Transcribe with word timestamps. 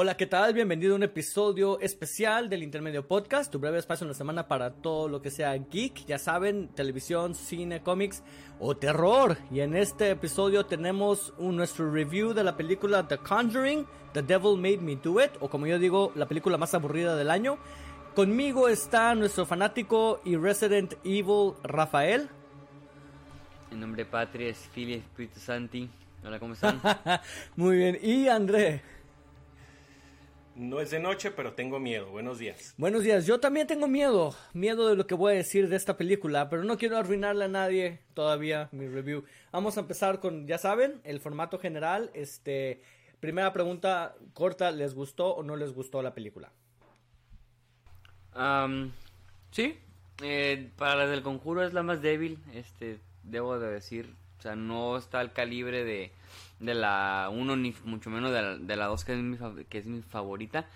Hola, 0.00 0.16
¿qué 0.16 0.26
tal? 0.26 0.54
Bienvenido 0.54 0.92
a 0.92 0.96
un 0.96 1.02
episodio 1.02 1.80
especial 1.80 2.48
del 2.48 2.62
Intermedio 2.62 3.08
Podcast, 3.08 3.50
tu 3.50 3.58
breve 3.58 3.80
espacio 3.80 4.04
en 4.04 4.10
la 4.10 4.14
semana 4.14 4.46
para 4.46 4.74
todo 4.74 5.08
lo 5.08 5.20
que 5.20 5.32
sea 5.32 5.56
geek, 5.56 6.06
ya 6.06 6.20
saben, 6.20 6.68
televisión, 6.68 7.34
cine, 7.34 7.82
cómics 7.82 8.22
o 8.60 8.76
terror. 8.76 9.36
Y 9.50 9.58
en 9.58 9.74
este 9.74 10.10
episodio 10.10 10.66
tenemos 10.66 11.34
un, 11.36 11.56
nuestro 11.56 11.90
review 11.90 12.32
de 12.32 12.44
la 12.44 12.56
película 12.56 13.08
The 13.08 13.18
Conjuring, 13.18 13.86
The 14.12 14.22
Devil 14.22 14.56
Made 14.56 14.78
Me 14.78 14.94
Do 14.94 15.20
It, 15.20 15.32
o 15.40 15.50
como 15.50 15.66
yo 15.66 15.80
digo, 15.80 16.12
la 16.14 16.26
película 16.26 16.56
más 16.58 16.72
aburrida 16.74 17.16
del 17.16 17.28
año. 17.28 17.58
Conmigo 18.14 18.68
está 18.68 19.16
nuestro 19.16 19.46
fanático 19.46 20.20
y 20.24 20.36
Resident 20.36 20.94
Evil, 21.02 21.54
Rafael. 21.64 22.28
En 23.72 23.80
nombre 23.80 24.04
de 24.04 24.08
Patria 24.08 24.50
es 24.50 24.60
Espíritu 24.62 25.40
Santi. 25.40 25.90
Hola, 26.24 26.38
¿cómo 26.38 26.54
están? 26.54 26.80
Muy 27.56 27.78
bien. 27.78 27.98
Y 28.00 28.28
André. 28.28 28.97
No 30.58 30.80
es 30.80 30.90
de 30.90 30.98
noche, 30.98 31.30
pero 31.30 31.52
tengo 31.52 31.78
miedo. 31.78 32.10
Buenos 32.10 32.40
días. 32.40 32.74
Buenos 32.76 33.04
días. 33.04 33.26
Yo 33.26 33.38
también 33.38 33.68
tengo 33.68 33.86
miedo. 33.86 34.34
Miedo 34.54 34.88
de 34.88 34.96
lo 34.96 35.06
que 35.06 35.14
voy 35.14 35.34
a 35.34 35.36
decir 35.36 35.68
de 35.68 35.76
esta 35.76 35.96
película, 35.96 36.50
pero 36.50 36.64
no 36.64 36.76
quiero 36.76 36.96
arruinarle 36.96 37.44
a 37.44 37.48
nadie 37.48 38.00
todavía 38.12 38.68
mi 38.72 38.88
review. 38.88 39.22
Vamos 39.52 39.76
a 39.76 39.80
empezar 39.80 40.18
con, 40.18 40.48
ya 40.48 40.58
saben, 40.58 41.00
el 41.04 41.20
formato 41.20 41.60
general. 41.60 42.10
Este, 42.12 42.82
primera 43.20 43.52
pregunta 43.52 44.16
corta, 44.32 44.72
¿les 44.72 44.94
gustó 44.94 45.32
o 45.32 45.44
no 45.44 45.54
les 45.54 45.72
gustó 45.72 46.02
la 46.02 46.12
película? 46.12 46.50
sí. 49.52 49.78
Eh, 50.24 50.70
para 50.76 50.96
la 50.96 51.06
del 51.06 51.22
conjuro 51.22 51.62
es 51.62 51.72
la 51.72 51.84
más 51.84 52.02
débil. 52.02 52.36
Este, 52.52 52.98
debo 53.22 53.60
de 53.60 53.70
decir. 53.70 54.12
O 54.40 54.42
sea, 54.42 54.56
no 54.56 54.96
está 54.96 55.20
al 55.20 55.32
calibre 55.32 55.84
de 55.84 56.10
de 56.60 56.74
la 56.74 57.28
1 57.32 57.56
ni 57.56 57.74
mucho 57.84 58.10
menos 58.10 58.32
de 58.32 58.76
la, 58.76 58.86
2 58.86 59.04
que 59.04 59.12
es, 59.12 59.18
mi, 59.18 59.38
que 59.64 59.78
es 59.78 59.86
mi 59.86 60.02
favorita. 60.02 60.66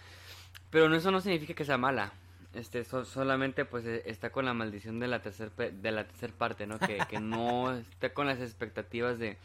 Pero 0.70 0.94
eso 0.94 1.10
no 1.10 1.20
significa 1.20 1.54
que 1.54 1.64
sea 1.64 1.78
mala. 1.78 2.12
Este, 2.54 2.84
solamente 2.84 3.64
pues 3.64 3.86
e, 3.86 4.02
está 4.06 4.30
con 4.30 4.44
la 4.44 4.52
maldición 4.52 5.00
de 5.00 5.08
la 5.08 5.22
tercer 5.22 5.50
de 5.52 5.90
la 5.90 6.06
tercer 6.06 6.32
parte, 6.32 6.66
¿no? 6.66 6.78
Que, 6.78 6.98
que 7.08 7.18
no 7.18 7.72
está 7.76 8.12
con 8.12 8.26
las 8.26 8.40
expectativas 8.40 9.18
de 9.18 9.38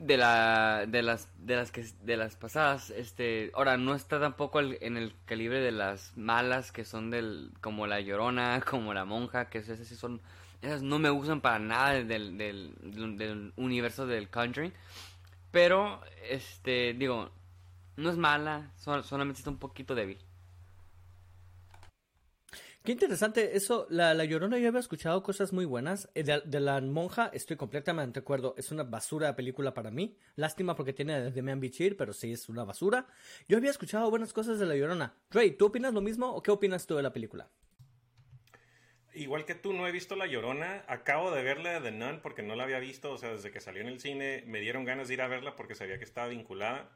de 0.00 0.16
la 0.16 0.86
de 0.88 1.02
las 1.02 1.28
de 1.38 1.56
las 1.56 1.70
que 1.70 1.84
de 2.02 2.16
las 2.16 2.34
pasadas 2.34 2.88
este 2.88 3.50
ahora 3.54 3.76
no 3.76 3.94
está 3.94 4.18
tampoco 4.18 4.60
en 4.60 4.96
el 4.96 5.14
calibre 5.26 5.60
de 5.60 5.72
las 5.72 6.16
malas 6.16 6.72
que 6.72 6.86
son 6.86 7.10
del 7.10 7.52
como 7.60 7.86
la 7.86 8.00
llorona 8.00 8.62
como 8.68 8.94
la 8.94 9.04
monja 9.04 9.50
que 9.50 9.58
esas 9.58 9.78
sí 9.78 9.94
son 9.94 10.22
esas 10.62 10.82
no 10.82 10.98
me 10.98 11.10
gustan 11.10 11.40
para 11.40 11.58
nada 11.58 12.02
del, 12.04 12.36
del, 12.36 13.52
universo 13.56 14.06
del 14.06 14.28
Conjuring. 14.28 14.72
Pero, 15.50 16.00
este, 16.28 16.94
digo, 16.94 17.30
no 17.96 18.10
es 18.10 18.16
mala, 18.16 18.72
solamente 18.76 19.38
está 19.38 19.50
un 19.50 19.58
poquito 19.58 19.94
débil. 19.94 20.18
Qué 22.82 22.92
interesante 22.92 23.56
eso. 23.56 23.86
La, 23.90 24.14
la 24.14 24.24
Llorona 24.24 24.58
yo 24.58 24.68
había 24.68 24.80
escuchado 24.80 25.22
cosas 25.22 25.52
muy 25.52 25.66
buenas. 25.66 26.08
Eh, 26.14 26.22
de, 26.22 26.60
la 26.60 26.80
monja 26.80 27.30
estoy 27.34 27.56
completamente 27.56 28.20
de 28.20 28.22
acuerdo. 28.22 28.54
Es 28.56 28.72
una 28.72 28.84
basura 28.84 29.26
de 29.26 29.34
película 29.34 29.74
para 29.74 29.90
mí. 29.90 30.16
Lástima 30.36 30.74
porque 30.74 30.94
tiene 30.94 31.20
de 31.20 31.30
Demian 31.30 31.60
Bichir, 31.60 31.98
pero 31.98 32.14
sí 32.14 32.32
es 32.32 32.48
una 32.48 32.64
basura. 32.64 33.06
Yo 33.48 33.58
había 33.58 33.70
escuchado 33.70 34.08
buenas 34.08 34.32
cosas 34.32 34.58
de 34.58 34.64
la 34.64 34.76
Llorona. 34.76 35.14
Ray, 35.30 35.58
¿tú 35.58 35.66
opinas 35.66 35.92
lo 35.92 36.00
mismo 36.00 36.30
o 36.30 36.42
qué 36.42 36.50
opinas 36.50 36.86
tú 36.86 36.96
de 36.96 37.02
la 37.02 37.12
película? 37.12 37.50
Igual 39.14 39.44
que 39.44 39.54
tú, 39.54 39.72
no 39.72 39.86
he 39.86 39.92
visto 39.92 40.16
La 40.16 40.26
Llorona. 40.26 40.84
Acabo 40.86 41.30
de 41.30 41.42
verla 41.42 41.80
de 41.80 41.90
Nun 41.90 42.20
porque 42.20 42.42
no 42.42 42.54
la 42.54 42.64
había 42.64 42.78
visto. 42.78 43.12
O 43.12 43.18
sea, 43.18 43.32
desde 43.32 43.50
que 43.50 43.60
salió 43.60 43.82
en 43.82 43.88
el 43.88 44.00
cine 44.00 44.44
me 44.46 44.60
dieron 44.60 44.84
ganas 44.84 45.08
de 45.08 45.14
ir 45.14 45.22
a 45.22 45.28
verla 45.28 45.56
porque 45.56 45.74
sabía 45.74 45.98
que 45.98 46.04
estaba 46.04 46.28
vinculada. 46.28 46.90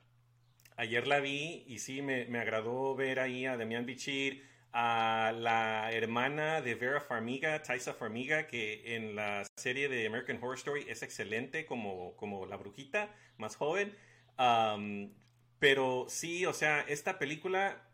Ayer 0.76 1.06
la 1.06 1.20
vi 1.20 1.64
y 1.66 1.78
sí, 1.78 2.02
me, 2.02 2.26
me 2.26 2.38
agradó 2.38 2.94
ver 2.94 3.20
ahí 3.20 3.46
a 3.46 3.56
Demian 3.56 3.86
Bichir, 3.86 4.44
a 4.72 5.32
la 5.32 5.92
hermana 5.92 6.60
de 6.60 6.74
Vera 6.74 7.00
Farmiga, 7.00 7.62
Taisa 7.62 7.94
Farmiga, 7.94 8.48
que 8.48 8.96
en 8.96 9.14
la 9.14 9.44
serie 9.56 9.88
de 9.88 10.04
American 10.04 10.38
Horror 10.38 10.56
Story 10.56 10.84
es 10.88 11.04
excelente 11.04 11.64
como, 11.64 12.16
como 12.16 12.44
la 12.44 12.56
brujita 12.56 13.14
más 13.38 13.54
joven. 13.54 13.96
pero 15.60 16.06
sí, 16.08 16.44
o 16.44 16.52
sea, 16.52 16.80
esta 16.88 17.20
película 17.20 17.88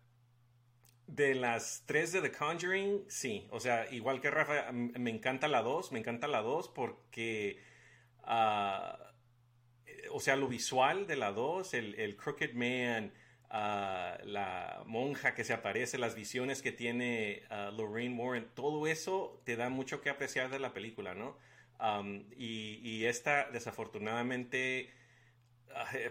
de 1.14 1.34
las 1.34 1.84
tres 1.86 2.12
de 2.12 2.20
The 2.20 2.32
Conjuring, 2.32 3.04
sí. 3.08 3.46
O 3.50 3.60
sea, 3.60 3.90
igual 3.92 4.20
que 4.20 4.30
Rafa, 4.30 4.70
me 4.72 5.10
encanta 5.10 5.48
la 5.48 5.62
dos, 5.62 5.92
me 5.92 5.98
encanta 5.98 6.28
la 6.28 6.40
dos 6.42 6.68
porque, 6.68 7.60
ah, 8.22 8.98
o 10.12 10.20
sea, 10.20 10.36
lo 10.36 10.48
visual 10.48 11.06
de 11.06 11.16
la 11.16 11.32
dos, 11.32 11.74
el, 11.74 12.16
Crooked 12.16 12.54
Man, 12.54 13.12
ah, 13.50 14.18
la 14.24 14.82
monja 14.86 15.34
que 15.34 15.44
se 15.44 15.52
aparece, 15.52 15.98
las 15.98 16.14
visiones 16.14 16.62
que 16.62 16.72
tiene 16.72 17.42
uh, 17.50 17.72
Lorraine 17.72 18.16
Warren, 18.16 18.48
todo 18.54 18.86
eso 18.86 19.40
te 19.44 19.56
da 19.56 19.68
mucho 19.68 20.00
que 20.00 20.10
apreciar 20.10 20.50
de 20.50 20.58
la 20.58 20.72
película, 20.72 21.14
¿no? 21.14 21.36
y, 22.36 22.78
y 22.82 23.06
esta, 23.06 23.50
desafortunadamente, 23.50 24.90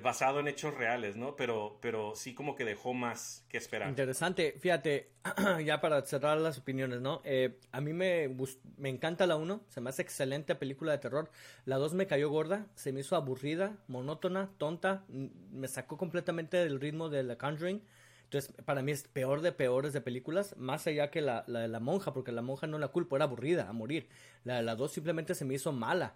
basado 0.02 0.40
en 0.40 0.48
hechos 0.48 0.74
reales, 0.74 1.16
¿no? 1.16 1.36
Pero, 1.36 1.78
pero 1.82 2.14
sí 2.16 2.34
como 2.34 2.56
que 2.56 2.66
dejó 2.66 2.94
más 2.94 3.46
que 3.50 3.58
esperar. 3.58 3.90
Interesante, 3.90 4.56
fíjate, 4.60 5.12
ya 5.66 5.82
para 5.82 6.06
cerrar 6.06 6.38
las 6.38 6.58
opiniones, 6.58 7.02
¿no? 7.02 7.22
Eh, 7.24 7.60
a 7.72 7.82
mí 7.82 7.94
me, 7.94 8.36
me 8.78 8.90
encanta 8.90 9.28
la 9.28 9.36
1, 9.36 9.62
se 9.68 9.82
me 9.82 9.90
hace 9.90 10.02
excelente 10.02 10.56
película 10.56 10.92
de 10.92 10.98
terror. 11.00 11.32
La 11.66 11.78
2 11.78 11.94
me 11.94 12.08
cayó 12.08 12.30
gorda, 12.30 12.68
se 12.76 12.92
me 12.92 13.02
hizo 13.02 13.16
aburrida, 13.16 13.78
monótona, 13.88 14.50
tonta, 14.58 15.04
me 15.08 15.68
sacó 15.68 15.98
completamente 15.98 16.58
del 16.58 16.80
ritmo 16.80 17.10
de 17.10 17.24
The 17.24 17.38
Conjuring. 17.38 17.82
Entonces, 18.24 18.54
para 18.64 18.84
mí 18.84 18.92
es 18.92 19.08
peor 19.08 19.42
de 19.42 19.52
peores 19.52 19.92
de 19.92 20.02
películas, 20.02 20.56
más 20.56 20.86
allá 20.86 21.10
que 21.10 21.20
la, 21.20 21.44
la 21.48 21.62
de 21.62 21.68
la 21.68 21.80
monja, 21.80 22.14
porque 22.14 22.32
la 22.32 22.44
monja 22.44 22.68
no 22.68 22.78
la 22.78 22.90
culpo, 22.90 23.16
era 23.16 23.26
aburrida 23.26 23.68
a 23.68 23.74
morir. 23.74 24.08
La 24.44 24.58
de 24.58 24.64
la 24.64 24.76
2 24.76 24.92
simplemente 24.92 25.34
se 25.34 25.46
me 25.46 25.56
hizo 25.56 25.72
mala. 25.72 26.14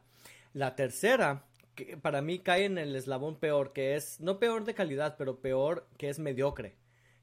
La 0.54 0.76
tercera, 0.76 1.46
para 2.02 2.22
mí 2.22 2.40
cae 2.40 2.66
en 2.66 2.78
el 2.78 2.96
eslabón 2.96 3.40
peor, 3.40 3.74
que 3.74 3.96
es, 3.96 4.20
no 4.20 4.40
peor 4.40 4.66
de 4.66 4.74
calidad, 4.74 5.16
pero 5.18 5.40
peor 5.40 5.88
que 5.98 6.10
es 6.10 6.20
mediocre. 6.20 6.76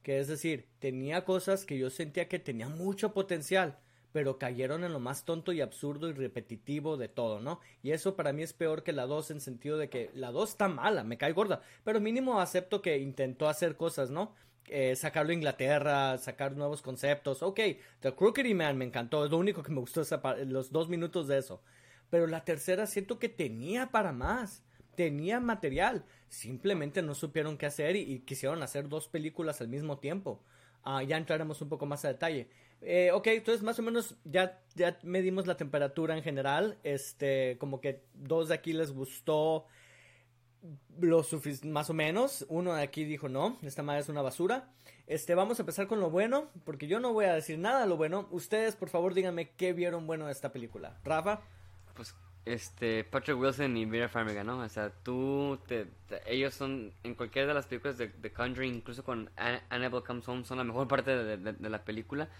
Que 0.02 0.18
es 0.18 0.28
decir, 0.28 0.68
tenía 0.78 1.24
cosas 1.24 1.64
que 1.64 1.78
yo 1.78 1.90
sentía 1.90 2.28
que 2.28 2.38
tenía 2.38 2.68
mucho 2.68 3.12
potencial, 3.12 3.78
pero 4.12 4.38
cayeron 4.38 4.84
en 4.84 4.92
lo 4.92 5.00
más 5.00 5.24
tonto 5.24 5.52
y 5.52 5.60
absurdo 5.60 6.08
y 6.08 6.12
repetitivo 6.12 6.96
de 6.96 7.08
todo, 7.08 7.40
¿no? 7.40 7.60
Y 7.82 7.92
eso 7.92 8.16
para 8.16 8.32
mí 8.32 8.42
es 8.42 8.52
peor 8.52 8.82
que 8.82 8.92
la 8.92 9.06
2 9.06 9.30
en 9.30 9.40
sentido 9.40 9.78
de 9.78 9.88
que 9.88 10.10
la 10.14 10.32
2 10.32 10.50
está 10.50 10.68
mala, 10.68 11.04
me 11.04 11.18
cae 11.18 11.32
gorda, 11.32 11.62
pero 11.84 12.00
mínimo 12.00 12.40
acepto 12.40 12.82
que 12.82 12.98
intentó 12.98 13.48
hacer 13.48 13.76
cosas, 13.76 14.10
¿no? 14.10 14.34
Eh, 14.66 14.94
sacarlo 14.94 15.32
a 15.32 15.34
Inglaterra, 15.34 16.16
sacar 16.18 16.52
nuevos 16.56 16.80
conceptos. 16.80 17.42
Ok, 17.42 17.58
The 18.00 18.14
Crookedy 18.14 18.54
Man 18.54 18.78
me 18.78 18.84
encantó, 18.84 19.24
es 19.24 19.30
lo 19.30 19.38
único 19.38 19.62
que 19.62 19.72
me 19.72 19.80
gustó 19.80 20.02
los 20.46 20.70
dos 20.70 20.88
minutos 20.88 21.26
de 21.26 21.38
eso. 21.38 21.62
Pero 22.10 22.26
la 22.26 22.44
tercera 22.44 22.86
siento 22.86 23.18
que 23.18 23.28
tenía 23.28 23.90
para 23.90 24.12
más. 24.12 24.62
Tenía 24.96 25.40
material. 25.40 26.04
Simplemente 26.28 27.02
no 27.02 27.14
supieron 27.14 27.56
qué 27.56 27.66
hacer 27.66 27.96
y, 27.96 28.20
quisieron 28.20 28.62
hacer 28.62 28.88
dos 28.88 29.08
películas 29.08 29.60
al 29.60 29.68
mismo 29.68 29.98
tiempo. 29.98 30.42
Ah, 30.82 31.02
ya 31.02 31.16
entraremos 31.16 31.62
un 31.62 31.68
poco 31.68 31.86
más 31.86 32.04
a 32.04 32.08
detalle. 32.08 32.48
Eh, 32.82 33.10
ok, 33.12 33.26
entonces 33.28 33.62
más 33.62 33.78
o 33.78 33.82
menos 33.82 34.16
ya, 34.24 34.62
ya 34.74 34.98
medimos 35.02 35.46
la 35.46 35.56
temperatura 35.56 36.16
en 36.16 36.22
general. 36.22 36.78
Este, 36.82 37.56
como 37.58 37.80
que 37.80 38.02
dos 38.14 38.48
de 38.48 38.54
aquí 38.54 38.72
les 38.72 38.92
gustó 38.92 39.66
lo 40.98 41.24
más 41.64 41.90
o 41.90 41.94
menos. 41.94 42.44
Uno 42.48 42.74
de 42.74 42.82
aquí 42.82 43.04
dijo 43.04 43.28
no, 43.28 43.58
esta 43.62 43.82
madre 43.82 44.00
es 44.00 44.08
una 44.08 44.22
basura. 44.22 44.72
Este, 45.06 45.34
vamos 45.34 45.58
a 45.58 45.62
empezar 45.62 45.86
con 45.86 46.00
lo 46.00 46.10
bueno, 46.10 46.50
porque 46.64 46.86
yo 46.86 47.00
no 47.00 47.12
voy 47.12 47.24
a 47.24 47.34
decir 47.34 47.58
nada 47.58 47.82
de 47.82 47.88
lo 47.88 47.96
bueno. 47.96 48.28
Ustedes, 48.30 48.76
por 48.76 48.88
favor, 48.88 49.14
díganme 49.14 49.50
qué 49.50 49.72
vieron 49.72 50.06
bueno 50.06 50.26
de 50.26 50.32
esta 50.32 50.52
película. 50.52 51.00
Rafa 51.04 51.42
pues 52.00 52.14
este 52.46 53.04
Patrick 53.04 53.38
Wilson 53.38 53.76
y 53.76 53.84
Vera 53.84 54.08
Farmiga, 54.08 54.42
¿no? 54.42 54.60
O 54.60 54.68
sea, 54.70 54.88
tú, 54.88 55.58
te, 55.66 55.86
ellos 56.24 56.54
son 56.54 56.94
en 57.04 57.14
cualquiera 57.14 57.48
de 57.48 57.52
las 57.52 57.66
películas 57.66 57.98
de, 57.98 58.08
The 58.08 58.32
Conjuring, 58.32 58.76
incluso 58.76 59.04
con 59.04 59.28
Annabelle 59.68 60.02
Comes 60.02 60.26
Home, 60.26 60.44
son 60.44 60.56
la 60.56 60.64
mejor 60.64 60.88
parte 60.88 61.10
de, 61.14 61.68
la 61.68 61.84
película. 61.84 62.30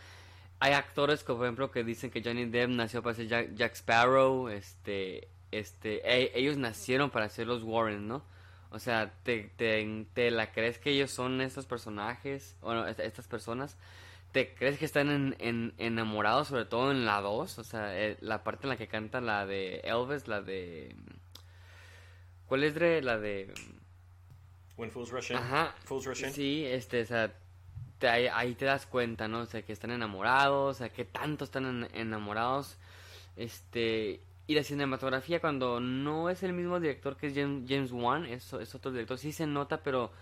Hay 0.61 0.73
actores, 0.73 1.23
como 1.23 1.41
por 1.41 1.47
ejemplo, 1.47 1.71
que 1.71 1.85
dicen 1.85 2.11
que 2.11 2.23
Johnny 2.25 2.47
Depp 2.47 2.71
nació 2.71 3.03
para 3.03 3.15
ser 3.15 3.27
Jack, 3.29 3.75
Sparrow, 3.75 4.49
este, 4.49 5.29
este, 5.51 6.01
e, 6.11 6.33
ellos 6.35 6.57
nacieron 6.57 7.11
para 7.11 7.29
ser 7.29 7.47
los 7.47 7.63
Warren, 7.63 8.09
¿no? 8.09 8.25
O 8.71 8.79
sea, 8.79 9.13
te, 9.25 9.53
te, 9.57 10.07
te 10.15 10.31
la 10.31 10.53
crees 10.53 10.79
que 10.79 10.93
ellos 10.93 11.11
son 11.11 11.43
estos 11.43 11.67
personajes, 11.67 12.57
bueno, 12.63 12.87
estas 12.87 13.29
personas 13.29 13.77
¿Te 14.33 14.55
crees 14.55 14.79
que 14.79 14.85
están 14.85 15.35
en, 15.39 15.75
enamorados, 15.79 16.49
sobre 16.49 16.65
todo 16.65 16.93
en 16.93 17.05
la 17.05 17.21
2? 17.21 17.59
O 17.59 17.65
sea, 17.65 17.99
eh, 17.99 18.17
la 18.21 18.45
parte 18.45 18.67
en 18.67 18.71
la 18.71 18.77
que 18.77 18.87
canta 18.87 19.21
la 19.21 19.45
de 19.45 19.81
Elvis, 19.81 20.29
la 20.29 20.41
de... 20.41 20.95
¿Cuál 22.47 22.65
es 22.65 23.05
la 23.05 23.19
de...? 23.19 23.53
When 24.77 24.91
Fools 24.91 25.11
Rush 25.11 25.33
In. 25.33 25.37
Ajá. 25.37 25.75
Fools 25.85 26.07
Rush 26.07 26.23
In. 26.23 26.33
Sí, 26.33 26.65
este, 26.65 27.03
o 27.03 27.07
sea, 27.07 27.33
ahí, 28.09 28.55
te 28.55 28.65
das 28.65 28.87
cuenta, 28.87 29.27
¿no? 29.27 29.41
O 29.41 29.47
sea, 29.47 29.63
que 29.63 29.73
están 29.73 29.91
enamorados, 29.91 30.77
o 30.77 30.79
sea, 30.79 30.89
que 30.91 31.05
tanto 31.05 31.45
están 31.45 31.89
enamorados. 31.93 32.79
Este, 33.37 34.21
y 34.47 34.55
la 34.55 34.63
cinematografía, 34.63 35.41
cuando 35.41 35.81
no 35.81 36.31
es 36.31 36.43
el 36.45 36.53
mismo 36.53 36.79
director 36.79 37.17
que 37.17 37.27
es 37.29 37.35
James, 37.35 37.69
James 37.69 37.93
Wan, 37.93 38.27
es, 38.27 38.53
es 38.53 38.75
otro 38.75 38.93
director, 38.93 39.19
sí 39.19 39.33
se 39.33 39.47
nota, 39.47 39.83
pero 39.83 40.13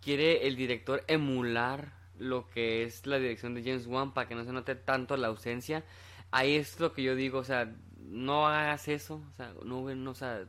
quiere 0.00 0.46
el 0.46 0.56
director 0.56 1.04
emular 1.06 2.01
lo 2.22 2.48
que 2.48 2.84
es 2.84 3.06
la 3.06 3.18
dirección 3.18 3.54
de 3.54 3.62
James 3.62 3.86
Wan 3.86 4.14
para 4.14 4.28
que 4.28 4.34
no 4.34 4.44
se 4.44 4.52
note 4.52 4.74
tanto 4.74 5.16
la 5.16 5.28
ausencia. 5.28 5.84
Ahí 6.30 6.56
es 6.56 6.80
lo 6.80 6.92
que 6.92 7.02
yo 7.02 7.14
digo, 7.14 7.38
o 7.38 7.44
sea, 7.44 7.74
no 7.98 8.46
hagas 8.46 8.88
eso, 8.88 9.22
o 9.32 9.36
sea, 9.36 9.52
no, 9.64 9.94
no, 9.94 10.10
o 10.10 10.14
sea, 10.14 10.44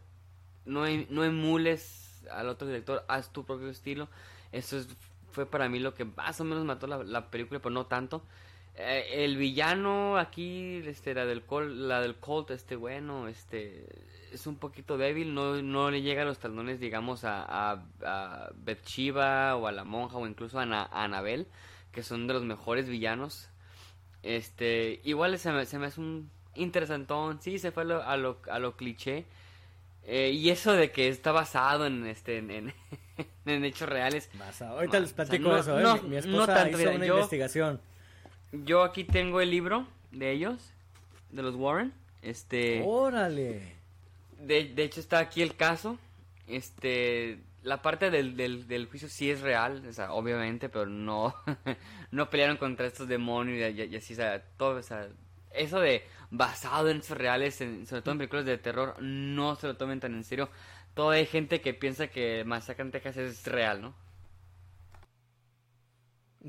no, 0.65 0.85
em, 0.85 1.07
no 1.09 1.23
emules 1.23 2.23
al 2.31 2.47
otro 2.47 2.67
director, 2.67 3.03
haz 3.07 3.33
tu 3.33 3.45
propio 3.45 3.69
estilo. 3.69 4.07
Eso 4.51 4.77
es, 4.77 4.87
fue 5.31 5.45
para 5.45 5.67
mí 5.67 5.79
lo 5.79 5.93
que 5.93 6.05
más 6.05 6.39
o 6.39 6.43
menos 6.43 6.63
mató 6.63 6.87
la, 6.87 7.03
la 7.03 7.29
película, 7.29 7.59
pero 7.59 7.73
no 7.73 7.85
tanto. 7.87 8.23
Eh, 8.75 9.23
el 9.23 9.37
villano 9.37 10.17
aquí, 10.17 10.81
este, 10.87 11.13
la 11.13 11.25
del 11.25 11.43
Colt, 11.43 11.75
la 11.75 12.01
del 12.01 12.15
Colt, 12.15 12.49
este, 12.51 12.75
bueno, 12.75 13.27
este, 13.27 13.85
es 14.31 14.47
un 14.47 14.55
poquito 14.55 14.97
débil, 14.97 15.33
no, 15.33 15.61
no 15.61 15.91
le 15.91 16.01
llega 16.01 16.23
a 16.23 16.25
los 16.25 16.39
talones, 16.39 16.79
digamos, 16.79 17.23
a, 17.23 17.43
a, 17.43 17.83
a 18.03 19.55
o 19.55 19.67
a 19.67 19.71
la 19.71 19.83
monja 19.83 20.17
o 20.17 20.25
incluso 20.25 20.59
a, 20.59 20.63
a 20.63 21.03
Anabel, 21.03 21.47
que 21.91 22.01
son 22.01 22.25
de 22.25 22.33
los 22.33 22.43
mejores 22.43 22.89
villanos. 22.89 23.49
Este, 24.23 25.01
igual 25.03 25.37
se 25.37 25.51
me, 25.51 25.65
se 25.65 25.77
me 25.77 25.87
hace 25.87 26.01
un 26.01 26.31
interesantón, 26.55 27.41
sí, 27.41 27.59
se 27.59 27.71
fue 27.71 27.83
a 27.83 27.85
lo, 27.85 28.03
a 28.03 28.17
lo, 28.17 28.41
a 28.49 28.57
lo 28.57 28.75
cliché. 28.75 29.25
Eh, 30.05 30.31
y 30.31 30.49
eso 30.49 30.73
de 30.73 30.91
que 30.91 31.07
está 31.07 31.31
basado 31.31 31.85
en 31.85 32.05
este 32.07 32.39
en, 32.39 32.51
en, 32.51 32.73
hechos 33.63 33.87
reales. 33.87 34.29
Ahorita 34.59 34.99
les 34.99 35.13
platico 35.13 35.55
eso, 35.55 35.79
¿eh? 35.79 36.01
mi, 36.07 36.17
esposa 36.17 36.69
hizo 36.69 36.91
una 36.91 37.05
investigación 37.05 37.79
yo 38.53 38.83
aquí 38.83 39.03
tengo 39.03 39.41
el 39.41 39.49
libro 39.49 39.87
de 40.11 40.31
ellos, 40.31 40.71
de 41.31 41.41
los 41.41 41.55
Warren. 41.55 41.91
Este. 42.21 42.83
Órale. 42.85 43.73
De, 44.39 44.65
de 44.65 44.83
hecho 44.83 44.99
está 44.99 45.19
aquí 45.19 45.41
el 45.41 45.55
caso. 45.55 45.97
Este, 46.47 47.39
la 47.63 47.81
parte 47.81 48.11
del, 48.11 48.35
del, 48.35 48.87
juicio 48.87 49.07
sí 49.07 49.31
es 49.31 49.41
real, 49.41 49.83
o 49.87 49.93
sea, 49.93 50.11
obviamente, 50.13 50.69
pero 50.69 50.85
no, 50.85 51.33
no 52.11 52.29
pelearon 52.29 52.57
contra 52.57 52.85
estos 52.85 53.07
demonios 53.07 53.73
y, 53.73 53.95
así, 53.95 54.13
o 54.13 54.15
sea, 54.17 54.43
todo, 54.57 54.77
o 54.77 54.83
sea, 54.83 55.07
eso 55.53 55.79
de 55.79 56.03
basado 56.29 56.89
en 56.89 56.97
hechos 56.97 57.17
reales, 57.17 57.55
sobre 57.55 58.01
todo 58.01 58.11
en 58.11 58.17
películas 58.17 58.45
de 58.45 58.57
terror, 58.57 59.01
no 59.01 59.55
se 59.55 59.67
lo 59.67 59.77
tomen 59.77 59.99
tan 59.99 60.13
en 60.13 60.23
serio. 60.23 60.49
Toda 60.93 61.15
hay 61.15 61.25
gente 61.25 61.61
que 61.61 61.73
piensa 61.73 62.07
que 62.07 62.43
Masacre 62.43 62.83
en 62.83 62.91
Texas 62.91 63.17
es 63.17 63.47
real, 63.47 63.81
¿no? 63.81 63.95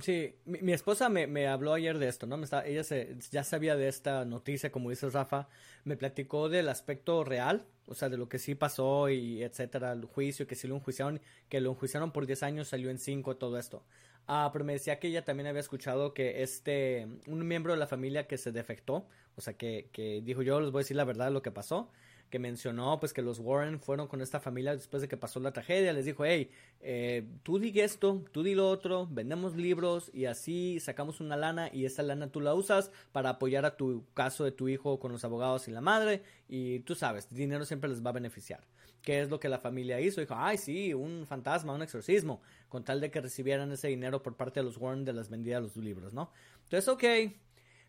Sí, 0.01 0.35
mi, 0.45 0.73
esposa 0.73 1.09
me, 1.09 1.29
me, 1.29 1.47
habló 1.47 1.73
ayer 1.73 1.99
de 1.99 2.09
esto, 2.09 2.27
¿no? 2.27 2.37
Me 2.37 2.49
ella 2.65 2.83
se, 2.83 3.17
ya 3.31 3.45
sabía 3.45 3.77
de 3.77 3.87
esta 3.87 4.25
noticia, 4.25 4.73
como 4.73 4.91
dice 4.91 5.09
Rafa, 5.09 5.49
me 5.85 5.97
platicó 5.97 6.49
del 6.49 6.69
aspecto 6.69 7.23
real, 7.23 7.65
o 7.87 7.95
sea, 7.95 8.09
de 8.09 8.17
lo 8.17 8.29
que 8.29 8.41
sí 8.41 8.57
pasó 8.57 9.09
y 9.09 9.45
etcétera, 9.45 9.93
el 9.93 10.05
juicio, 10.05 10.49
que 10.49 10.57
sí 10.57 10.67
lo 10.67 10.75
enjuiciaron, 10.75 11.21
que 11.49 11.61
lo 11.61 11.71
enjuiciaron 11.71 12.11
por 12.11 12.27
10 12.27 12.43
años, 12.43 12.69
salió 12.69 12.91
en 12.91 12.99
5, 12.99 13.37
todo 13.37 13.57
esto. 13.57 13.85
Ah, 14.27 14.51
pero 14.53 14.65
me 14.65 14.73
decía 14.73 14.99
que 14.99 15.09
ella 15.09 15.25
también 15.25 15.47
había 15.47 15.61
escuchado 15.61 16.13
que 16.13 16.43
este, 16.43 17.07
un 17.29 17.47
miembro 17.47 17.73
de 17.73 17.79
la 17.79 17.87
familia 17.87 18.27
que 18.27 18.37
se 18.37 18.51
defectó, 18.51 19.07
o 19.37 19.41
sea, 19.41 19.55
que, 19.55 19.91
que 19.93 20.23
dijo 20.25 20.43
yo 20.43 20.61
les 20.61 20.73
voy 20.73 20.81
a 20.81 20.83
decir 20.83 20.97
la 20.97 21.05
verdad 21.05 21.27
de 21.27 21.33
lo 21.33 21.43
que 21.43 21.53
pasó, 21.53 21.91
que 22.35 22.41
mencionó 22.41 22.99
pues 22.99 23.13
que 23.13 23.23
los 23.23 23.39
Warren 23.39 23.79
fueron 23.79 24.09
con 24.09 24.21
esta 24.21 24.41
familia 24.41 24.75
después 24.75 25.01
de 25.01 25.07
que 25.07 25.17
pasó 25.17 25.39
la 25.39 25.53
tragedia, 25.53 25.93
les 25.93 26.05
dijo, 26.05 26.25
hey, 26.25 26.51
eh, 26.81 27.25
tú 27.45 27.61
di 27.61 27.79
esto, 27.79 28.25
tú 28.33 28.43
di 28.43 28.57
lo 28.57 28.69
otro, 28.69 29.07
vendemos 29.09 29.55
libros 29.55 30.11
y 30.13 30.25
así 30.25 30.81
sacamos 30.81 31.21
una 31.21 31.37
lana 31.37 31.71
y 31.73 31.85
esa 31.85 32.03
lana 32.03 32.33
tú 32.33 32.41
la 32.41 32.53
usas 32.53 32.91
para 33.13 33.31
apoyar 33.31 33.65
a 33.65 33.77
tu 33.77 34.05
caso 34.15 34.43
de 34.43 34.51
tu 34.51 34.69
hijo 34.69 34.99
con 34.99 35.13
los 35.13 35.25
abogados 35.25 35.69
y 35.69 35.71
la 35.71 35.81
madre 35.81 36.25
y 36.49 36.81
tú 36.81 36.97
sabes, 36.97 37.33
dinero 37.33 37.65
siempre 37.67 37.89
les 37.89 38.05
va 38.05 38.11
a 38.11 38.15
beneficiar. 38.15 38.65
¿Qué 39.01 39.21
es 39.21 39.31
lo 39.31 39.39
que 39.39 39.49
la 39.49 39.61
familia 39.61 40.01
hizo? 40.01 40.21
Dijo, 40.21 40.35
ay, 40.37 40.59
sí, 40.59 40.93
un 40.93 41.27
fantasma, 41.29 41.73
un 41.73 41.83
exorcismo, 41.83 42.43
con 42.69 42.83
tal 42.83 43.01
de 43.01 43.13
que 43.13 43.21
recibieran 43.21 43.71
ese 43.71 43.87
dinero 43.87 44.25
por 44.25 44.35
parte 44.35 44.59
de 44.59 44.65
los 44.65 44.77
Warren 44.77 45.05
de 45.05 45.13
las 45.13 45.31
vendidas 45.31 45.63
de 45.63 45.69
los 45.69 45.77
libros, 45.77 46.13
¿no? 46.13 46.33
Entonces, 46.65 46.89
ok, 46.89 47.05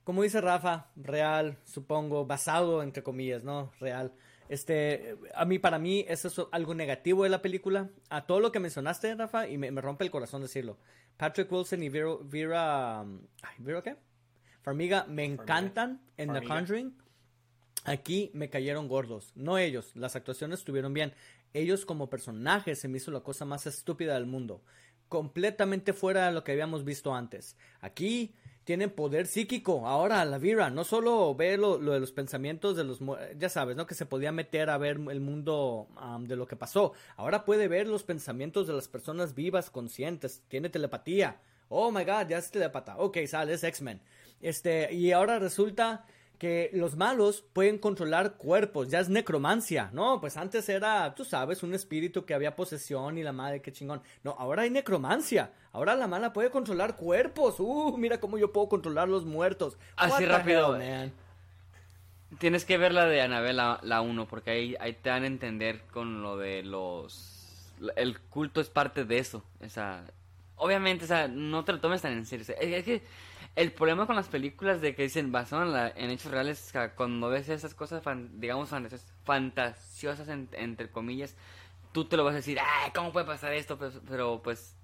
como 0.06 0.21
dice 0.21 0.39
Rafa, 0.39 0.92
real, 0.95 1.57
supongo, 1.63 2.27
basado 2.27 2.83
entre 2.83 3.01
comillas, 3.01 3.44
¿no? 3.44 3.71
Real. 3.80 4.13
Este, 4.47 5.18
a 5.33 5.45
mí, 5.45 5.59
para 5.59 5.80
mí, 5.80 6.06
eso 6.07 6.27
es 6.27 6.39
algo 6.51 6.75
negativo 6.75 7.24
de 7.24 7.30
la 7.30 7.42
película. 7.42 7.89
A 8.09 8.25
todo 8.25 8.39
lo 8.39 8.51
que 8.51 8.59
mencionaste, 8.59 9.15
Rafa, 9.15 9.47
y 9.47 9.57
me, 9.57 9.69
rompe 9.81 10.03
el 10.03 10.12
corazón 10.12 10.42
decirlo. 10.42 10.77
Patrick 11.18 11.51
Wilson 11.51 11.83
y 11.83 11.89
Vera, 11.89 12.15
Vera, 12.24 13.01
um, 13.01 13.19
¿Vera 13.59 13.81
qué? 13.81 13.95
Farmiga 14.62 15.06
me 15.07 15.25
encantan 15.25 16.01
en 16.18 16.33
The 16.33 16.44
Conjuring. 16.44 16.95
Aquí 17.86 18.31
me 18.33 18.50
cayeron 18.50 18.88
gordos. 18.88 19.31
No 19.36 19.57
ellos, 19.57 19.95
las 19.95 20.15
actuaciones 20.15 20.59
estuvieron 20.59 20.94
bien. 20.94 21.13
Ellos 21.53 21.86
como 21.86 22.09
personajes 22.09 22.80
se 22.80 22.88
me 22.88 22.97
hizo 22.97 23.12
la 23.12 23.21
cosa 23.21 23.45
más 23.45 23.68
estúpida 23.68 24.15
del 24.15 24.25
mundo. 24.25 24.63
Completamente 25.07 25.94
fuera 25.94 26.25
de 26.25 26.31
lo 26.31 26.44
que 26.44 26.51
habíamos 26.51 26.83
visto 26.83 27.13
antes. 27.13 27.56
Aquí 27.80 28.33
tienen 28.66 28.90
poder 28.90 29.28
psíquico. 29.28 29.88
Ahora, 29.88 30.26
la 30.26 30.40
Vira, 30.40 30.70
no 30.70 30.84
solo 30.84 31.34
ve 31.36 31.56
lo, 31.56 31.78
de 31.78 32.00
los 32.00 32.12
pensamientos 32.12 32.76
de 32.76 32.84
los, 32.84 33.00
ya 33.38 33.48
sabes, 33.48 33.78
¿no? 33.78 33.86
Que 33.86 33.96
se 33.96 34.06
podía 34.06 34.32
meter 34.32 34.70
a 34.70 34.78
ver 34.78 35.00
el 35.10 35.22
mundo 35.22 35.88
de 36.22 36.36
lo 36.36 36.48
que 36.48 36.56
pasó. 36.56 36.94
Ahora 37.16 37.46
puede 37.46 37.68
ver 37.68 37.88
los 37.88 38.04
pensamientos 38.04 38.68
de 38.68 38.74
las 38.74 38.88
personas 38.88 39.36
vivas, 39.36 39.70
conscientes. 39.70 40.44
Tiene 40.48 40.70
telepatía. 40.70 41.40
Oh 41.70 41.92
my 41.92 42.04
god, 42.04 42.28
ya 42.28 42.40
es 42.40 42.52
telepata. 42.52 42.98
Ok, 42.98 43.20
sale, 43.28 43.54
es 43.54 43.64
X-Men. 43.64 44.02
Este, 44.42 44.94
y 44.94 45.12
ahora 45.12 45.40
resulta 45.40 46.06
que 46.45 46.69
los 46.74 46.95
malos 46.95 47.44
pueden 47.53 47.80
controlar 47.80 48.33
cuerpos, 48.33 48.89
ya 48.89 49.00
es 49.00 49.09
necromancia, 49.09 49.89
¿no? 49.94 50.21
Pues 50.21 50.38
antes 50.38 50.69
era, 50.69 51.15
tú 51.15 51.25
sabes, 51.25 51.63
un 51.63 51.74
espíritu 51.74 52.24
que 52.24 52.36
había 52.36 52.56
posesión 52.56 53.18
y 53.18 53.24
la 53.24 53.31
madre, 53.31 53.63
qué 53.63 53.71
chingón. 53.71 54.03
No, 54.24 54.36
ahora 54.38 54.62
hay 54.62 54.69
necromancia, 54.69 55.53
ahora 55.71 55.95
la 55.95 56.06
mala 56.06 56.33
puede 56.33 56.51
controlar 56.51 56.97
cuerpos, 56.97 57.59
uh, 57.59 57.97
mira 57.97 58.19
cómo 58.19 58.38
yo 58.38 58.53
puedo 58.53 58.69
controlar 58.69 59.09
los 59.09 59.25
muertos. 59.25 59.80
Así 59.95 60.24
rápido, 60.24 60.77
Tienes 62.38 62.63
que 62.63 62.77
ver 62.77 62.94
la 62.94 63.07
de 63.07 63.21
Anabel, 63.21 63.57
la 63.57 64.01
1, 64.01 64.27
porque 64.27 64.51
ahí, 64.51 64.75
ahí 64.80 64.94
te 64.94 65.09
dan 65.09 65.24
a 65.24 65.27
entender 65.27 65.81
con 65.92 66.21
lo 66.21 66.38
de 66.38 66.62
los... 66.62 67.74
El 67.95 68.19
culto 68.19 68.62
es 68.62 68.69
parte 68.69 69.03
de 69.03 69.18
eso, 69.18 69.44
esa... 69.62 70.03
Obviamente, 70.57 71.06
o 71.06 71.07
sea, 71.07 71.27
no 71.27 71.65
te 71.65 71.71
lo 71.71 71.80
tomes 71.80 72.03
tan 72.03 72.13
en 72.13 72.27
serio. 72.27 72.45
es 72.59 72.86
que 72.86 73.01
el 73.56 73.72
problema 73.72 74.06
con 74.06 74.16
las 74.16 74.28
películas 74.28 74.81
de 74.81 74.96
que 74.96 75.04
dicen 75.04 75.31
basado 75.31 75.92
en, 75.96 76.10
hechos 76.10 76.31
reales, 76.31 76.66
es 76.66 76.72
que 76.72 76.90
cuando 76.96 77.30
ves 77.30 77.48
esas 77.48 77.74
cosas, 77.74 78.04
digamos, 78.34 78.69
fantasiosas, 79.24 80.28
entre 80.28 80.90
comillas, 80.90 81.36
tú 81.94 82.06
te 82.06 82.18
lo 82.18 82.25
vas 82.25 82.34
a 82.34 82.38
decir, 82.38 82.57
ay, 82.60 82.92
¿cómo 82.94 83.13
puede 83.13 83.25
pasar 83.25 83.54
esto? 83.54 83.78
Pero, 83.78 84.02
pero 84.07 84.42
pues, 84.44 84.75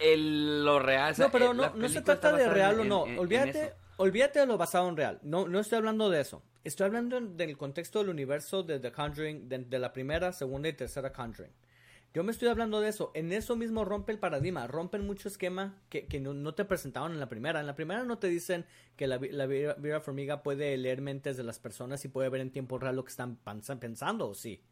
el, 0.00 0.64
lo 0.64 0.80
real... 0.80 1.14
No, 1.16 1.30
pero 1.30 1.54
no, 1.54 1.70
no 1.74 1.88
se 1.88 2.02
trata 2.02 2.32
de 2.32 2.48
real 2.48 2.80
o 2.80 2.84
no. 2.84 3.02
olvídate, 3.02 3.72
olvídate 3.98 4.40
de 4.40 4.46
lo 4.46 4.58
basado 4.58 4.88
en 4.88 4.96
real. 4.96 5.20
No, 5.22 5.46
no 5.46 5.60
estoy 5.60 5.78
hablando 5.78 6.10
de 6.10 6.20
eso. 6.20 6.42
Estoy 6.64 6.86
hablando 6.86 7.20
del 7.20 7.56
contexto 7.56 8.00
del 8.00 8.08
universo 8.08 8.64
de 8.64 8.80
The 8.80 8.90
Conjuring, 8.90 9.48
de 9.48 9.78
la 9.78 9.92
primera, 9.92 10.32
segunda 10.32 10.68
y 10.68 10.72
tercera 10.72 11.12
Conjuring. 11.12 11.52
Yo 12.16 12.24
me 12.24 12.32
estoy 12.32 12.48
hablando 12.48 12.80
de 12.80 12.88
eso. 12.88 13.10
En 13.12 13.30
eso 13.30 13.56
mismo 13.56 13.84
rompe 13.84 14.10
el 14.10 14.18
paradigma. 14.18 14.66
Rompen 14.66 15.06
mucho 15.06 15.28
esquema 15.28 15.78
que, 15.90 16.06
que 16.06 16.18
no, 16.18 16.54
te 16.54 16.64
presentaban 16.64 17.12
en 17.12 17.20
la 17.20 17.28
primera. 17.28 17.60
En 17.60 17.66
la 17.66 17.74
primera 17.74 18.04
no 18.04 18.16
te 18.16 18.28
dicen 18.28 18.64
que 18.96 19.06
la, 19.06 19.20
la 19.20 19.44
Vera 19.44 20.00
Formiga 20.00 20.42
puede 20.42 20.74
leer 20.78 21.02
mentes 21.02 21.36
de 21.36 21.42
las 21.42 21.58
personas 21.58 22.02
y 22.06 22.08
puede 22.08 22.30
ver 22.30 22.40
en 22.40 22.50
tiempo 22.50 22.78
real 22.78 22.96
lo 22.96 23.04
que 23.04 23.10
están 23.10 23.36
pensando, 23.78 24.30
¿o 24.30 24.34
sí? 24.34 24.62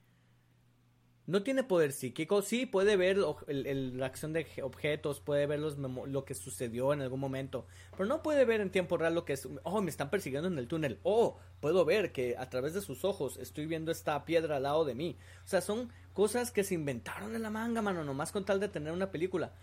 No 1.27 1.43
tiene 1.43 1.65
poder 1.65 1.93
psíquico, 1.93 2.43
sí 2.43 2.67
puede 2.67 2.97
ver 2.97 3.17
la 3.17 4.07
acción 4.07 4.35
de 4.35 4.47
objetos, 4.63 5.21
puede 5.21 5.47
ver 5.47 5.59
los 5.59 5.79
lo 5.79 6.25
que 6.27 6.35
sucedió 6.35 6.93
en 6.93 7.01
algún 7.01 7.19
momento, 7.19 7.65
pero 7.93 8.05
no 8.05 8.23
puede 8.23 8.45
ver 8.45 8.61
en 8.61 8.69
tiempo 8.69 8.99
real 8.99 9.15
lo 9.15 9.25
que 9.25 9.33
es, 9.33 9.49
oh, 9.63 9.81
me 9.81 9.89
están 9.89 10.11
persiguiendo 10.11 10.49
en 10.49 10.59
el 10.59 10.69
túnel, 10.69 10.99
oh, 11.03 11.39
puedo 11.61 11.87
ver 11.87 12.13
que 12.13 12.37
a 12.37 12.51
través 12.51 12.75
de 12.75 12.83
sus 12.83 13.05
ojos 13.07 13.39
estoy 13.39 13.65
viendo 13.65 13.91
esta 13.91 14.23
piedra 14.27 14.57
al 14.57 14.65
lado 14.65 14.85
de 14.85 14.95
mí. 14.95 15.17
O 15.47 15.49
sea, 15.49 15.63
son 15.63 15.91
cosas 16.13 16.51
que 16.51 16.63
se 16.63 16.75
inventaron 16.75 17.35
en 17.35 17.43
la 17.43 17.49
manga, 17.49 17.81
mano, 17.81 18.05
nomás 18.05 18.31
con 18.31 18.45
tal 18.45 18.61
de 18.61 18.69
tener 18.69 18.93
una 18.93 19.11
película. 19.11 19.55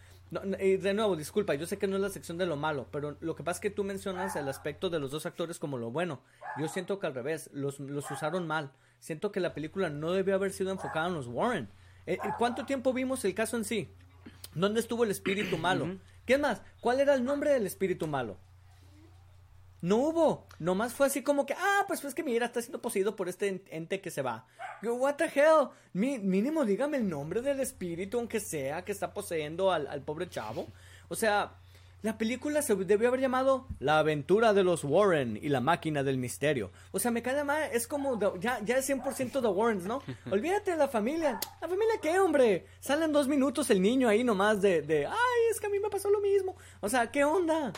y 0.59 0.77
de 0.77 0.93
nuevo, 0.95 1.15
disculpa, 1.15 1.53
yo 1.53 1.67
sé 1.67 1.77
que 1.77 1.85
no 1.85 1.97
es 1.97 2.01
la 2.01 2.09
sección 2.09 2.39
de 2.39 2.47
lo 2.47 2.55
malo, 2.55 2.87
pero 2.91 3.17
lo 3.19 3.35
que 3.35 3.43
pasa 3.43 3.57
es 3.57 3.61
que 3.61 3.69
tú 3.69 3.83
mencionas 3.83 4.35
el 4.35 4.49
aspecto 4.49 4.89
de 4.89 4.97
los 4.97 5.11
dos 5.11 5.27
actores 5.27 5.59
como 5.59 5.77
lo 5.77 5.91
bueno. 5.91 6.21
Yo 6.57 6.67
siento 6.67 6.97
que 6.97 7.05
al 7.05 7.13
revés, 7.13 7.51
los, 7.53 7.79
los 7.79 8.09
usaron 8.09 8.47
mal 8.47 8.71
siento 9.01 9.33
que 9.33 9.41
la 9.41 9.53
película 9.53 9.89
no 9.89 10.13
debió 10.13 10.35
haber 10.35 10.53
sido 10.53 10.71
enfocada 10.71 11.07
en 11.07 11.15
los 11.15 11.27
Warren. 11.27 11.67
Eh, 12.05 12.13
eh, 12.13 12.29
¿Cuánto 12.37 12.65
tiempo 12.65 12.93
vimos 12.93 13.25
el 13.25 13.35
caso 13.35 13.57
en 13.57 13.65
sí? 13.65 13.93
¿Dónde 14.53 14.79
estuvo 14.79 15.03
el 15.03 15.11
espíritu 15.11 15.57
malo? 15.57 15.97
¿Qué 16.25 16.37
más? 16.37 16.61
¿Cuál 16.79 17.01
era 17.01 17.13
el 17.13 17.25
nombre 17.25 17.51
del 17.51 17.65
espíritu 17.65 18.07
malo? 18.07 18.37
No 19.81 19.97
hubo. 19.97 20.47
Nomás 20.59 20.93
fue 20.93 21.07
así 21.07 21.23
como 21.23 21.47
que, 21.47 21.55
ah, 21.57 21.85
pues 21.87 22.01
pues 22.01 22.13
que 22.13 22.23
mira, 22.23 22.45
está 22.45 22.61
siendo 22.61 22.81
poseído 22.81 23.15
por 23.15 23.27
este 23.27 23.63
ente 23.71 23.99
que 23.99 24.11
se 24.11 24.21
va. 24.21 24.45
What 24.83 25.15
the 25.15 25.25
hell? 25.25 25.69
mínimo 25.93 26.65
dígame 26.65 26.97
el 26.97 27.09
nombre 27.09 27.41
del 27.41 27.59
espíritu, 27.59 28.19
aunque 28.19 28.39
sea, 28.39 28.85
que 28.85 28.91
está 28.91 29.13
poseyendo 29.13 29.71
al, 29.71 29.87
al 29.87 30.03
pobre 30.03 30.29
chavo. 30.29 30.67
O 31.09 31.15
sea, 31.15 31.55
La 32.03 32.17
película 32.17 32.63
se 32.63 32.75
debió 32.75 33.09
haber 33.09 33.19
llamado 33.19 33.67
La 33.79 33.99
aventura 33.99 34.53
de 34.53 34.63
los 34.63 34.83
Warren 34.83 35.37
y 35.39 35.49
la 35.49 35.61
máquina 35.61 36.01
del 36.01 36.17
misterio. 36.17 36.71
O 36.91 36.97
sea, 36.97 37.11
me 37.11 37.21
cae 37.21 37.43
mal, 37.43 37.69
es 37.71 37.85
como, 37.87 38.19
ya, 38.39 38.59
ya 38.63 38.77
es 38.77 38.89
100% 38.89 39.39
The 39.39 39.47
Warrens, 39.47 39.85
¿no? 39.85 40.01
Olvídate 40.31 40.71
de 40.71 40.77
la 40.77 40.87
familia. 40.87 41.39
¿La 41.61 41.67
familia 41.67 41.95
qué, 42.01 42.17
hombre? 42.17 42.65
Salen 42.79 43.11
dos 43.11 43.27
minutos 43.27 43.69
el 43.69 43.81
niño 43.83 44.09
ahí 44.09 44.23
nomás 44.23 44.61
de, 44.63 44.81
de, 44.81 45.05
ay, 45.05 45.41
es 45.51 45.59
que 45.59 45.67
a 45.67 45.69
mí 45.69 45.79
me 45.79 45.89
pasó 45.89 46.09
lo 46.09 46.21
mismo. 46.21 46.55
O 46.79 46.89
sea, 46.89 47.11
¿qué 47.11 47.23
onda? 47.23 47.71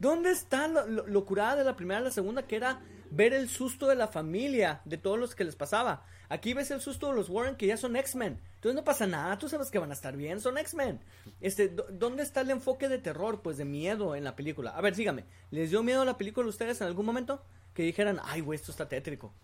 ¿Dónde 0.00 0.30
está 0.30 0.66
lo, 0.66 1.06
lo, 1.06 1.24
curada 1.26 1.56
de 1.56 1.64
la 1.64 1.76
primera 1.76 2.00
a 2.00 2.02
la 2.02 2.10
segunda? 2.10 2.42
Que 2.42 2.56
era 2.56 2.80
ver 3.10 3.34
el 3.34 3.50
susto 3.50 3.86
de 3.86 3.96
la 3.96 4.08
familia, 4.08 4.80
de 4.86 4.96
todos 4.96 5.18
los 5.18 5.34
que 5.34 5.44
les 5.44 5.56
pasaba. 5.56 6.04
Aquí 6.30 6.54
ves 6.54 6.70
el 6.70 6.80
susto 6.80 7.08
de 7.08 7.16
los 7.16 7.28
Warren 7.28 7.54
que 7.54 7.66
ya 7.66 7.76
son 7.76 7.96
X-Men. 7.96 8.40
Entonces 8.54 8.74
no 8.74 8.82
pasa 8.82 9.06
nada, 9.06 9.36
tú 9.36 9.48
sabes 9.48 9.70
que 9.70 9.78
van 9.78 9.90
a 9.90 9.94
estar 9.94 10.16
bien, 10.16 10.40
son 10.40 10.56
X-Men. 10.56 11.00
Este, 11.42 11.68
¿dónde 11.68 12.22
está 12.22 12.40
el 12.40 12.50
enfoque 12.50 12.88
de 12.88 12.98
terror, 12.98 13.42
pues 13.42 13.58
de 13.58 13.66
miedo 13.66 14.16
en 14.16 14.24
la 14.24 14.36
película? 14.36 14.70
A 14.70 14.80
ver, 14.80 14.94
dígame, 14.94 15.26
¿les 15.50 15.68
dio 15.68 15.82
miedo 15.82 16.02
la 16.06 16.16
película 16.16 16.46
a 16.46 16.48
ustedes 16.48 16.80
en 16.80 16.86
algún 16.86 17.04
momento? 17.04 17.44
Que 17.74 17.82
dijeran, 17.82 18.20
ay, 18.24 18.40
güey, 18.40 18.56
esto 18.56 18.72
está 18.72 18.88
tétrico. 18.88 19.34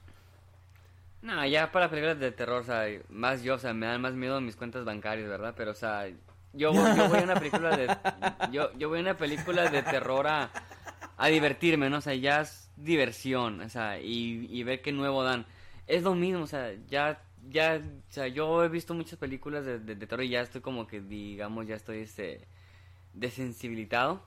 No, 1.20 1.44
ya 1.46 1.70
para 1.70 1.90
películas 1.90 2.18
de 2.18 2.32
terror, 2.32 2.62
o 2.62 2.64
sea, 2.64 2.86
más 3.10 3.42
yo, 3.42 3.56
o 3.56 3.58
sea, 3.58 3.74
me 3.74 3.86
dan 3.86 4.00
más 4.00 4.14
miedo 4.14 4.40
mis 4.40 4.56
cuentas 4.56 4.86
bancarias, 4.86 5.28
¿verdad? 5.28 5.54
Pero, 5.54 5.72
o 5.72 5.74
sea, 5.74 6.06
yo, 6.56 6.72
yo 6.72 7.08
voy 7.08 7.18
a 7.18 7.22
una 7.22 7.34
película 7.34 7.76
de 7.76 7.96
yo, 8.52 8.72
yo 8.78 8.88
voy 8.88 8.98
a 8.98 9.02
una 9.02 9.16
película 9.16 9.70
de 9.70 9.82
terror 9.82 10.26
a, 10.26 10.50
a 11.16 11.26
divertirme, 11.28 11.90
¿no? 11.90 11.98
O 11.98 12.00
sea, 12.00 12.14
ya 12.14 12.40
es 12.40 12.70
diversión, 12.76 13.60
o 13.60 13.68
sea, 13.68 14.00
y, 14.00 14.46
y 14.50 14.62
ver 14.62 14.82
qué 14.82 14.92
nuevo 14.92 15.22
dan. 15.22 15.46
Es 15.86 16.02
lo 16.02 16.14
mismo, 16.14 16.42
o 16.42 16.46
sea, 16.46 16.72
ya 16.88 17.20
ya, 17.50 17.80
o 18.08 18.12
sea, 18.12 18.26
yo 18.28 18.64
he 18.64 18.68
visto 18.68 18.94
muchas 18.94 19.18
películas 19.18 19.64
de, 19.64 19.78
de, 19.78 20.06
terror 20.06 20.24
y 20.24 20.30
ya 20.30 20.40
estoy 20.40 20.60
como 20.60 20.86
que, 20.86 21.00
digamos, 21.00 21.66
ya 21.66 21.74
estoy 21.74 21.98
este, 22.00 22.46
desensibilitado. 23.12 24.22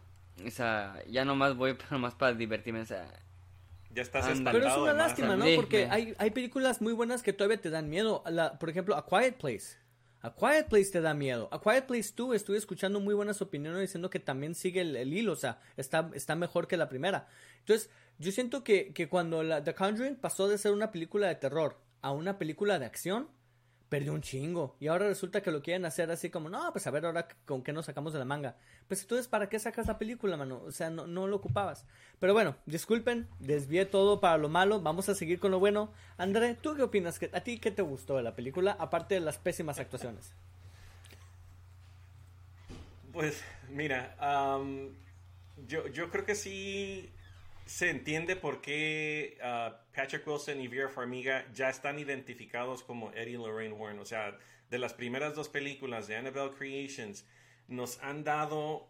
O 0.45 0.51
sea, 0.51 1.01
ya 1.09 1.25
nomás 1.25 1.55
voy 1.55 1.77
más 1.91 2.15
para 2.15 2.33
divertirme, 2.33 2.81
o 2.81 2.85
sea... 2.85 3.07
Ya 3.91 4.03
estás 4.03 4.27
Pero 4.43 4.67
es 4.67 4.77
una 4.77 4.93
lástima, 4.93 5.35
¿no? 5.35 5.45
Porque 5.55 5.87
hay, 5.89 6.13
hay 6.19 6.29
películas 6.29 6.79
muy 6.79 6.93
buenas 6.93 7.23
que 7.23 7.33
todavía 7.33 7.59
te 7.59 7.71
dan 7.71 7.89
miedo. 7.89 8.23
La, 8.27 8.59
por 8.59 8.69
ejemplo, 8.69 8.95
A 8.95 9.03
Quiet 9.03 9.37
Place. 9.37 9.77
A 10.21 10.33
Quiet 10.33 10.67
Place 10.67 10.91
te 10.91 11.01
da 11.01 11.13
miedo. 11.13 11.47
A 11.51 11.61
Quiet 11.61 11.85
Place 11.85 12.11
2 12.15 12.35
estuve 12.35 12.57
escuchando 12.57 12.99
muy 12.99 13.13
buenas 13.13 13.41
opiniones 13.41 13.81
diciendo 13.81 14.09
que 14.09 14.19
también 14.19 14.53
sigue 14.53 14.81
el, 14.81 15.13
hilo, 15.13 15.31
o 15.31 15.37
sea, 15.37 15.61
está, 15.77 16.11
está 16.13 16.35
mejor 16.35 16.67
que 16.67 16.75
la 16.75 16.89
primera. 16.89 17.27
Entonces, 17.59 17.89
yo 18.17 18.31
siento 18.31 18.63
que, 18.63 18.93
que 18.93 19.07
cuando 19.07 19.43
la, 19.43 19.63
The 19.63 19.73
Conjuring 19.73 20.17
pasó 20.17 20.49
de 20.49 20.57
ser 20.57 20.73
una 20.73 20.91
película 20.91 21.27
de 21.27 21.35
terror 21.35 21.77
a 22.01 22.11
una 22.11 22.37
película 22.37 22.79
de 22.79 22.85
acción, 22.85 23.29
perdió 23.89 24.13
un 24.13 24.21
chingo. 24.21 24.75
Y 24.79 24.87
ahora 24.87 25.07
resulta 25.07 25.41
que 25.41 25.51
lo 25.51 25.61
quieren 25.61 25.85
hacer 25.85 26.09
así 26.11 26.29
como, 26.29 26.49
no, 26.49 26.71
pues 26.71 26.85
a 26.87 26.91
ver 26.91 27.05
ahora 27.05 27.27
con 27.45 27.63
qué 27.63 27.73
nos 27.73 27.87
sacamos 27.87 28.13
de 28.13 28.19
la 28.19 28.25
manga. 28.25 28.55
Pues 28.87 29.01
entonces, 29.01 29.27
¿para 29.27 29.49
qué 29.49 29.59
sacas 29.59 29.87
la 29.87 29.97
película, 29.97 30.37
mano? 30.37 30.61
O 30.65 30.71
sea, 30.71 30.89
no, 30.89 31.07
no 31.07 31.27
lo 31.27 31.37
ocupabas. 31.37 31.85
Pero 32.19 32.33
bueno, 32.33 32.55
disculpen, 32.65 33.27
desvié 33.39 33.85
todo 33.85 34.19
para 34.19 34.37
lo 34.37 34.47
malo. 34.47 34.79
Vamos 34.79 35.09
a 35.09 35.15
seguir 35.15 35.39
con 35.39 35.51
lo 35.51 35.59
bueno. 35.59 35.91
André, 36.17 36.55
¿tú 36.55 36.75
qué 36.75 36.83
opinas? 36.83 37.19
¿A 37.33 37.41
ti 37.41 37.59
qué 37.59 37.71
te 37.71 37.81
gustó 37.81 38.15
de 38.17 38.23
la 38.23 38.35
película, 38.35 38.77
aparte 38.79 39.15
de 39.15 39.21
las 39.21 39.37
pésimas 39.37 39.79
actuaciones? 39.79 40.33
Pues, 43.11 43.41
mira, 43.69 44.15
yo, 45.67 45.87
yo 45.87 46.09
creo 46.11 46.25
que 46.25 46.35
sí 46.35 47.11
se 47.69 47.91
entiende 47.91 48.35
por 48.35 48.61
qué 48.61 49.37
ah, 49.43 49.79
Patrick 49.93 50.25
Wilson 50.25 50.59
y 50.59 50.67
Vera 50.67 50.89
Farmiga 50.89 51.45
ya 51.53 51.69
están 51.69 51.99
identificados 51.99 52.81
como 52.81 53.11
Eddie 53.11 53.33
y 53.33 53.37
Lorraine 53.37 53.75
Warren. 53.75 53.99
O 53.99 54.05
sea, 54.05 54.35
de 54.71 54.79
las 54.79 54.95
primeras 54.95 55.35
dos 55.35 55.49
películas 55.49 56.07
de 56.07 56.15
Annabelle 56.15 56.51
Creations, 56.57 57.27
nos 57.67 57.99
han 58.01 58.23
dado 58.23 58.89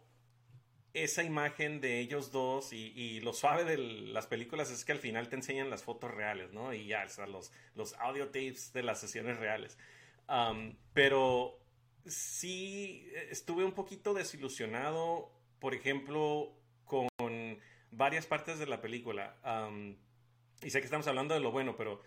esa 0.94 1.24
imagen 1.24 1.82
de 1.82 2.00
ellos 2.00 2.32
dos 2.32 2.72
y, 2.72 3.20
lo 3.20 3.34
suave 3.34 3.66
de 3.66 3.78
las 3.78 4.28
películas 4.28 4.72
es 4.72 4.86
que 4.86 4.94
al 4.94 5.00
final 5.00 5.28
te 5.28 5.36
enseñan 5.36 5.70
las 5.70 5.84
fotos 5.84 6.12
reales, 6.12 6.54
¿no? 6.54 6.74
Y 6.74 6.88
ya, 6.88 7.04
o 7.04 7.10
sea, 7.10 7.28
los, 7.28 7.52
los 7.76 7.94
audio 7.96 8.28
tapes 8.28 8.72
de 8.72 8.84
las 8.84 9.02
sesiones 9.02 9.38
reales. 9.40 9.78
pero 10.94 11.60
sí 12.06 13.12
estuve 13.30 13.66
un 13.66 13.74
poquito 13.74 14.14
desilusionado, 14.14 15.34
por 15.60 15.76
ejemplo, 15.76 16.59
varias 18.00 18.26
partes 18.26 18.58
de 18.58 18.66
la 18.66 18.82
película. 18.82 19.36
y 20.64 20.70
sé 20.70 20.80
que 20.80 20.86
estamos 20.86 21.06
hablando 21.06 21.36
de 21.36 21.42
lo 21.42 21.52
bueno, 21.52 21.76
pero 21.76 22.02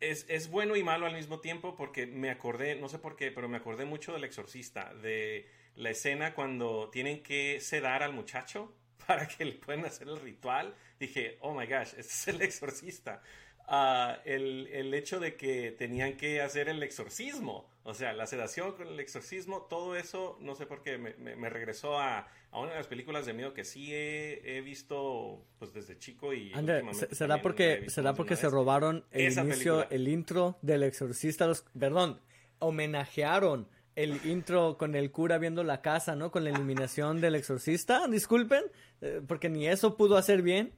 es, 0.00 0.24
es, 0.28 0.48
bueno 0.48 0.76
y 0.76 0.82
malo 0.82 1.04
al 1.04 1.14
mismo 1.14 1.40
tiempo 1.40 1.76
porque 1.76 2.06
me 2.06 2.30
acordé, 2.30 2.76
no 2.76 2.88
sé 2.88 2.98
por 2.98 3.16
qué, 3.16 3.30
pero 3.30 3.48
me 3.48 3.58
acordé 3.58 3.84
mucho 3.84 4.12
del 4.12 4.24
exorcista, 4.24 4.94
de 4.94 5.48
la 5.74 5.90
escena 5.90 6.34
cuando 6.34 6.90
tienen 6.90 7.22
que 7.22 7.60
sedar 7.60 8.02
al 8.02 8.12
muchacho 8.12 8.74
para 9.06 9.26
que 9.26 9.44
le 9.44 9.54
puedan 9.54 9.84
hacer 9.84 10.08
el 10.08 10.20
ritual. 10.20 10.74
Dije, 10.98 11.36
oh 11.40 11.52
my 11.52 11.66
gosh, 11.66 11.94
este 11.96 12.00
es 12.00 12.28
el 12.28 12.40
exorcista. 12.42 13.22
Ah, 13.66 14.18
el, 14.24 14.68
el, 14.72 14.92
hecho 14.92 15.20
de 15.20 15.36
que 15.36 15.70
tenían 15.72 16.16
que 16.16 16.42
hacer 16.42 16.68
el 16.68 16.82
exorcismo, 16.82 17.70
o 17.84 17.94
sea, 17.94 18.12
la 18.12 18.26
sedación 18.26 18.72
con 18.72 18.88
el 18.88 19.00
exorcismo, 19.00 19.62
todo 19.62 19.96
eso, 19.96 20.36
no 20.40 20.54
sé 20.54 20.66
por 20.66 20.82
qué, 20.82 20.98
me, 20.98 21.14
me, 21.14 21.48
regresó 21.48 21.98
a, 21.98 22.28
a, 22.50 22.60
una 22.60 22.72
de 22.72 22.76
las 22.76 22.86
películas 22.86 23.24
de 23.24 23.32
miedo 23.32 23.54
que 23.54 23.64
sí 23.64 23.94
he, 23.94 24.58
he 24.58 24.60
visto 24.60 25.44
pues 25.58 25.72
desde 25.72 25.98
chico 25.98 26.34
y... 26.34 26.52
André, 26.52 26.82
¿será 27.12 27.40
porque, 27.40 27.88
¿será 27.88 28.14
porque 28.14 28.36
se 28.36 28.50
robaron 28.50 29.04
el 29.10 29.32
inicio, 29.32 29.88
el 29.90 30.08
intro 30.08 30.58
del 30.60 30.82
exorcista? 30.82 31.46
Los, 31.46 31.64
perdón, 31.78 32.20
homenajearon 32.58 33.68
el 33.94 34.24
intro 34.24 34.76
con 34.78 34.94
el 34.94 35.10
cura 35.10 35.38
viendo 35.38 35.64
la 35.64 35.82
casa, 35.82 36.16
¿no? 36.16 36.30
Con 36.30 36.44
la 36.44 36.50
iluminación 36.50 37.20
del 37.20 37.34
exorcista, 37.34 38.06
disculpen, 38.08 38.64
eh, 39.00 39.20
porque 39.26 39.48
ni 39.48 39.66
eso 39.66 39.96
pudo 39.96 40.16
hacer 40.16 40.42
bien. 40.42 40.72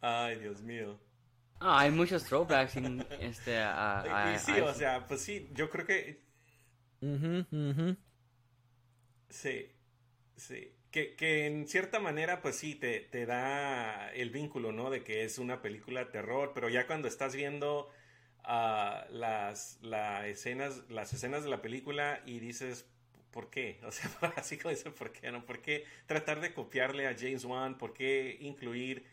Ay, 0.00 0.38
Dios 0.38 0.62
mío. 0.62 0.98
Ah, 1.64 1.80
hay 1.80 1.92
muchos 1.92 2.24
throwbacks 2.24 2.76
este, 3.20 3.58
a, 3.58 4.36
sí, 4.44 4.52
o 4.52 4.74
sea, 4.74 5.06
pues 5.06 5.20
sí, 5.20 5.48
yo 5.52 5.70
creo 5.70 5.86
que... 5.86 6.20
Sí, 9.28 9.70
sí. 10.36 10.74
Que, 10.90 11.14
que, 11.14 11.46
en 11.46 11.68
cierta 11.68 12.00
manera, 12.00 12.42
pues 12.42 12.56
sí, 12.56 12.74
te, 12.74 13.00
te, 13.00 13.26
da 13.26 14.12
el 14.12 14.30
vínculo, 14.30 14.72
¿no? 14.72 14.90
De 14.90 15.04
que 15.04 15.24
es 15.24 15.38
una 15.38 15.62
película 15.62 16.04
de 16.04 16.10
terror, 16.10 16.50
pero 16.52 16.68
ya 16.68 16.86
cuando 16.86 17.08
estás 17.08 17.34
viendo 17.34 17.88
uh, 18.44 19.12
las, 19.12 19.78
escenas, 20.26 20.82
las 20.90 21.12
escenas 21.12 21.44
de 21.44 21.50
la 21.50 21.62
película 21.62 22.22
y 22.26 22.40
dices, 22.40 22.86
¿por 23.30 23.50
qué? 23.50 23.80
O 23.86 23.92
sea, 23.92 24.10
así 24.36 24.58
como 24.58 24.70
dice, 24.74 24.90
¿por 24.90 25.12
qué? 25.12 25.30
¿No? 25.30 25.46
¿Por 25.46 25.62
qué 25.62 25.84
tratar 26.06 26.40
de 26.40 26.52
copiarle 26.52 27.06
a 27.06 27.16
James 27.16 27.44
Wan? 27.44 27.78
¿Por 27.78 27.94
qué 27.94 28.36
incluir 28.40 29.06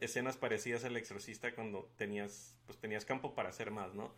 escenas 0.00 0.36
parecidas 0.36 0.84
al 0.84 0.96
exorcista 0.96 1.54
cuando 1.54 1.90
tenías, 1.96 2.56
pues 2.66 2.78
tenías 2.78 3.04
campo 3.04 3.34
para 3.34 3.50
hacer 3.50 3.70
más, 3.70 3.94
¿no? 3.94 4.14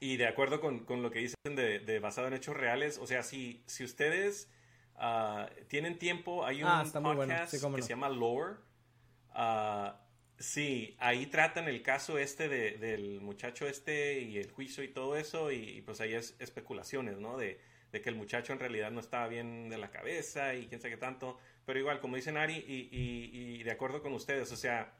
y 0.00 0.16
de 0.16 0.26
acuerdo 0.26 0.60
con, 0.60 0.84
con, 0.84 1.02
lo 1.02 1.10
que 1.10 1.18
dicen 1.18 1.56
de, 1.56 1.98
basado 1.98 2.28
en 2.28 2.34
hechos 2.34 2.56
reales, 2.56 2.98
o 2.98 3.06
sea, 3.06 3.22
si, 3.22 3.62
si 3.66 3.84
ustedes 3.84 4.48
uh, 4.96 5.46
tienen 5.66 5.98
tiempo, 5.98 6.46
hay 6.46 6.62
un 6.62 6.68
ah, 6.68 6.84
podcast 6.92 7.52
que 7.52 7.82
se 7.82 7.88
llama 7.88 8.08
Lore. 8.08 8.56
Uh, 9.34 9.92
sí, 10.38 10.96
ahí 11.00 11.26
tratan 11.26 11.68
el 11.68 11.82
caso 11.82 12.18
este 12.18 12.48
de, 12.48 12.78
del 12.78 13.20
muchacho 13.20 13.66
este 13.66 14.20
y 14.20 14.38
el 14.38 14.50
juicio 14.52 14.84
y 14.84 14.88
todo 14.88 15.16
eso, 15.16 15.50
y, 15.50 15.82
pues 15.82 16.00
ahí 16.00 16.14
es 16.14 16.36
especulaciones, 16.38 17.18
¿no? 17.18 17.36
De, 17.36 17.60
de 17.90 18.00
que 18.00 18.08
el 18.08 18.14
muchacho 18.14 18.52
en 18.52 18.60
realidad 18.60 18.90
no 18.92 19.00
estaba 19.00 19.26
bien 19.26 19.68
de 19.68 19.78
la 19.78 19.90
cabeza 19.90 20.54
y 20.54 20.68
quién 20.68 20.80
sabe 20.80 20.94
qué 20.94 21.00
tanto. 21.00 21.38
Pero 21.68 21.80
igual, 21.80 22.00
como 22.00 22.16
dicen 22.16 22.38
Ari, 22.38 22.64
y, 22.66 23.62
de 23.62 23.70
acuerdo 23.70 24.00
con 24.00 24.14
ustedes, 24.14 24.50
o 24.52 24.56
sea, 24.56 24.94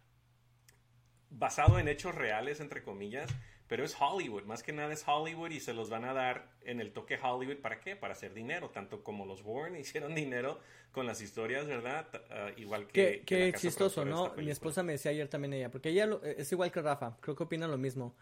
basado 1.31 1.79
en 1.79 1.89
hechos 1.89 2.15
reales, 2.15 2.61
entre 2.61 2.83
comillas, 2.83 3.31
pero 3.69 3.87
es 3.87 3.97
Hollywood, 3.99 4.43
más 4.43 4.63
que 4.63 4.75
nada 4.75 4.93
es 4.93 5.03
Hollywood 5.09 5.51
y 5.51 5.61
se 5.61 5.73
los 5.73 5.89
van 5.89 6.05
a 6.05 6.13
dar 6.13 6.51
en 6.61 6.83
el 6.83 6.93
toque 6.93 7.19
Hollywood, 7.19 7.63
¿para 7.63 7.81
qué? 7.81 7.97
Para 7.97 8.13
hacer 8.13 8.35
dinero, 8.35 8.69
tanto 8.69 9.03
como 9.03 9.25
los 9.25 9.41
Warren 9.41 9.77
hicieron 9.81 10.15
dinero 10.15 10.61
con 10.93 11.07
las 11.07 11.23
historias, 11.23 11.67
¿verdad? 11.67 12.07
Ah, 12.29 12.51
igual 12.59 12.87
que... 12.87 13.23
Qué, 13.25 13.51
chistoso, 13.57 14.05
¿no? 14.05 14.35
Mi 14.35 14.51
esposa 14.51 14.83
me 14.83 14.93
decía 14.93 15.11
ayer 15.11 15.29
también 15.29 15.55
ella, 15.55 15.71
porque 15.71 15.89
ella 15.89 16.07
es 16.37 16.53
igual 16.53 16.71
que 16.71 16.83
Rafa, 16.83 17.17
creo 17.23 17.35
que 17.35 17.45
opina 17.45 17.67
lo 17.67 17.79
mismo. 17.79 18.15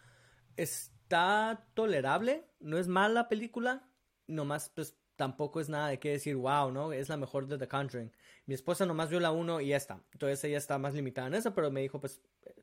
Está 0.56 1.66
tolerable, 1.74 2.44
no 2.60 2.78
es 2.78 2.86
mala 2.86 3.28
película, 3.28 3.90
nomás 4.28 4.70
pues 4.72 4.96
tampoco 5.16 5.60
es 5.60 5.68
nada 5.68 5.88
de 5.88 5.98
qué 5.98 6.10
decir, 6.10 6.36
wow, 6.36 6.70
¿no? 6.70 6.92
Es 6.92 7.08
la 7.08 7.16
mejor 7.16 7.46
de 7.46 7.58
The 7.58 7.68
Conjuring. 7.68 8.12
Mi 8.46 8.54
esposa 8.54 8.86
nomás 8.86 9.10
vio 9.10 9.18
la 9.20 9.32
1 9.32 9.60
y 9.62 9.68
ya 9.68 9.76
está. 9.76 10.00
Entonces 10.12 10.42
ella 10.44 10.58
está 10.58 10.78
más 10.78 10.94
limitada 10.94 11.26
en 11.26 11.34
eso, 11.34 11.54
pero 11.54 11.70
me 11.70 11.80
dijo, 11.80 12.00
pues, 12.00 12.20
eh, 12.44 12.62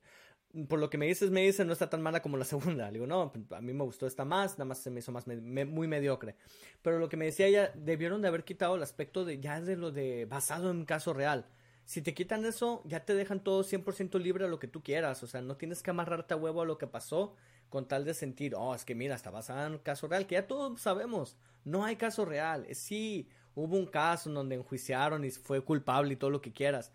por 0.70 0.80
lo 0.80 0.90
que 0.90 0.98
me 0.98 1.08
dices, 1.08 1.32
me 1.32 1.42
dice, 1.42 1.66
no 1.66 1.74
está 1.74 1.90
tan 1.90 2.02
mala 2.02 2.22
como 2.22 2.38
la 2.38 2.46
segunda. 2.46 2.88
Le 2.88 2.94
digo, 2.94 3.08
no, 3.08 3.34
a 3.52 3.62
mí 3.62 3.74
me 3.74 3.84
gustó 3.84 4.08
esta 4.08 4.24
más, 4.24 4.54
nada 4.54 4.66
más 4.66 4.80
se 4.80 4.92
me 4.92 5.00
hizo 5.00 5.12
más 5.12 5.26
muy 5.28 5.88
mediocre. 5.88 6.36
Pero 6.82 7.00
lo 7.00 7.10
que 7.10 7.18
me 7.18 7.26
decía 7.26 7.48
ella, 7.48 7.72
debieron 7.76 8.22
de 8.22 8.28
haber 8.28 8.44
quitado 8.44 8.76
el 8.76 8.84
aspecto 8.84 9.26
de 9.26 9.40
ya 9.40 9.60
de 9.60 9.76
lo 9.76 9.92
de 9.92 10.26
basado 10.26 10.72
en 10.72 10.86
caso 10.86 11.14
real. 11.14 11.48
Si 11.86 12.02
te 12.02 12.14
quitan 12.14 12.46
eso, 12.46 12.82
ya 12.86 13.04
te 13.04 13.14
dejan 13.14 13.44
todo 13.44 13.64
100% 13.64 14.18
libre 14.20 14.46
a 14.46 14.48
lo 14.48 14.60
que 14.60 14.68
tú 14.68 14.82
quieras. 14.82 15.22
O 15.24 15.28
sea, 15.28 15.42
no 15.42 15.58
tienes 15.58 15.84
que 15.84 15.92
amarrarte 15.92 16.34
a 16.34 16.38
huevo 16.38 16.62
a 16.62 16.66
lo 16.66 16.78
que 16.78 16.88
pasó 16.88 17.36
con 17.74 17.88
tal 17.88 18.06
de 18.06 18.14
sentir, 18.14 18.54
oh, 18.54 18.76
es 18.76 18.86
que 18.86 18.94
mira, 18.94 19.16
está 19.16 19.32
basado 19.32 19.66
en 19.66 19.80
caso 19.80 20.08
real, 20.08 20.28
que 20.28 20.36
ya 20.36 20.46
todos 20.46 20.80
sabemos. 20.80 21.40
No 21.66 21.84
hay 21.84 21.96
caso 21.96 22.24
real. 22.24 22.68
Sí, 22.76 23.28
hubo 23.56 23.76
un 23.76 23.88
caso 23.88 24.30
en 24.30 24.36
donde 24.36 24.54
enjuiciaron 24.54 25.26
y 25.26 25.32
fue 25.32 25.60
culpable 25.66 26.14
y 26.14 26.16
todo 26.16 26.30
lo 26.30 26.40
que 26.40 26.54
quieras. 26.54 26.92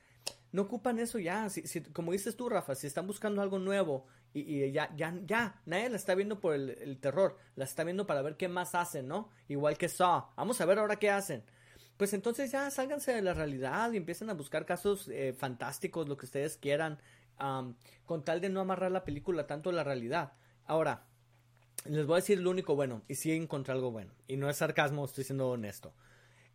No 0.52 0.62
ocupan 0.62 1.00
eso 1.00 1.18
ya, 1.18 1.50
si, 1.50 1.80
como 1.92 2.12
dices 2.12 2.36
tú, 2.36 2.48
Rafa, 2.48 2.76
si 2.76 2.86
están 2.86 3.08
buscando 3.08 3.42
algo 3.42 3.58
nuevo 3.58 4.06
y, 4.32 4.70
ya, 4.70 4.94
ya, 4.94 5.12
ya, 5.26 5.60
nadie 5.66 5.88
la 5.88 5.96
está 5.96 6.14
viendo 6.14 6.38
por 6.38 6.54
el, 6.54 6.98
terror, 7.00 7.36
la 7.56 7.64
está 7.64 7.82
viendo 7.82 8.06
para 8.06 8.22
ver 8.22 8.36
qué 8.36 8.46
más 8.46 8.76
hacen, 8.76 9.08
¿no? 9.08 9.30
Igual 9.48 9.76
que 9.78 9.88
Saw, 9.88 10.26
vamos 10.36 10.60
a 10.60 10.64
ver 10.64 10.78
ahora 10.78 10.94
qué 10.94 11.10
hacen. 11.10 11.42
Pues 11.96 12.12
entonces 12.12 12.52
ya 12.52 12.70
sálganse 12.70 13.12
de 13.12 13.22
la 13.22 13.34
realidad 13.34 13.90
y 13.90 13.96
empiecen 13.96 14.30
a 14.30 14.34
buscar 14.34 14.64
casos 14.64 15.08
eh, 15.08 15.34
fantásticos, 15.36 16.08
lo 16.08 16.16
que 16.16 16.26
ustedes 16.26 16.56
quieran, 16.56 17.00
con 18.06 18.24
tal 18.24 18.40
de 18.40 18.48
no 18.48 18.60
amarrar 18.60 18.92
la 18.92 19.04
película 19.04 19.48
tanto 19.48 19.70
a 19.70 19.72
la 19.72 19.82
realidad. 19.82 20.34
Ahora, 20.68 21.06
les 21.86 22.04
voy 22.04 22.16
a 22.16 22.20
decir 22.20 22.40
lo 22.40 22.50
único 22.50 22.76
bueno, 22.76 23.00
y 23.08 23.14
sí 23.14 23.32
encontré 23.32 23.72
algo 23.72 23.90
bueno, 23.90 24.12
y 24.26 24.36
no 24.36 24.50
es 24.50 24.58
sarcasmo, 24.58 25.06
estoy 25.06 25.24
siendo 25.24 25.48
honesto. 25.48 25.94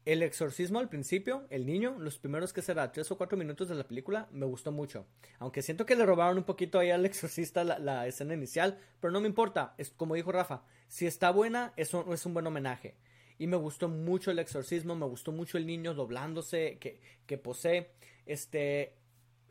El 0.06 0.22
exorcismo 0.22 0.78
al 0.78 0.88
principio, 0.88 1.48
el 1.50 1.66
niño, 1.66 1.98
los 1.98 2.20
primeros 2.20 2.54
que 2.54 2.62
será 2.62 2.92
tres 2.92 3.10
o 3.10 3.18
cuatro 3.18 3.40
minutos 3.40 3.70
de 3.70 3.76
la 3.76 3.88
película, 3.88 4.28
me 4.32 4.46
gustó 4.46 4.72
mucho. 4.72 5.08
Aunque 5.40 5.64
siento 5.64 5.88
que 5.88 5.96
le 5.96 6.06
robaron 6.06 6.38
un 6.38 6.44
poquito 6.44 6.78
ahí 6.78 6.92
al 6.92 7.06
exorcista 7.08 7.64
la, 7.64 8.06
escena 8.06 8.36
inicial, 8.36 8.78
pero 9.02 9.12
no 9.12 9.20
me 9.20 9.28
importa. 9.28 9.74
Es 9.80 9.90
como 9.90 10.14
dijo 10.14 10.32
Rafa, 10.32 10.62
si 10.88 11.08
está 11.08 11.32
buena, 11.32 11.74
eso 11.76 12.14
es 12.14 12.24
un 12.28 12.36
buen 12.36 12.46
homenaje. 12.46 12.96
Y 13.40 13.48
me 13.48 13.58
gustó 13.58 13.90
mucho 13.90 14.30
el 14.30 14.38
exorcismo, 14.38 14.96
me 14.96 15.08
gustó 15.08 15.32
mucho 15.32 15.58
el 15.58 15.66
niño 15.66 15.96
doblándose, 15.96 16.78
que, 16.80 17.02
que 17.26 17.40
posee. 17.40 17.90
Este, 18.28 18.94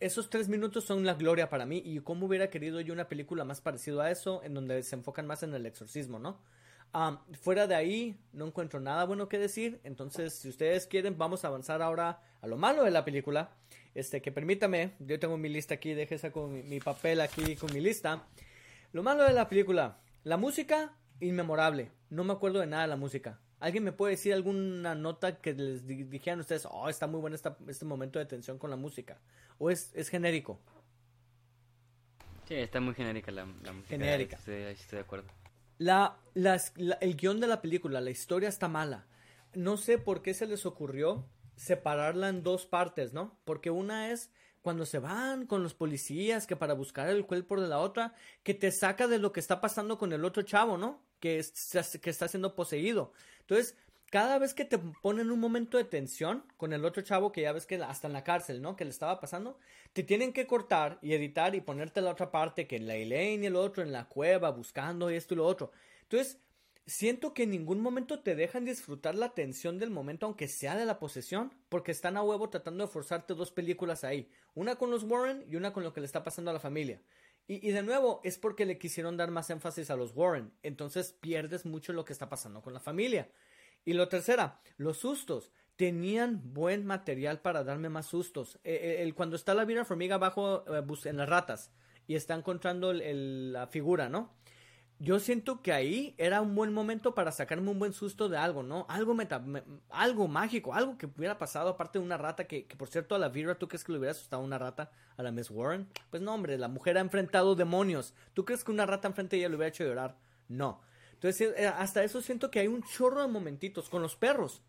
esos 0.02 0.28
tres 0.28 0.48
minutos 0.48 0.84
son 0.84 1.04
la 1.04 1.14
gloria 1.14 1.48
para 1.48 1.64
mí. 1.64 1.80
Y 1.84 2.00
cómo 2.00 2.26
hubiera 2.26 2.50
querido 2.50 2.80
yo 2.80 2.92
una 2.92 3.08
película 3.08 3.44
más 3.44 3.60
parecida 3.60 4.04
a 4.04 4.10
eso, 4.10 4.42
en 4.42 4.54
donde 4.54 4.82
se 4.82 4.96
enfocan 4.96 5.26
más 5.26 5.42
en 5.42 5.54
el 5.54 5.64
exorcismo, 5.66 6.18
¿no? 6.18 6.40
fuera 7.40 7.66
de 7.66 7.74
ahí, 7.74 8.20
no 8.34 8.46
encuentro 8.46 8.78
nada 8.78 9.04
bueno 9.04 9.28
que 9.28 9.38
decir. 9.38 9.80
Entonces, 9.82 10.34
si 10.34 10.50
ustedes 10.50 10.86
quieren, 10.86 11.16
vamos 11.16 11.44
a 11.44 11.48
avanzar 11.48 11.80
ahora 11.80 12.20
a 12.42 12.46
lo 12.46 12.58
malo 12.58 12.84
de 12.84 12.90
la 12.90 13.04
película. 13.04 13.50
Este, 13.94 14.20
que 14.20 14.30
permítame, 14.30 14.92
yo 14.98 15.18
tengo 15.18 15.38
mi 15.38 15.48
lista 15.48 15.74
aquí, 15.74 15.94
déjese 15.94 16.32
con 16.32 16.68
mi, 16.68 16.80
papel 16.80 17.20
aquí 17.20 17.56
con 17.56 17.72
mi 17.72 17.80
lista. 17.80 18.26
Lo 18.92 19.02
malo 19.02 19.24
de 19.24 19.32
la 19.32 19.48
película, 19.48 20.00
la 20.24 20.36
música, 20.36 20.94
inmemorable. 21.20 21.92
No 22.10 22.24
me 22.24 22.34
acuerdo 22.34 22.60
de 22.60 22.66
nada 22.66 22.82
de 22.82 22.88
la 22.88 22.96
música. 22.96 23.40
¿Alguien 23.62 23.84
me 23.84 23.92
puede 23.92 24.14
decir 24.14 24.34
alguna 24.34 24.96
nota 24.96 25.40
que 25.40 25.54
les 25.54 25.86
dijeran 25.86 26.40
ustedes, 26.40 26.66
oh, 26.68 26.88
está 26.88 27.06
muy 27.06 27.20
bueno 27.20 27.36
este 27.36 27.84
momento 27.84 28.18
de 28.18 28.26
tensión 28.26 28.58
con 28.58 28.70
la 28.70 28.76
música? 28.76 29.20
¿O 29.58 29.70
es, 29.70 29.92
es 29.94 30.08
genérico? 30.08 30.58
Sí, 32.48 32.56
está 32.56 32.80
muy 32.80 32.92
genérica 32.94 33.30
la, 33.30 33.44
música. 33.44 33.86
Genérica. 33.86 34.36
estoy 34.36 34.74
de 34.90 34.98
acuerdo. 34.98 35.28
La, 35.78 36.18
el 36.34 37.16
guion 37.16 37.38
de 37.38 37.46
la 37.46 37.62
película, 37.62 38.00
la 38.00 38.10
historia 38.10 38.48
está 38.48 38.66
mala. 38.66 39.06
No 39.54 39.76
sé 39.76 39.96
por 39.96 40.22
qué 40.22 40.34
se 40.34 40.48
les 40.48 40.66
ocurrió 40.66 41.24
separarla 41.54 42.30
en 42.30 42.42
dos 42.42 42.66
partes, 42.66 43.12
¿no? 43.12 43.38
Porque 43.44 43.70
una 43.70 44.10
es 44.10 44.32
cuando 44.60 44.86
se 44.86 44.98
van 44.98 45.46
con 45.46 45.62
los 45.62 45.74
policías 45.74 46.48
que 46.48 46.56
para 46.56 46.74
buscar 46.74 47.08
el 47.08 47.26
cuerpo 47.26 47.60
de 47.60 47.68
la 47.68 47.78
otra, 47.78 48.16
que 48.42 48.54
te 48.54 48.72
saca 48.72 49.06
de 49.06 49.20
lo 49.20 49.30
que 49.32 49.38
está 49.38 49.60
pasando 49.60 49.98
con 49.98 50.12
el 50.12 50.24
otro 50.24 50.42
chavo, 50.42 50.76
¿no? 50.76 51.11
Que, 51.22 51.38
está 51.38 52.26
siendo 52.26 52.56
poseído. 52.56 53.12
Entonces, 53.42 53.76
cada 54.10 54.38
vez 54.38 54.54
que 54.54 54.64
te 54.64 54.76
ponen 54.78 55.30
un 55.30 55.38
momento 55.38 55.78
de 55.78 55.84
tensión 55.84 56.44
con 56.56 56.72
el 56.72 56.84
otro 56.84 57.02
chavo 57.02 57.30
que 57.30 57.42
ya 57.42 57.52
ves 57.52 57.64
que 57.64 57.76
hasta 57.76 58.08
en 58.08 58.12
la 58.12 58.24
cárcel, 58.24 58.60
¿no? 58.60 58.74
Que 58.74 58.84
le 58.84 58.90
estaba 58.90 59.20
pasando, 59.20 59.56
te 59.92 60.02
tienen 60.02 60.32
que 60.32 60.48
cortar 60.48 60.98
y 61.00 61.14
editar 61.14 61.54
y 61.54 61.60
ponerte 61.60 62.00
la 62.00 62.10
otra 62.10 62.32
parte 62.32 62.66
que 62.66 62.80
la 62.80 62.96
Elaine 62.96 63.44
y 63.44 63.46
el 63.46 63.54
otro 63.54 63.84
en 63.84 63.92
la 63.92 64.08
cueva 64.08 64.50
buscando 64.50 65.08
esto 65.10 65.34
y 65.34 65.36
lo 65.36 65.46
otro. 65.46 65.70
Entonces, 66.02 66.40
siento 66.86 67.34
que 67.34 67.44
en 67.44 67.50
ningún 67.50 67.80
momento 67.80 68.20
te 68.20 68.34
dejan 68.34 68.64
disfrutar 68.64 69.14
la 69.14 69.30
tensión 69.34 69.78
del 69.78 69.90
momento, 69.90 70.26
aunque 70.26 70.48
sea 70.48 70.76
de 70.76 70.86
la 70.86 70.98
posesión, 70.98 71.54
porque 71.68 71.92
están 71.92 72.16
a 72.16 72.22
huevo 72.22 72.50
tratando 72.50 72.84
de 72.84 72.92
forzarte 72.92 73.34
dos 73.34 73.52
películas 73.52 74.04
ahí, 74.04 74.28
una 74.54 74.76
con 74.76 74.90
los 74.90 75.04
Warren 75.04 75.44
y 75.48 75.56
una 75.56 75.72
con 75.72 75.84
lo 75.84 75.92
que 75.92 76.00
le 76.00 76.06
está 76.06 76.24
pasando 76.24 76.50
a 76.50 76.54
la 76.54 76.60
familia. 76.60 77.00
Y, 77.46 77.66
y, 77.66 77.72
de 77.72 77.82
nuevo, 77.82 78.20
es 78.24 78.38
porque 78.38 78.66
le 78.66 78.78
quisieron 78.78 79.16
dar 79.16 79.30
más 79.30 79.50
énfasis 79.50 79.90
a 79.90 79.96
los 79.96 80.12
Warren. 80.14 80.52
Entonces 80.62 81.12
pierdes 81.20 81.66
mucho 81.66 81.92
lo 81.92 82.04
que 82.04 82.12
está 82.12 82.28
pasando 82.28 82.62
con 82.62 82.72
la 82.72 82.80
familia. 82.80 83.28
Y 83.84 83.94
lo 83.94 84.08
tercera, 84.08 84.60
los 84.76 84.98
sustos. 84.98 85.52
Tenían 85.76 86.52
buen 86.52 86.86
material 86.86 87.40
para 87.40 87.64
darme 87.64 87.88
más 87.88 88.06
sustos. 88.06 88.56
Eh, 88.62 88.78
eh, 88.82 89.02
el, 89.02 89.14
cuando 89.14 89.36
está 89.36 89.54
la 89.54 89.64
Vira 89.64 89.84
Formiga 89.84 90.16
abajo 90.16 90.64
eh, 90.68 90.82
en 91.04 91.16
las 91.16 91.28
ratas 91.28 91.72
y 92.06 92.14
está 92.14 92.34
encontrando 92.34 92.92
la 92.92 93.66
figura, 93.66 94.08
¿no? 94.08 94.34
Yo 95.02 95.18
siento 95.18 95.62
que 95.62 95.72
ahí 95.72 96.14
era 96.16 96.40
un 96.40 96.54
buen 96.54 96.72
momento 96.72 97.12
para 97.12 97.32
sacarme 97.32 97.72
un 97.72 97.80
buen 97.80 97.92
susto 97.92 98.28
de 98.28 98.36
algo, 98.36 98.62
¿no? 98.62 98.86
Algo 98.88 99.14
meta, 99.14 99.44
algo 99.90 100.28
mágico, 100.28 100.74
algo 100.74 100.96
que 100.96 101.06
hubiera 101.06 101.38
pasado 101.38 101.70
aparte 101.70 101.98
de 101.98 102.04
una 102.04 102.16
rata 102.16 102.46
que, 102.46 102.66
que, 102.66 102.76
por 102.76 102.88
cierto 102.88 103.16
a 103.16 103.18
la 103.18 103.28
Vira, 103.28 103.56
¿tú 103.56 103.66
crees 103.66 103.82
que 103.82 103.90
le 103.90 103.98
hubiera 103.98 104.12
asustado 104.12 104.44
una 104.44 104.58
rata 104.58 104.92
a 105.16 105.24
la 105.24 105.32
Miss 105.32 105.50
Warren? 105.50 105.88
Pues 106.08 106.22
no, 106.22 106.32
hombre, 106.32 106.56
la 106.56 106.68
mujer 106.68 106.98
ha 106.98 107.00
enfrentado 107.00 107.56
demonios. 107.56 108.14
¿Tú 108.32 108.44
crees 108.44 108.62
que 108.62 108.70
una 108.70 108.86
rata 108.86 109.08
enfrente 109.08 109.34
de 109.34 109.40
ella 109.40 109.48
le 109.48 109.56
hubiera 109.56 109.70
hecho 109.70 109.82
llorar? 109.82 110.18
No. 110.46 110.82
Entonces, 111.14 111.52
eh, 111.56 111.66
hasta 111.66 112.04
eso 112.04 112.20
siento 112.20 112.52
que 112.52 112.60
hay 112.60 112.68
un 112.68 112.84
chorro 112.84 113.22
de 113.22 113.26
momentitos 113.26 113.88
con 113.88 114.02
los 114.02 114.14
perros. 114.14 114.62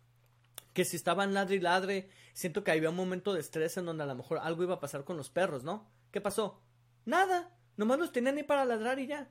Que 0.72 0.84
si 0.84 0.96
estaban 0.96 1.32
ladre 1.32 1.54
y 1.54 1.60
ladre, 1.60 2.08
siento 2.32 2.64
que 2.64 2.72
había 2.72 2.90
un 2.90 2.96
momento 2.96 3.34
de 3.34 3.40
estrés 3.40 3.76
en 3.76 3.84
donde 3.84 4.02
a 4.02 4.06
lo 4.06 4.16
mejor 4.16 4.38
algo 4.38 4.64
iba 4.64 4.74
a 4.74 4.80
pasar 4.80 5.04
con 5.04 5.16
los 5.16 5.30
perros, 5.30 5.62
¿no? 5.62 5.88
¿Qué 6.10 6.20
pasó? 6.20 6.60
Nada. 7.04 7.56
Nomás 7.76 8.00
los 8.00 8.10
tenían 8.10 8.34
ni 8.34 8.42
para 8.42 8.64
ladrar 8.64 8.98
y 8.98 9.06
ya. 9.06 9.30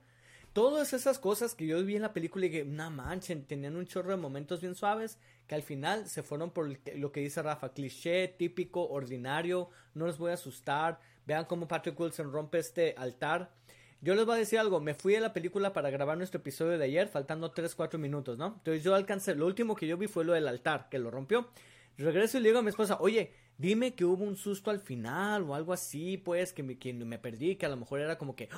Todas 0.53 0.93
esas 0.93 1.17
cosas 1.17 1.55
que 1.55 1.65
yo 1.65 1.83
vi 1.83 1.95
en 1.95 2.03
la 2.03 2.13
película 2.13 2.45
y 2.45 2.51
que, 2.51 2.61
una 2.61 2.91
manchen, 2.91 3.43
tenían 3.43 3.75
un 3.75 3.87
chorro 3.87 4.11
de 4.11 4.17
momentos 4.17 4.61
bien 4.61 4.75
suaves 4.75 5.17
que 5.47 5.55
al 5.55 5.63
final 5.63 6.07
se 6.07 6.21
fueron 6.21 6.51
por 6.51 6.69
lo 6.95 7.11
que 7.11 7.21
dice 7.21 7.41
Rafa, 7.41 7.73
cliché, 7.73 8.27
típico, 8.27 8.87
ordinario, 8.87 9.71
no 9.95 10.05
les 10.05 10.19
voy 10.19 10.29
a 10.29 10.35
asustar. 10.35 10.99
Vean 11.25 11.45
cómo 11.45 11.67
Patrick 11.67 11.99
Wilson 11.99 12.31
rompe 12.31 12.59
este 12.59 12.93
altar. 12.99 13.51
Yo 14.01 14.13
les 14.13 14.25
voy 14.25 14.35
a 14.35 14.37
decir 14.37 14.59
algo, 14.59 14.79
me 14.79 14.93
fui 14.93 15.15
a 15.15 15.21
la 15.21 15.33
película 15.33 15.73
para 15.73 15.89
grabar 15.89 16.19
nuestro 16.19 16.39
episodio 16.39 16.77
de 16.77 16.85
ayer, 16.85 17.07
faltando 17.07 17.51
3-4 17.51 17.97
minutos, 17.97 18.37
¿no? 18.37 18.53
Entonces 18.57 18.83
yo 18.83 18.93
alcancé, 18.93 19.33
lo 19.33 19.47
último 19.47 19.75
que 19.75 19.87
yo 19.87 19.97
vi 19.97 20.05
fue 20.05 20.23
lo 20.23 20.33
del 20.33 20.47
altar, 20.47 20.87
que 20.87 20.99
lo 20.99 21.09
rompió. 21.09 21.49
Regreso 21.97 22.37
y 22.37 22.41
le 22.41 22.49
digo 22.49 22.59
a 22.59 22.63
mi 22.63 22.69
esposa, 22.69 22.97
oye, 22.99 23.33
dime 23.57 23.95
que 23.95 24.05
hubo 24.05 24.23
un 24.23 24.35
susto 24.35 24.69
al 24.69 24.79
final 24.79 25.43
o 25.49 25.55
algo 25.55 25.73
así, 25.73 26.17
pues, 26.17 26.53
que 26.53 26.61
me, 26.61 26.77
que 26.77 26.93
me 26.93 27.17
perdí, 27.17 27.55
que 27.55 27.65
a 27.65 27.69
lo 27.69 27.77
mejor 27.77 28.01
era 28.01 28.19
como 28.19 28.35
que... 28.35 28.49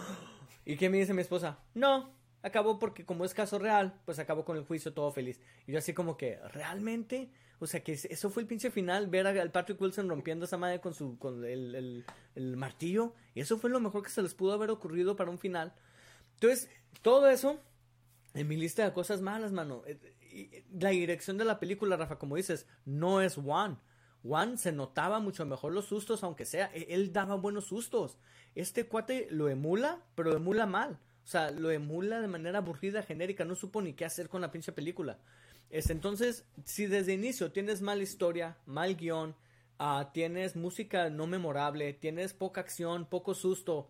¿Y 0.65 0.77
qué 0.77 0.89
me 0.89 0.97
dice 0.97 1.13
mi 1.13 1.21
esposa? 1.21 1.59
No, 1.73 2.13
acabó 2.41 2.79
porque 2.79 3.05
como 3.05 3.23
es 3.23 3.33
caso 3.33 3.59
real, 3.59 3.99
pues 4.05 4.19
acabó 4.19 4.43
con 4.43 4.57
el 4.57 4.65
juicio 4.65 4.93
todo 4.93 5.11
feliz. 5.11 5.39
Y 5.67 5.73
yo 5.73 5.77
así 5.77 5.93
como 5.93 6.17
que, 6.17 6.39
¿realmente? 6.51 7.29
O 7.59 7.67
sea 7.67 7.83
que 7.83 7.93
eso 7.93 8.29
fue 8.29 8.41
el 8.41 8.47
pinche 8.47 8.69
final, 8.71 9.07
ver 9.07 9.27
al 9.27 9.51
Patrick 9.51 9.79
Wilson 9.79 10.09
rompiendo 10.09 10.45
esa 10.45 10.57
madre 10.57 10.81
con 10.81 10.93
su 10.93 11.17
con 11.17 11.45
el, 11.45 12.03
el, 12.35 12.57
martillo. 12.57 13.13
Y 13.33 13.41
eso 13.41 13.57
fue 13.57 13.69
lo 13.69 13.79
mejor 13.79 14.03
que 14.03 14.09
se 14.09 14.21
les 14.21 14.33
pudo 14.33 14.53
haber 14.53 14.71
ocurrido 14.71 15.15
para 15.15 15.31
un 15.31 15.39
final. 15.39 15.73
Entonces, 16.33 16.69
todo 17.01 17.29
eso 17.29 17.59
en 18.33 18.47
mi 18.47 18.57
lista 18.57 18.83
de 18.83 18.93
cosas 18.93 19.21
malas, 19.21 19.51
mano. 19.51 19.83
Eh, 19.85 20.65
la 20.79 20.89
dirección 20.89 21.37
de 21.37 21.45
la 21.45 21.59
película, 21.59 21.95
Rafa, 21.95 22.19
como 22.19 22.35
dices, 22.35 22.67
no 22.83 23.21
es 23.21 23.35
Juan. 23.35 23.79
Juan 24.25 24.57
se 24.57 24.71
notaba 24.71 25.19
mucho 25.19 25.45
mejor 25.45 25.71
los 25.71 25.85
sustos, 25.85 26.23
aunque 26.23 26.45
sea, 26.45 26.71
e, 26.73 26.87
él 26.89 27.13
daba 27.13 27.35
buenos 27.35 27.65
sustos. 27.65 28.17
Este 28.55 28.85
cuate 28.87 29.27
lo 29.29 29.49
emula, 29.49 30.01
pero 30.15 30.35
emula 30.35 30.65
mal. 30.65 30.99
O 31.23 31.27
sea, 31.27 31.51
lo 31.51 31.69
emula 31.69 32.21
de 32.21 32.27
manera 32.27 32.57
aburrida, 32.57 33.03
genérica, 33.03 33.45
no 33.45 33.55
supo 33.55 33.83
ni 33.83 33.93
qué 33.93 34.03
hacer 34.03 34.27
con 34.27 34.41
la 34.41 34.51
pinche 34.51 34.71
película. 34.71 35.19
Es, 35.69 35.91
entonces, 35.91 36.43
si 36.63 36.87
desde 36.87 37.13
inicio 37.13 37.51
tienes 37.51 37.81
mala 37.81 38.01
historia, 38.01 38.57
mal 38.65 38.95
guion, 38.95 39.35
uh, 39.79 40.05
tienes 40.11 40.55
música 40.55 41.11
no 41.11 41.27
memorable, 41.27 41.93
tienes 41.93 42.33
poca 42.33 42.61
acción, 42.61 43.05
poco 43.05 43.35
susto, 43.35 43.89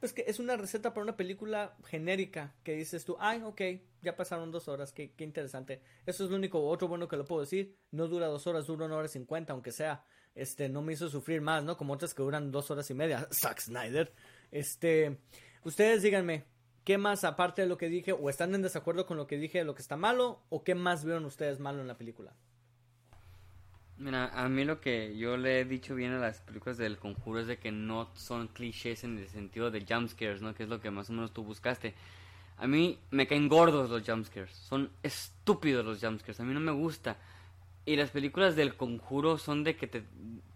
pues 0.00 0.12
que 0.12 0.24
es 0.26 0.38
una 0.38 0.56
receta 0.56 0.92
para 0.92 1.04
una 1.04 1.16
película 1.16 1.76
genérica 1.84 2.54
que 2.62 2.74
dices 2.74 3.04
tú, 3.04 3.16
ay, 3.18 3.42
ok, 3.42 3.60
ya 4.02 4.16
pasaron 4.16 4.50
dos 4.50 4.68
horas, 4.68 4.92
qué, 4.92 5.12
qué 5.12 5.24
interesante. 5.24 5.82
Eso 6.06 6.24
es 6.24 6.30
lo 6.30 6.36
único, 6.36 6.66
otro 6.66 6.88
bueno 6.88 7.08
que 7.08 7.16
lo 7.16 7.24
puedo 7.24 7.42
decir. 7.42 7.76
No 7.90 8.08
dura 8.08 8.26
dos 8.26 8.46
horas, 8.46 8.66
dura 8.66 8.86
una 8.86 8.96
hora 8.96 9.08
cincuenta, 9.08 9.52
aunque 9.52 9.72
sea. 9.72 10.04
Este, 10.34 10.68
no 10.68 10.82
me 10.82 10.92
hizo 10.92 11.08
sufrir 11.08 11.40
más, 11.40 11.64
¿no? 11.64 11.76
Como 11.76 11.94
otras 11.94 12.14
que 12.14 12.22
duran 12.22 12.52
dos 12.52 12.70
horas 12.70 12.88
y 12.90 12.94
media. 12.94 13.28
Zack 13.32 13.60
Snyder. 13.60 14.12
Este, 14.50 15.18
ustedes 15.64 16.02
díganme, 16.02 16.46
¿Qué 16.88 16.96
más, 16.96 17.24
aparte 17.24 17.60
de 17.60 17.68
lo 17.68 17.76
que 17.76 17.90
dije, 17.90 18.12
o 18.12 18.30
están 18.30 18.54
en 18.54 18.62
desacuerdo 18.62 19.04
con 19.04 19.18
lo 19.18 19.26
que 19.26 19.36
dije 19.36 19.62
lo 19.62 19.74
que 19.74 19.82
está 19.82 19.98
malo, 19.98 20.40
o 20.48 20.64
qué 20.64 20.74
más 20.74 21.04
vieron 21.04 21.26
ustedes 21.26 21.60
malo 21.60 21.82
en 21.82 21.86
la 21.86 21.98
película? 21.98 22.34
Mira, 23.98 24.30
a 24.32 24.48
mí 24.48 24.64
lo 24.64 24.80
que 24.80 25.16
yo 25.16 25.36
le 25.36 25.60
he 25.60 25.64
dicho 25.64 25.96
bien 25.96 26.12
a 26.12 26.18
las 26.18 26.40
películas 26.40 26.78
del 26.78 26.98
conjuro 26.98 27.40
es 27.40 27.48
de 27.48 27.58
que 27.58 27.72
no 27.72 28.08
son 28.14 28.46
clichés 28.46 29.02
en 29.02 29.18
el 29.18 29.28
sentido 29.28 29.72
de 29.72 29.84
jumpscares, 29.84 30.40
¿no? 30.40 30.54
Que 30.54 30.62
es 30.62 30.68
lo 30.68 30.80
que 30.80 30.92
más 30.92 31.10
o 31.10 31.12
menos 31.12 31.32
tú 31.32 31.42
buscaste. 31.42 31.94
A 32.58 32.68
mí 32.68 32.98
me 33.10 33.26
caen 33.26 33.48
gordos 33.48 33.90
los 33.90 34.08
jumpscares, 34.08 34.52
son 34.52 34.90
estúpidos 35.02 35.84
los 35.84 36.00
jumpscares, 36.00 36.38
a 36.38 36.44
mí 36.44 36.54
no 36.54 36.60
me 36.60 36.70
gusta. 36.70 37.16
Y 37.86 37.96
las 37.96 38.10
películas 38.10 38.54
del 38.54 38.76
conjuro 38.76 39.36
son 39.36 39.64
de 39.64 39.74
que 39.74 39.88
te... 39.88 40.04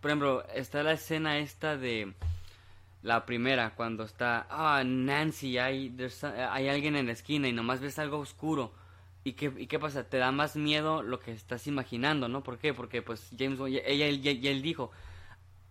Por 0.01 0.11
ejemplo, 0.11 0.47
está 0.55 0.85
la 0.85 0.93
escena 0.93 1.39
esta 1.39 1.77
de 1.77 2.13
la 3.03 3.27
primera, 3.27 3.75
cuando 3.75 4.05
está, 4.05 4.47
ah, 4.51 4.85
Nancy, 4.85 5.59
hay, 5.59 5.97
hay 6.51 6.69
alguien 6.69 6.95
en 6.95 7.07
la 7.07 7.13
esquina 7.13 7.49
y 7.49 7.53
nomás 7.53 7.81
ves 7.81 7.99
algo 7.99 8.19
oscuro. 8.19 8.73
¿Y 9.25 9.35
qué, 9.35 9.53
¿Y 9.57 9.67
qué 9.67 9.79
pasa? 9.79 10.05
Te 10.09 10.19
da 10.19 10.33
más 10.33 10.57
miedo 10.57 11.03
lo 11.03 11.21
que 11.21 11.33
estás 11.33 11.67
imaginando, 11.67 12.29
¿no? 12.29 12.43
¿Por 12.43 12.59
qué? 12.59 12.75
Porque 12.75 13.03
pues 13.03 13.31
James 13.39 13.59
Bond, 13.59 13.81
ella, 13.85 14.09
y 14.09 14.49
él 14.49 14.63
dijo, 14.63 14.91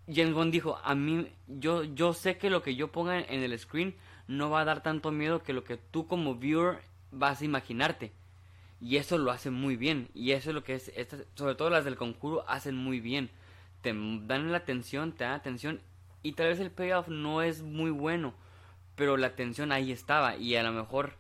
James 0.08 0.34
Bond 0.34 0.52
dijo, 0.52 0.80
a 0.84 0.96
mí, 0.96 1.28
yo, 1.48 1.84
yo 1.84 2.14
sé 2.14 2.38
que 2.38 2.50
lo 2.50 2.64
que 2.64 2.76
yo 2.76 2.92
ponga 2.92 3.20
en 3.20 3.44
el 3.44 3.58
screen 3.60 3.96
no 4.28 4.50
va 4.50 4.62
a 4.62 4.66
dar 4.66 4.84
tanto 4.84 5.12
miedo 5.12 5.44
que 5.44 5.54
lo 5.54 5.64
que 5.64 5.78
tú 5.78 6.08
como 6.08 6.36
viewer 6.36 6.80
vas 7.12 7.42
a 7.42 7.46
imaginarte. 7.46 8.12
Y 8.80 8.98
eso 8.98 9.18
lo 9.18 9.32
hace 9.32 9.52
muy 9.52 9.76
bien. 9.76 10.10
Y 10.14 10.32
eso 10.32 10.50
es 10.50 10.56
lo 10.56 10.64
que 10.64 10.76
es, 10.76 10.92
sobre 11.36 11.56
todo 11.56 11.70
las 11.70 11.86
del 11.86 11.98
conjuro 11.98 12.44
hacen 12.48 12.76
muy 12.76 13.00
bien. 13.00 13.30
Te 13.82 13.94
dan 13.94 14.52
la 14.52 14.58
atención, 14.58 15.12
te 15.12 15.24
dan 15.24 15.34
atención. 15.34 15.82
Y 16.24 16.34
tal 16.34 16.48
vez 16.48 16.60
el 16.60 16.72
payoff 16.72 17.08
no 17.08 17.42
es 17.42 17.62
muy 17.62 17.92
bueno. 17.92 18.34
Pero 18.96 19.18
la 19.18 19.28
atención 19.28 19.72
ahí 19.72 19.92
estaba. 19.92 20.36
Y 20.36 20.56
a 20.56 20.64
lo 20.64 20.72
mejor, 20.72 21.14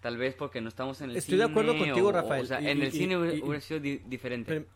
tal 0.00 0.16
vez 0.16 0.34
porque 0.34 0.60
no 0.60 0.68
estamos 0.68 1.00
en 1.00 1.10
el 1.10 1.16
Estoy 1.16 1.32
cine. 1.32 1.44
Estoy 1.44 1.54
de 1.54 1.60
acuerdo 1.60 1.84
contigo, 1.84 2.12
Rafael. 2.12 2.44
O 2.44 2.46
sea, 2.46 2.58
en 2.58 2.82
el 2.82 2.92
cine 2.92 3.16
hubiera, 3.16 3.60
sido 3.60 3.80
diferente. 3.80 4.66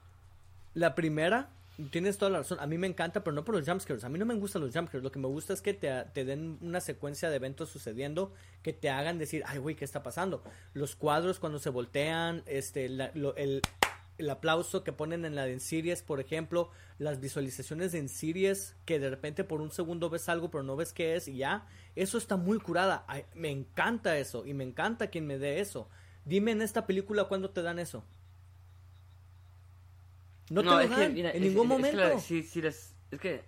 La 0.75 0.95
primera 0.95 1.51
Tienes 1.91 2.19
toda 2.19 2.31
la 2.31 2.39
razón. 2.39 2.59
A 2.61 2.67
mí 2.67 2.77
me 2.77 2.87
encanta, 2.87 3.25
pero 3.25 3.35
no 3.35 3.45
por 3.45 3.57
los 3.57 3.67
jumpscares. 3.67 4.05
A 4.05 4.09
mí 4.09 4.19
no 4.19 4.27
me 4.27 4.35
gustan 4.35 4.63
los 4.63 4.75
jumpscares. 4.75 5.03
Lo 5.03 5.11
que 5.11 5.19
me 5.19 5.27
gusta 5.27 5.55
es 5.55 5.63
que 5.63 5.73
te, 5.73 5.91
te 6.13 6.25
den 6.25 6.59
una 6.61 6.81
secuencia 6.81 7.31
de 7.31 7.37
eventos 7.37 7.71
sucediendo 7.71 8.33
que 8.63 8.75
te 8.75 8.91
hagan 8.91 9.19
decir, 9.19 9.43
ay, 9.47 9.59
güey, 9.59 9.75
¿qué 9.75 9.85
está 9.85 10.03
pasando? 10.03 10.43
Los 10.75 10.97
cuadros 10.97 11.39
cuando 11.39 11.59
se 11.59 11.71
voltean, 11.71 12.43
este, 12.47 12.85
el, 12.85 13.63
el 14.19 14.31
aplauso 14.31 14.85
que 14.85 14.93
ponen 14.93 15.25
en 15.25 15.35
la 15.35 15.45
de 15.45 15.59
series, 15.61 16.03
por 16.03 16.21
ejemplo, 16.21 16.71
las 16.99 17.21
visualizaciones 17.21 17.95
en 17.95 18.09
series 18.09 18.77
que 18.85 18.99
de 18.99 19.11
repente 19.11 19.45
por 19.45 19.61
un 19.61 19.71
segundo 19.71 20.11
ves 20.11 20.29
algo 20.29 20.51
pero 20.51 20.63
no 20.63 20.77
ves 20.77 20.93
qué 20.93 21.17
es 21.17 21.29
y 21.29 21.37
ya, 21.39 21.67
eso 21.97 22.19
está 22.19 22.37
muy 22.37 22.59
curada. 22.59 23.07
me 23.35 23.51
encanta 23.51 24.19
eso 24.19 24.47
y 24.47 24.55
me 24.55 24.65
encanta 24.65 25.09
quien 25.09 25.27
me 25.27 25.39
dé 25.39 25.61
eso. 25.61 25.89
Dime 26.25 26.53
en 26.53 26.63
esta 26.63 26.87
película 26.87 27.25
cuándo 27.25 27.51
te 27.51 27.63
dan 27.63 27.79
eso. 27.79 28.05
No, 30.51 30.61
te 30.61 30.67
lo 30.67 30.89
dan, 30.89 31.17
en 31.17 31.43
ningún 31.43 31.67
momento. 31.67 32.03
Es 32.03 32.27
que, 32.27 32.43
si, 32.43 32.61
les, 32.61 32.95
es 33.11 33.19
que 33.19 33.43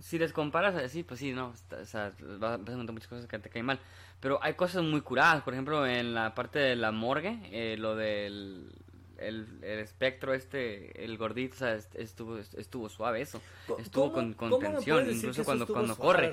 si 0.00 0.18
les 0.18 0.32
comparas 0.32 0.74
así, 0.74 1.02
pues 1.02 1.20
sí, 1.20 1.32
no, 1.32 1.54
o 1.70 1.84
sea, 1.84 2.12
vas 2.38 2.52
a 2.52 2.54
encontrar 2.56 2.92
muchas 2.92 3.08
cosas 3.08 3.26
que 3.26 3.38
te 3.38 3.48
caen 3.48 3.66
mal. 3.66 3.80
Pero 4.20 4.42
hay 4.42 4.54
cosas 4.54 4.82
muy 4.82 5.00
curadas, 5.00 5.42
por 5.42 5.54
ejemplo, 5.54 5.86
en 5.86 6.14
la 6.14 6.34
parte 6.34 6.58
de 6.58 6.76
la 6.76 6.90
morgue, 6.90 7.38
eh, 7.52 7.76
lo 7.78 7.94
del 7.94 8.72
el, 9.18 9.46
el, 9.62 9.78
espectro 9.80 10.34
este, 10.34 11.04
el 11.04 11.16
gordito, 11.18 11.54
o 11.54 11.58
sea, 11.58 11.78
estuvo, 11.94 12.38
estuvo 12.38 12.88
suave 12.88 13.20
eso. 13.20 13.40
Estuvo 13.78 14.12
con, 14.12 14.34
con 14.34 14.58
tensión, 14.58 15.10
incluso 15.10 15.44
cuando, 15.44 15.66
cuando 15.66 15.96
corre. 15.96 16.32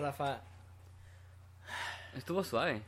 Estuvo 2.16 2.44
suave. 2.44 2.82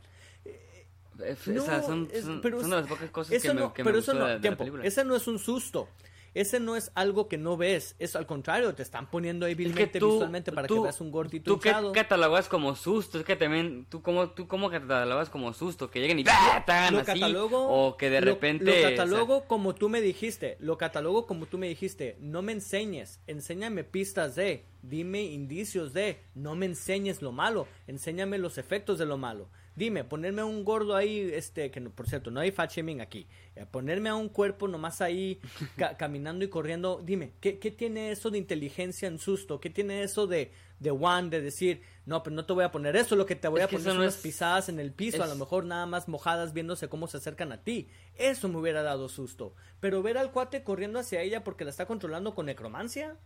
Eh, 0.44 1.36
o 1.58 1.60
sea, 1.62 1.82
son, 1.82 2.08
son, 2.22 2.40
de 2.40 2.68
las 2.68 2.86
pocas 2.86 3.10
cosas 3.10 3.42
que 3.42 3.54
me, 3.54 3.72
que 3.72 3.84
me 3.84 3.92
gustó 3.92 4.14
de, 4.14 4.50
la 4.50 4.56
película. 4.56 4.84
Ese 4.84 5.04
no 5.04 5.16
es 5.16 5.26
un 5.26 5.38
susto 5.38 5.88
ese 6.34 6.60
no 6.60 6.76
es 6.76 6.90
algo 6.94 7.28
que 7.28 7.38
no 7.38 7.56
ves, 7.56 7.96
es 7.98 8.16
al 8.16 8.26
contrario, 8.26 8.74
te 8.74 8.82
están 8.82 9.10
poniendo 9.10 9.46
hábilmente 9.46 9.98
visualmente 9.98 10.52
para 10.52 10.68
que 10.68 10.78
veas 10.78 11.00
un 11.00 11.10
gordito 11.10 11.52
Tú 11.52 11.54
hinchado. 11.54 11.92
¿qué 11.92 12.00
catalogas 12.00 12.48
como 12.48 12.74
susto, 12.76 13.18
es 13.18 13.24
que 13.24 13.36
también, 13.36 13.86
tú 13.88 14.02
cómo, 14.02 14.30
tú 14.30 14.46
cómo 14.46 14.70
catalogas 14.70 15.30
como 15.30 15.52
susto, 15.52 15.90
que 15.90 16.00
lleguen 16.00 16.20
y 16.20 16.24
te 16.24 16.30
hagan 16.30 16.96
así, 16.96 17.22
o 17.52 17.96
que 17.96 18.10
de 18.10 18.20
repente... 18.20 18.82
Lo, 18.82 18.90
catalogo 18.90 19.44
como 19.46 19.74
tú 19.74 19.88
me 19.88 20.00
dijiste, 20.00 20.56
lo 20.60 20.78
catalogo 20.78 21.26
como 21.26 21.46
tú 21.46 21.58
me 21.58 21.68
dijiste, 21.68 22.16
no 22.20 22.42
me 22.42 22.52
enseñes, 22.52 23.20
enséñame 23.26 23.84
pistas 23.84 24.34
de, 24.34 24.64
dime 24.82 25.22
indicios 25.22 25.92
de, 25.92 26.20
no 26.34 26.54
me 26.54 26.66
enseñes 26.66 27.22
lo 27.22 27.32
malo, 27.32 27.66
enséñame 27.86 28.38
los 28.38 28.58
efectos 28.58 28.98
de 28.98 29.06
lo 29.06 29.18
malo. 29.18 29.48
Dime, 29.78 30.02
ponerme 30.02 30.42
a 30.42 30.44
un 30.44 30.64
gordo 30.64 30.96
ahí, 30.96 31.30
este, 31.32 31.70
que 31.70 31.80
por 31.82 32.08
cierto, 32.08 32.32
no 32.32 32.40
hay 32.40 32.50
fat 32.50 32.72
shaming 32.72 33.00
aquí, 33.00 33.28
eh, 33.54 33.64
ponerme 33.64 34.08
a 34.08 34.16
un 34.16 34.28
cuerpo 34.28 34.66
nomás 34.66 35.00
ahí 35.00 35.40
caminando 35.98 36.44
y 36.44 36.48
corriendo, 36.48 37.00
dime, 37.04 37.34
¿qué, 37.40 37.60
¿qué, 37.60 37.70
tiene 37.70 38.10
eso 38.10 38.30
de 38.30 38.38
inteligencia 38.38 39.06
en 39.06 39.20
susto? 39.20 39.60
¿Qué 39.60 39.70
tiene 39.70 40.02
eso 40.02 40.26
de, 40.26 40.50
de 40.80 40.90
one, 40.90 41.30
de 41.30 41.40
decir, 41.40 41.82
no, 42.06 42.24
pero 42.24 42.34
no 42.34 42.44
te 42.44 42.52
voy 42.54 42.64
a 42.64 42.72
poner 42.72 42.96
eso, 42.96 43.14
lo 43.14 43.24
que 43.24 43.36
te 43.36 43.46
voy 43.46 43.60
a 43.60 43.68
poner 43.68 43.84
son 43.84 43.98
unas 43.98 44.16
pisadas 44.16 44.68
en 44.68 44.80
el 44.80 44.92
piso, 44.92 45.22
a 45.22 45.28
lo 45.28 45.36
mejor 45.36 45.64
nada 45.64 45.86
más 45.86 46.08
mojadas 46.08 46.52
viéndose 46.52 46.88
cómo 46.88 47.06
se 47.06 47.18
acercan 47.18 47.52
a 47.52 47.62
ti. 47.62 47.88
Eso 48.16 48.48
me 48.48 48.58
hubiera 48.58 48.82
dado 48.82 49.08
susto. 49.08 49.54
Pero 49.78 50.02
ver 50.02 50.18
al 50.18 50.32
cuate 50.32 50.64
corriendo 50.64 50.98
hacia 50.98 51.22
ella 51.22 51.44
porque 51.44 51.64
la 51.64 51.70
está 51.70 51.86
controlando 51.86 52.34
con 52.34 52.46
necromancia. 52.46 53.16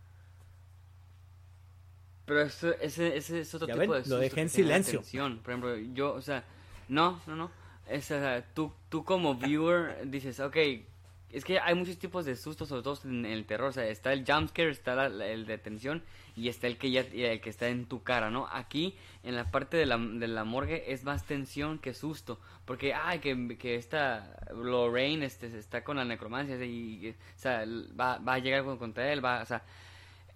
Pero 2.25 2.41
ese, 2.41 2.77
ese 2.81 3.39
es 3.39 3.53
otro 3.53 3.67
tipo 3.67 3.93
de 3.93 4.01
susto. 4.01 4.15
Lo 4.15 4.21
dejé 4.21 4.41
en 4.41 4.49
silencio. 4.49 5.01
Por 5.01 5.51
ejemplo, 5.51 5.77
yo, 5.93 6.13
o 6.13 6.21
sea, 6.21 6.43
no, 6.87 7.21
no, 7.27 7.35
no. 7.35 7.51
Es, 7.89 8.05
o 8.05 8.19
sea, 8.19 8.45
tú, 8.53 8.71
tú 8.89 9.03
como 9.03 9.35
viewer 9.35 10.09
dices, 10.09 10.39
ok, 10.39 10.55
es 11.31 11.43
que 11.43 11.59
hay 11.59 11.75
muchos 11.75 11.97
tipos 11.97 12.23
de 12.23 12.35
sustos, 12.37 12.69
sobre 12.69 12.83
todo 12.83 12.97
en 13.03 13.25
el 13.25 13.45
terror. 13.45 13.69
O 13.69 13.73
sea, 13.73 13.87
está 13.87 14.13
el 14.13 14.23
jumpscare, 14.25 14.69
está 14.69 15.07
el 15.07 15.45
de 15.45 15.57
tensión 15.57 16.01
y 16.35 16.47
está 16.47 16.67
el 16.67 16.77
que 16.77 16.91
ya 16.91 17.01
el 17.01 17.41
que 17.41 17.49
está 17.49 17.67
en 17.67 17.87
tu 17.87 18.03
cara, 18.03 18.29
¿no? 18.29 18.47
Aquí, 18.49 18.95
en 19.23 19.35
la 19.35 19.51
parte 19.51 19.75
de 19.75 19.85
la, 19.85 19.97
de 19.97 20.27
la 20.27 20.45
morgue, 20.45 20.93
es 20.93 21.03
más 21.03 21.25
tensión 21.25 21.77
que 21.77 21.93
susto. 21.93 22.39
Porque, 22.65 22.93
ay, 22.93 23.19
que, 23.19 23.57
que 23.57 23.75
esta 23.75 24.37
Lorraine 24.55 25.25
este, 25.25 25.57
está 25.57 25.83
con 25.83 25.97
la 25.97 26.05
necromancia 26.05 26.55
y, 26.63 27.09
o 27.09 27.39
sea, 27.39 27.65
va, 27.99 28.19
va 28.19 28.35
a 28.35 28.39
llegar 28.39 28.63
contra 28.77 29.11
él, 29.11 29.23
va, 29.23 29.41
o 29.41 29.45
sea 29.45 29.63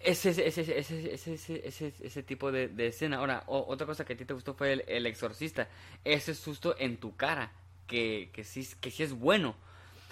ese, 0.00 0.30
ese, 0.30 0.78
ese, 0.78 1.94
ese, 2.04 2.22
tipo 2.22 2.52
de, 2.52 2.70
escena. 2.86 3.16
Ahora, 3.18 3.42
otra 3.46 3.86
cosa 3.86 4.04
que 4.04 4.12
a 4.12 4.16
ti 4.16 4.24
te 4.24 4.34
gustó 4.34 4.54
fue 4.54 4.84
el, 4.86 5.06
exorcista. 5.06 5.68
Ese 6.04 6.34
susto 6.34 6.76
en 6.78 6.98
tu 6.98 7.16
cara, 7.16 7.52
que, 7.86 8.30
que, 8.32 8.44
sí, 8.44 8.66
que 8.80 8.90
sí 8.90 9.02
es 9.02 9.12
bueno. 9.12 9.56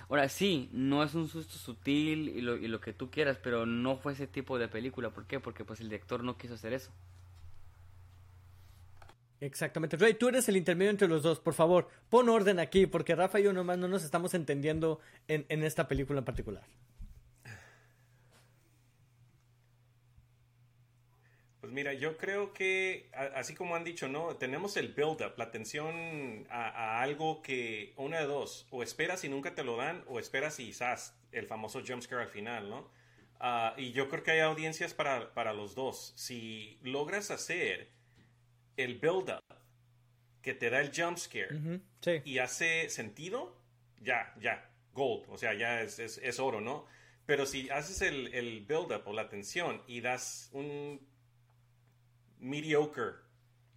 Ahora, 0.09 0.29
sí, 0.29 0.69
no 0.73 1.03
es 1.03 1.15
un 1.15 1.29
susto 1.29 1.59
sutil 1.59 2.29
y 2.29 2.41
lo, 2.41 2.57
y 2.57 2.69
lo 2.69 2.81
que 2.81 2.93
tú 2.93 3.11
quieras, 3.11 3.39
pero 3.43 3.67
no 3.67 3.97
fue 3.97 4.13
ese 4.13 4.27
tipo 4.27 4.59
de 4.59 4.69
película. 4.69 5.11
¿Por 5.11 5.27
qué? 5.27 5.41
Porque 5.41 5.65
pues 5.65 5.81
el 5.81 5.89
director 5.89 6.23
no 6.23 6.37
quiso 6.37 6.55
hacer 6.55 6.73
eso. 6.73 6.91
Exactamente. 9.41 9.97
Ray, 9.97 10.15
tú 10.15 10.29
eres 10.29 10.49
el 10.49 10.57
intermedio 10.57 10.91
entre 10.91 11.09
los 11.09 11.23
dos. 11.23 11.41
Por 11.41 11.55
favor, 11.55 11.89
pon 12.09 12.29
orden 12.29 12.59
aquí, 12.59 12.87
porque 12.87 13.15
Rafa 13.15 13.39
y 13.39 13.45
yo 13.45 13.53
nomás 13.53 13.79
no 13.79 13.87
nos 13.87 14.03
estamos 14.03 14.35
entendiendo 14.35 15.01
en, 15.29 15.45
en 15.49 15.63
esta 15.63 15.87
película 15.89 16.21
en 16.21 16.25
particular. 16.25 16.65
Mira, 21.77 21.93
yo 21.93 22.17
creo 22.17 22.55
que, 22.55 23.11
así 23.35 23.55
como 23.55 23.77
han 23.77 23.85
dicho, 23.85 24.09
¿no? 24.09 24.35
Tenemos 24.37 24.79
el 24.79 24.95
build-up, 24.95 25.35
la 25.37 25.45
atención 25.45 26.47
a, 26.49 27.03
algo 27.03 27.43
que, 27.43 27.93
una 27.99 28.21
de 28.21 28.25
dos, 28.25 28.67
o 28.71 28.83
esperas 28.83 29.25
y 29.25 29.29
nunca 29.29 29.55
te 29.55 29.63
lo 29.63 29.77
dan, 29.77 30.03
o 30.09 30.19
esperas 30.19 30.59
y 30.59 30.65
quizás 30.65 31.15
el 31.33 31.47
famoso 31.47 31.83
jumpscare 31.87 32.23
al 32.23 32.31
final, 32.31 32.71
¿no? 32.71 32.91
Ah, 33.41 33.75
y 33.77 33.93
yo 33.93 34.09
creo 34.09 34.23
que 34.23 34.31
hay 34.31 34.41
audiencias 34.41 34.95
para, 34.95 35.35
para 35.35 35.53
los 35.53 35.75
dos. 35.75 36.15
Si 36.17 36.79
logras 36.83 37.31
hacer 37.31 37.91
el 38.79 38.99
build-up 38.99 39.45
que 40.41 40.55
te 40.55 40.71
da 40.71 40.81
el 40.81 40.93
jumpscare 40.95 41.83
scare 42.01 42.23
y 42.25 42.39
hace 42.39 42.89
sentido, 42.89 43.55
ya, 44.01 44.35
ya, 44.41 44.71
gold, 44.95 45.27
o 45.29 45.37
sea, 45.37 45.53
ya 45.53 45.83
es, 45.83 45.99
es, 45.99 46.41
oro, 46.41 46.63
¿no? 46.63 46.87
Pero 47.27 47.45
si 47.45 47.69
haces 47.69 48.01
el, 48.01 48.33
el 48.33 48.65
build-up 48.65 49.03
o 49.05 49.13
la 49.13 49.23
atención 49.23 49.83
y 49.87 50.01
das 50.01 50.49
un 50.55 51.07
mediocre 52.41 53.27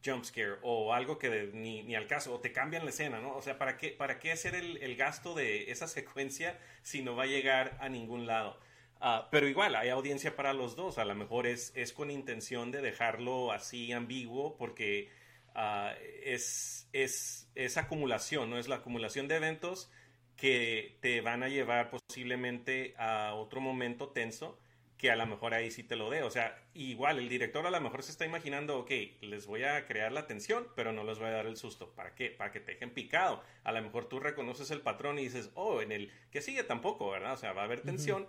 jump 0.03 0.23
scare 0.23 0.57
o 0.61 0.93
algo 0.93 1.17
que 1.17 1.49
ni, 1.53 1.83
ni, 1.83 1.95
al 1.95 2.07
caso, 2.07 2.33
o 2.33 2.39
te 2.39 2.51
cambian 2.51 2.85
la 2.85 2.91
escena, 2.91 3.19
¿no? 3.19 3.35
O 3.35 3.41
sea, 3.41 3.57
¿para 3.57 3.77
qué, 3.77 3.89
para 3.89 4.19
qué 4.19 4.31
hacer 4.31 4.55
el, 4.55 4.77
el 4.77 4.95
gasto 4.95 5.33
de 5.33 5.71
esa 5.71 5.87
secuencia 5.87 6.57
si 6.81 7.01
no 7.01 7.15
va 7.15 7.23
a 7.23 7.27
llegar 7.27 7.77
a 7.81 7.89
ningún 7.89 8.25
lado? 8.25 8.59
Ah, 9.01 9.29
pero 9.31 9.47
igual, 9.47 9.75
hay 9.75 9.89
audiencia 9.89 10.35
para 10.35 10.53
los 10.53 10.75
dos, 10.75 10.97
a 10.97 11.05
lo 11.05 11.15
mejor 11.15 11.47
es, 11.47 11.71
es 11.75 11.93
con 11.93 12.11
intención 12.11 12.69
de 12.71 12.81
dejarlo 12.81 13.51
así 13.53 13.93
ambiguo 13.93 14.57
porque 14.57 15.09
uh, 15.55 15.91
es, 16.23 16.89
es, 16.91 17.49
es 17.55 17.77
acumulación, 17.77 18.49
¿no? 18.49 18.57
Es 18.57 18.67
la 18.67 18.77
acumulación 18.77 19.27
de 19.29 19.37
eventos 19.37 19.89
que 20.35 20.97
te 21.01 21.21
van 21.21 21.43
a 21.43 21.49
llevar 21.49 21.89
posiblemente 21.89 22.93
a 22.97 23.35
otro 23.35 23.61
momento 23.61 24.09
tenso 24.09 24.59
que 24.99 25.09
a 25.09 25.15
lo 25.15 25.25
mejor 25.25 25.53
ahí 25.53 25.71
sí 25.71 25.81
te 25.81 25.95
lo 25.95 26.09
dé. 26.09 26.23
O 26.23 26.29
sea, 26.29 26.61
igual 26.73 27.19
el 27.19 27.29
director 27.29 27.65
a 27.65 27.71
lo 27.71 27.79
mejor 27.79 28.03
se 28.03 28.11
está 28.11 28.25
imaginando, 28.25 28.77
ok, 28.79 28.91
les 29.21 29.47
voy 29.47 29.63
a 29.63 29.85
crear 29.85 30.11
la 30.11 30.27
tensión, 30.27 30.67
pero 30.75 30.91
no 30.91 31.05
les 31.05 31.17
voy 31.17 31.29
a 31.29 31.31
dar 31.31 31.47
el 31.47 31.55
susto. 31.55 31.95
¿Para 31.95 32.13
qué? 32.13 32.29
Para 32.29 32.51
que 32.51 32.59
te 32.59 32.73
dejen 32.73 32.91
picado. 32.91 33.41
A 33.63 33.71
lo 33.71 33.81
mejor 33.81 34.09
tú 34.09 34.19
reconoces 34.19 34.71
el 34.71 34.81
patrón 34.81 35.17
y 35.17 35.23
dices, 35.23 35.51
oh, 35.55 35.81
en 35.81 35.93
el 35.93 36.11
que 36.31 36.41
sigue 36.41 36.63
tampoco, 36.63 37.09
¿verdad? 37.09 37.31
O 37.31 37.37
sea, 37.37 37.53
va 37.53 37.61
a 37.61 37.65
haber 37.65 37.79
tensión, 37.79 38.27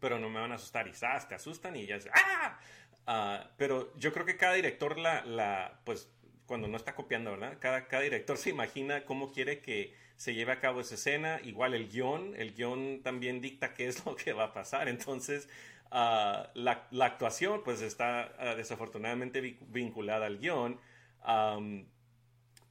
pero 0.00 0.18
no 0.18 0.30
me 0.30 0.40
van 0.40 0.52
a 0.52 0.54
asustar. 0.54 0.88
Y 0.88 0.94
¡zas! 0.94 1.28
te 1.28 1.34
asustan 1.34 1.76
y 1.76 1.84
ya 1.84 1.96
es, 1.96 2.08
¡ah! 2.14 2.58
ah 3.06 3.50
pero 3.58 3.94
yo 3.98 4.14
creo 4.14 4.24
que 4.24 4.38
cada 4.38 4.54
director 4.54 4.98
la, 4.98 5.22
la, 5.26 5.82
pues, 5.84 6.10
cuando 6.46 6.66
no 6.66 6.78
está 6.78 6.94
copiando, 6.94 7.30
¿verdad? 7.32 7.58
Cada, 7.60 7.88
cada 7.88 8.04
director 8.04 8.38
se 8.38 8.48
imagina 8.48 9.04
cómo 9.04 9.32
quiere 9.32 9.60
que 9.60 9.94
se 10.20 10.34
lleve 10.34 10.52
a 10.52 10.60
cabo 10.60 10.82
esa 10.82 10.96
escena. 10.96 11.40
Igual 11.44 11.72
el 11.72 11.88
guion, 11.88 12.34
el 12.36 12.52
guion 12.54 13.02
también 13.02 13.40
dicta 13.40 13.72
qué 13.72 13.86
es 13.86 14.04
lo 14.04 14.16
que 14.16 14.34
va 14.34 14.44
a 14.44 14.52
pasar. 14.52 14.88
Entonces, 14.88 15.48
Ah, 15.92 16.50
la, 16.54 16.86
la, 16.92 17.06
actuación 17.06 17.62
pues 17.64 17.82
está 17.82 18.32
ah, 18.38 18.54
desafortunadamente 18.54 19.40
vinculada 19.40 20.26
al 20.26 20.38
guion, 20.38 20.78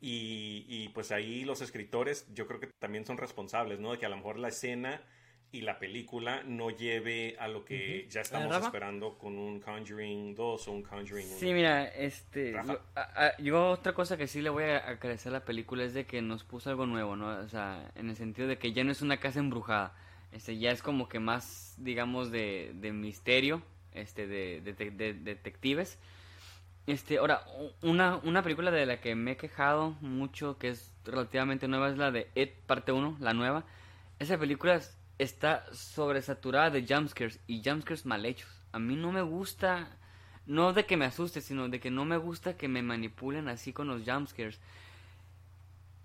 Y, 0.01 0.65
y, 0.69 0.89
pues 0.89 1.12
ahí 1.12 1.43
los 1.43 1.60
escritores 1.62 2.25
yo 2.34 2.47
creo 2.47 2.62
que 2.62 2.67
también 2.79 3.05
son 3.05 3.17
responsables, 3.17 3.79
¿no? 3.82 3.91
De 3.91 3.97
que 3.97 4.05
a 4.05 4.10
lo 4.10 4.15
mejor 4.15 4.39
la 4.39 4.47
escena 4.47 5.01
y 5.51 5.62
la 5.62 5.79
película 5.79 6.43
no 6.43 6.69
lleve 6.69 7.36
a 7.39 7.47
lo 7.47 7.65
que 7.65 8.08
ya 8.10 8.21
estamos 8.21 8.55
esperando 8.55 9.17
con 9.17 9.38
un 9.38 9.60
Conjuring 9.60 10.36
2 10.36 10.67
o 10.67 10.71
un 10.71 10.84
Conjuring 10.84 11.27
1. 11.27 11.38
Sí, 11.39 11.53
mira, 11.53 11.88
este, 11.88 12.55
yo, 13.39 13.71
otra 13.71 13.93
cosa 13.93 14.15
que 14.15 14.27
sí 14.27 14.41
le 14.41 14.49
voy 14.49 14.65
a 14.65 14.77
agradecer 14.77 15.32
a 15.32 15.39
la 15.39 15.45
película 15.45 15.84
es 15.84 15.93
de 15.93 16.05
que 16.05 16.21
nos 16.21 16.43
puso 16.43 16.69
algo 16.69 16.86
nuevo, 16.86 17.15
¿no? 17.15 17.29
O 17.39 17.47
sea, 17.49 17.91
en 17.95 18.10
el 18.10 18.15
sentido 18.15 18.47
de 18.47 18.60
que 18.60 18.73
ya 18.73 18.84
no 18.84 18.91
es 18.91 19.01
una 19.01 19.17
casa 19.17 19.39
embrujada, 19.39 19.95
este, 20.32 20.58
ya 20.58 20.72
es 20.72 20.82
como 20.82 21.10
que 21.10 21.20
más, 21.20 21.76
digamos, 21.78 22.32
de, 22.32 22.72
de 22.76 22.92
misterio, 22.92 23.62
este, 23.94 24.28
de, 24.28 24.62
de, 24.62 25.13
detectives. 25.13 25.98
Este, 26.88 27.18
ahora, 27.18 27.46
una, 27.82 28.18
una 28.18 28.42
película 28.42 28.72
de 28.72 28.86
la 28.86 29.00
que 29.00 29.15
me 29.15 29.32
he 29.32 29.38
quejado 29.38 29.92
mucho, 30.02 30.58
que 30.58 30.70
es 30.70 30.92
relativamente 31.06 31.68
nueva, 31.68 31.89
es 31.89 31.98
la 31.98 32.12
de 32.12 32.30
It, 32.36 32.54
parte 32.65 32.92
1, 32.92 33.18
la 33.20 33.34
nueva. 33.34 33.65
Esa 34.20 34.38
película 34.38 34.76
es 34.76 35.00
está 35.20 35.65
sobresaturada 35.74 36.72
de 36.72 36.86
jumpscares 36.88 37.39
y 37.46 37.62
jumpscares 37.63 38.06
mal 38.06 38.26
hechos. 38.26 38.50
A 38.72 38.80
mí 38.80 38.96
no 38.96 39.12
me 39.12 39.22
gusta, 39.22 39.98
no 40.48 40.74
de 40.74 40.86
que 40.86 40.98
me 40.98 41.06
asuste, 41.06 41.42
sino 41.42 41.70
de 41.70 41.80
que 41.80 41.92
no 41.92 42.06
me 42.06 42.18
gusta 42.18 42.58
que 42.58 42.68
me 42.68 42.82
manipulen 42.82 43.50
así 43.50 43.74
con 43.74 43.88
los 43.88 44.04
jumpscares. 44.04 44.60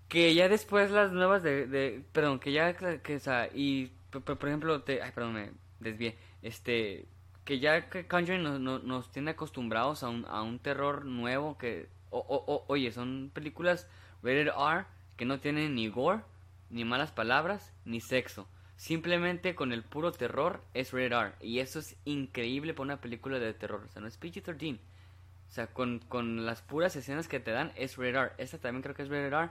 Que 0.08 0.34
ya 0.34 0.48
después 0.48 0.90
las 0.90 1.12
nuevas 1.12 1.42
de, 1.42 2.02
perdón, 2.12 2.40
que 2.40 2.52
ya, 2.52 2.74
que, 2.74 3.16
o 3.16 3.56
y 3.56 3.92
por, 4.20 4.48
ejemplo, 4.48 4.82
te, 4.82 5.02
ay, 5.02 5.12
perdón, 5.12 5.34
me 5.34 5.50
desvié, 5.80 6.16
este, 6.42 7.06
que 7.44 7.58
ya 7.58 7.88
Conjuring 7.88 8.42
nos, 8.42 8.82
nos, 8.82 9.12
tiene 9.12 9.32
acostumbrados 9.32 10.02
a 10.02 10.08
un, 10.08 10.24
a 10.26 10.42
un 10.42 10.58
terror 10.58 11.04
nuevo 11.04 11.58
que, 11.58 11.88
oye, 12.10 12.92
son 12.92 13.30
películas 13.34 13.88
rated 14.22 14.48
R 14.48 14.86
que 15.16 15.24
no 15.24 15.38
tienen 15.38 15.74
ni 15.74 15.88
gore, 15.88 16.22
ni 16.70 16.84
malas 16.84 17.12
palabras, 17.12 17.72
ni 17.84 18.00
sexo. 18.00 18.48
Simplemente 18.76 19.54
con 19.54 19.72
el 19.72 19.84
puro 19.84 20.10
terror 20.12 20.62
es 20.74 20.92
rated 20.92 21.12
R. 21.12 21.32
Y 21.40 21.60
eso 21.60 21.78
es 21.78 21.96
increíble 22.04 22.74
para 22.74 22.84
una 22.84 23.00
película 23.00 23.38
de 23.38 23.54
terror. 23.54 23.82
O 23.84 23.88
sea, 23.88 24.02
no 24.02 24.08
es 24.08 24.20
PG-13. 24.20 24.76
O 24.76 25.52
sea, 25.52 25.68
con, 25.68 26.00
con, 26.00 26.44
las 26.44 26.62
puras 26.62 26.96
escenas 26.96 27.28
que 27.28 27.38
te 27.38 27.52
dan 27.52 27.72
es 27.76 27.96
rated 27.96 28.16
R. 28.16 28.32
Esta 28.38 28.58
también 28.58 28.82
creo 28.82 28.94
que 28.94 29.02
es 29.02 29.08
rated 29.08 29.32
R. 29.32 29.50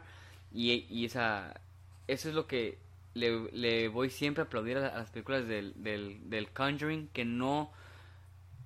Y, 0.51 0.85
y 0.89 1.05
esa, 1.05 1.61
eso 2.07 2.29
es 2.29 2.35
lo 2.35 2.47
que 2.47 2.77
le, 3.13 3.51
le 3.51 3.87
voy 3.87 4.09
siempre 4.09 4.43
a 4.43 4.45
aplaudir 4.45 4.77
a, 4.77 4.97
las 4.97 5.09
películas 5.11 5.47
del, 5.47 5.73
del, 5.81 6.29
del, 6.29 6.51
Conjuring. 6.51 7.07
Que 7.09 7.25
no, 7.25 7.71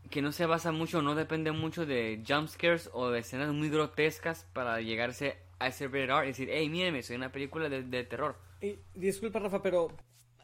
que 0.10 0.21
no 0.21 0.31
se 0.31 0.45
basa 0.45 0.71
mucho, 0.71 1.01
no 1.01 1.15
depende 1.15 1.51
mucho 1.51 1.86
de 1.86 2.23
jumpscares 2.27 2.89
o 2.93 3.10
de 3.10 3.19
escenas 3.19 3.53
muy 3.53 3.69
grotescas 3.69 4.45
para 4.53 4.81
llegarse 4.81 5.38
a 5.60 5.67
ese 5.67 5.88
rated 5.88 6.10
R. 6.10 6.25
Y 6.25 6.27
decir, 6.27 6.49
hey, 6.51 6.69
mírenme, 6.69 7.03
soy 7.03 7.15
una 7.15 7.31
película 7.31 7.69
de, 7.69 7.83
de 7.83 8.03
terror. 8.03 8.38
Y, 8.62 8.77
disculpa, 8.95 9.39
Rafa, 9.39 9.62
pero 9.62 9.89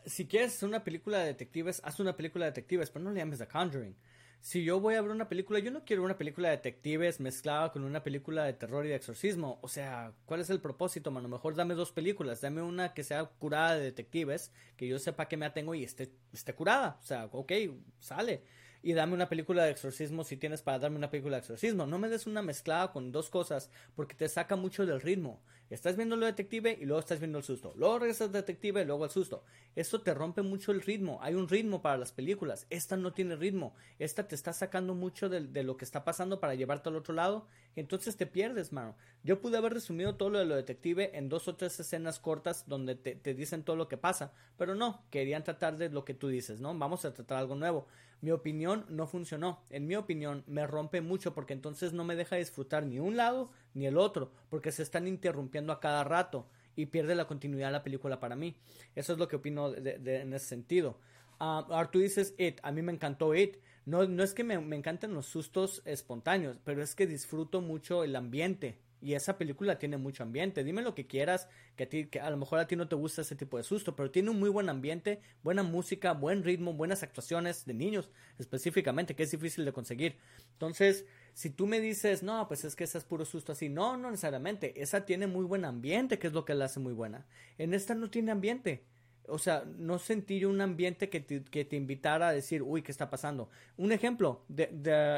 si 0.06 0.28
quieres 0.28 0.62
una 0.64 0.84
película 0.84 1.20
de 1.20 1.28
detectives, 1.28 1.82
haz 1.84 2.00
una 2.00 2.16
película 2.16 2.46
de 2.46 2.52
detectives, 2.52 2.90
pero 2.90 3.06
no 3.06 3.12
le 3.12 3.20
llames 3.20 3.40
The 3.40 3.48
Conjuring. 3.48 3.96
Si 4.44 4.62
yo 4.66 4.82
voy 4.82 4.96
a 4.96 5.02
ver 5.02 5.12
una 5.12 5.30
película, 5.30 5.60
yo 5.60 5.72
no 5.72 5.86
quiero 5.86 6.04
una 6.04 6.18
película 6.18 6.50
de 6.50 6.58
detectives 6.58 7.22
mezclada 7.22 7.72
con 7.72 7.86
una 7.86 8.04
película 8.04 8.44
de 8.44 8.52
terror 8.52 8.86
y 8.86 8.90
de 8.90 8.96
exorcismo. 8.96 9.58
O 9.62 9.70
sea, 9.70 10.12
¿cuál 10.26 10.42
es 10.42 10.50
el 10.50 10.60
propósito, 10.60 11.12
mano? 11.12 11.30
Mejor 11.30 11.56
dame 11.56 11.76
dos 11.76 11.94
películas. 11.94 12.42
Dame 12.42 12.62
una 12.62 12.94
que 12.94 13.06
sea 13.06 13.24
curada 13.24 13.76
de 13.76 13.86
detectives, 13.86 14.52
que 14.76 14.86
yo 14.86 15.00
sepa 15.00 15.30
que 15.30 15.38
me 15.38 15.46
atengo 15.46 15.76
y 15.76 15.86
esté, 15.86 16.12
esté 16.34 16.54
curada. 16.54 17.00
O 17.02 17.06
sea, 17.06 17.30
ok, 17.32 17.54
sale 18.00 18.44
y 18.84 18.94
dame 18.94 19.14
una 19.14 19.30
película 19.30 19.64
de 19.64 19.72
exorcismo 19.72 20.26
si 20.26 20.36
tienes 20.36 20.62
para 20.62 20.78
darme 20.78 20.98
una 20.98 21.10
película 21.10 21.38
de 21.38 21.40
exorcismo. 21.40 21.86
No 21.86 21.98
me 21.98 22.10
des 22.10 22.28
una 22.28 22.42
mezclada 22.42 22.92
con 22.92 23.14
dos 23.14 23.30
cosas 23.30 23.72
porque 23.96 24.14
te 24.14 24.28
saca 24.28 24.58
mucho 24.58 24.86
del 24.86 25.02
ritmo. 25.02 25.42
Estás 25.70 25.96
viendo 25.96 26.18
lo 26.18 26.26
detective 26.26 26.78
y 26.80 26.86
luego 26.86 27.00
estás 27.00 27.20
viendo 27.20 27.38
el 27.38 27.44
susto. 27.44 27.74
Luego 27.78 28.00
regresas 28.00 28.28
al 28.28 28.34
detective 28.34 28.82
y 28.82 28.86
luego 28.86 29.06
el 29.06 29.12
susto. 29.12 29.44
Esto 29.76 30.02
te 30.02 30.14
rompe 30.14 30.42
mucho 30.42 30.72
el 30.74 30.82
ritmo. 30.82 31.18
Hay 31.22 31.34
un 31.34 31.48
ritmo 31.48 31.82
para 31.82 31.98
las 31.98 32.12
películas. 32.12 32.68
Esta 32.70 32.98
no 32.98 33.14
tiene 33.14 33.38
ritmo. 33.38 33.74
Esta 33.98 34.28
te 34.28 34.36
está 34.36 34.52
sacando 34.52 34.94
mucho 34.94 35.30
de, 35.30 35.64
lo 35.64 35.78
que 35.78 35.86
está 35.86 36.04
pasando 36.04 36.40
para 36.42 36.54
llevarte 36.54 36.90
al 36.90 36.98
otro 36.98 37.14
lado. 37.14 37.48
Entonces 37.82 38.18
te 38.18 38.26
pierdes, 38.26 38.72
mano. 38.72 38.96
Yo 39.24 39.42
pude 39.42 39.58
haber 39.58 39.74
resumido 39.74 40.16
todo 40.16 40.30
lo 40.30 40.40
de 40.40 40.46
lo 40.46 40.56
detective 40.56 41.18
en 41.18 41.30
dos 41.30 41.48
o 41.48 41.56
tres 41.56 41.80
escenas 41.80 42.20
cortas 42.20 42.66
donde 42.68 42.96
te, 42.96 43.34
dicen 43.34 43.64
todo 43.64 43.76
lo 43.76 43.88
que 43.88 43.98
pasa. 43.98 44.34
Pero 44.58 44.76
no, 44.76 45.04
querían 45.10 45.44
tratar 45.44 45.78
de 45.78 45.90
lo 45.90 46.06
que 46.06 46.14
tú 46.14 46.28
dices, 46.28 46.62
¿no? 46.62 46.78
Vamos 46.78 47.06
a 47.06 47.14
tratar 47.14 47.40
algo 47.40 47.56
nuevo. 47.56 47.88
Mi 48.22 48.32
opinión 48.32 48.86
no 48.90 49.08
funcionó. 49.08 49.64
En 49.70 49.88
mi 49.88 49.96
opinión 49.96 50.44
me 50.48 50.68
rompe 50.68 51.02
mucho 51.02 51.34
porque 51.34 51.54
entonces 51.54 51.94
no 51.94 52.04
me 52.04 52.16
deja 52.16 52.36
disfrutar 52.36 52.86
ni 52.86 53.00
un 53.00 53.18
lado 53.18 53.52
ni 53.74 53.88
el 53.88 53.98
otro 53.98 54.32
porque 54.50 54.72
se 54.72 54.84
están 54.84 55.08
interrumpiendo 55.08 55.74
a 55.74 55.80
cada 55.80 56.04
rato 56.04 56.48
y 56.76 56.88
pierde 56.88 57.16
la 57.16 57.28
continuidad 57.28 57.68
de 57.68 57.74
la 57.74 57.84
película 57.84 58.20
para 58.20 58.36
mí. 58.36 58.56
Eso 58.96 59.14
es 59.14 59.20
lo 59.20 59.28
que 59.28 59.38
opino 59.38 59.74
en 59.76 60.34
ese 60.34 60.46
sentido. 60.46 60.98
Uh, 61.40 61.66
ahora 61.70 61.92
tú 61.92 62.00
dices 62.00 62.36
It, 62.38 62.60
a 62.64 62.72
mí 62.72 62.82
me 62.82 62.94
encantó 62.94 63.36
It. 63.36 63.58
No, 63.86 64.06
no 64.08 64.24
es 64.24 64.34
que 64.34 64.44
me, 64.44 64.56
encanten 64.56 65.14
los 65.14 65.26
sustos 65.26 65.82
espontáneos, 65.86 66.58
pero 66.64 66.82
es 66.82 66.96
que 66.96 67.06
disfruto 67.06 67.62
mucho 67.62 68.04
el 68.04 68.16
ambiente 68.16 68.80
y 69.02 69.16
esa 69.16 69.38
película 69.38 69.78
tiene 69.78 69.98
mucho 69.98 70.24
ambiente. 70.24 70.64
Dime 70.64 70.82
lo 70.82 70.96
que 70.96 71.06
quieras, 71.06 71.50
que 71.76 71.84
a, 71.84 71.90
ti, 71.90 72.06
que 72.06 72.22
a 72.22 72.30
lo 72.30 72.38
mejor 72.38 72.60
a 72.60 72.68
ti 72.68 72.78
no 72.78 72.88
te 72.88 72.96
gusta 72.96 73.22
ese 73.22 73.36
tipo 73.36 73.58
de 73.58 73.64
susto, 73.64 73.98
pero 73.98 74.10
tiene 74.10 74.30
un 74.30 74.40
muy 74.40 74.50
buen 74.50 74.70
ambiente, 74.70 75.20
buena 75.44 75.62
música, 75.62 76.14
buen 76.14 76.42
ritmo, 76.44 76.72
buenas 76.72 77.04
actuaciones 77.04 77.66
de 77.66 77.74
niños 77.74 78.10
específicamente, 78.40 79.14
que 79.14 79.24
es 79.24 79.32
difícil 79.32 79.66
de 79.66 79.74
conseguir. 79.74 80.16
Entonces, 80.54 81.06
si 81.34 81.50
tú 81.50 81.68
me 81.68 81.82
dices, 81.82 82.24
no, 82.24 82.48
pues 82.48 82.64
es 82.64 82.78
que 82.78 82.86
esa 82.86 82.98
es 82.98 83.04
puro 83.04 83.26
susto 83.26 83.52
así, 83.52 83.68
no, 83.68 83.98
no 83.98 84.10
necesariamente. 84.10 84.82
Esa 84.82 85.06
tiene 85.06 85.28
muy 85.28 85.44
buen 85.44 85.66
ambiente, 85.66 86.18
que 86.18 86.28
es 86.28 86.34
lo 86.34 86.46
que 86.46 86.56
la 86.56 86.66
hace 86.66 86.80
muy 86.80 86.94
buena. 86.94 87.26
En 87.58 87.74
esta 87.74 87.96
no 87.96 88.10
tiene 88.10 88.32
ambiente. 88.32 88.86
O 89.28 89.38
sea, 89.38 89.64
no 89.78 90.00
sentí 90.00 90.44
un 90.46 90.60
ambiente 90.62 91.10
que 91.10 91.20
te, 91.22 91.44
que 91.44 91.66
te 91.66 91.76
invitara 91.76 92.30
a 92.30 92.34
decir, 92.34 92.62
uy, 92.62 92.82
¿qué 92.82 92.92
está 92.92 93.10
pasando? 93.10 93.50
Un 93.78 93.92
ejemplo, 93.92 94.44
The, 94.54 94.68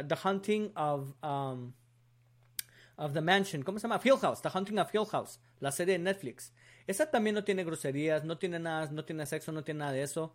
the, 0.07 0.15
Hunting 0.23 0.71
of... 0.75 1.13
Um, 1.23 1.73
of 2.97 3.13
the 3.13 3.21
Mansion, 3.21 3.61
¿cómo 3.61 3.79
se 3.79 3.87
llama? 3.87 3.99
Field 3.99 4.21
House, 4.21 4.41
The 4.41 4.49
Hunting 4.53 4.79
of 4.79 4.89
Field 4.89 5.09
House, 5.09 5.39
la 5.59 5.71
serie 5.71 5.97
de 5.97 5.99
Netflix. 5.99 6.53
Esa 6.87 7.09
también 7.09 7.35
no 7.35 7.43
tiene 7.43 7.63
groserías, 7.63 8.23
no 8.23 8.37
tiene 8.37 8.59
nada, 8.59 8.89
no 8.91 9.03
tiene 9.03 9.25
sexo, 9.25 9.51
no 9.51 9.63
tiene 9.63 9.79
nada 9.79 9.91
de 9.91 10.03
eso. 10.03 10.33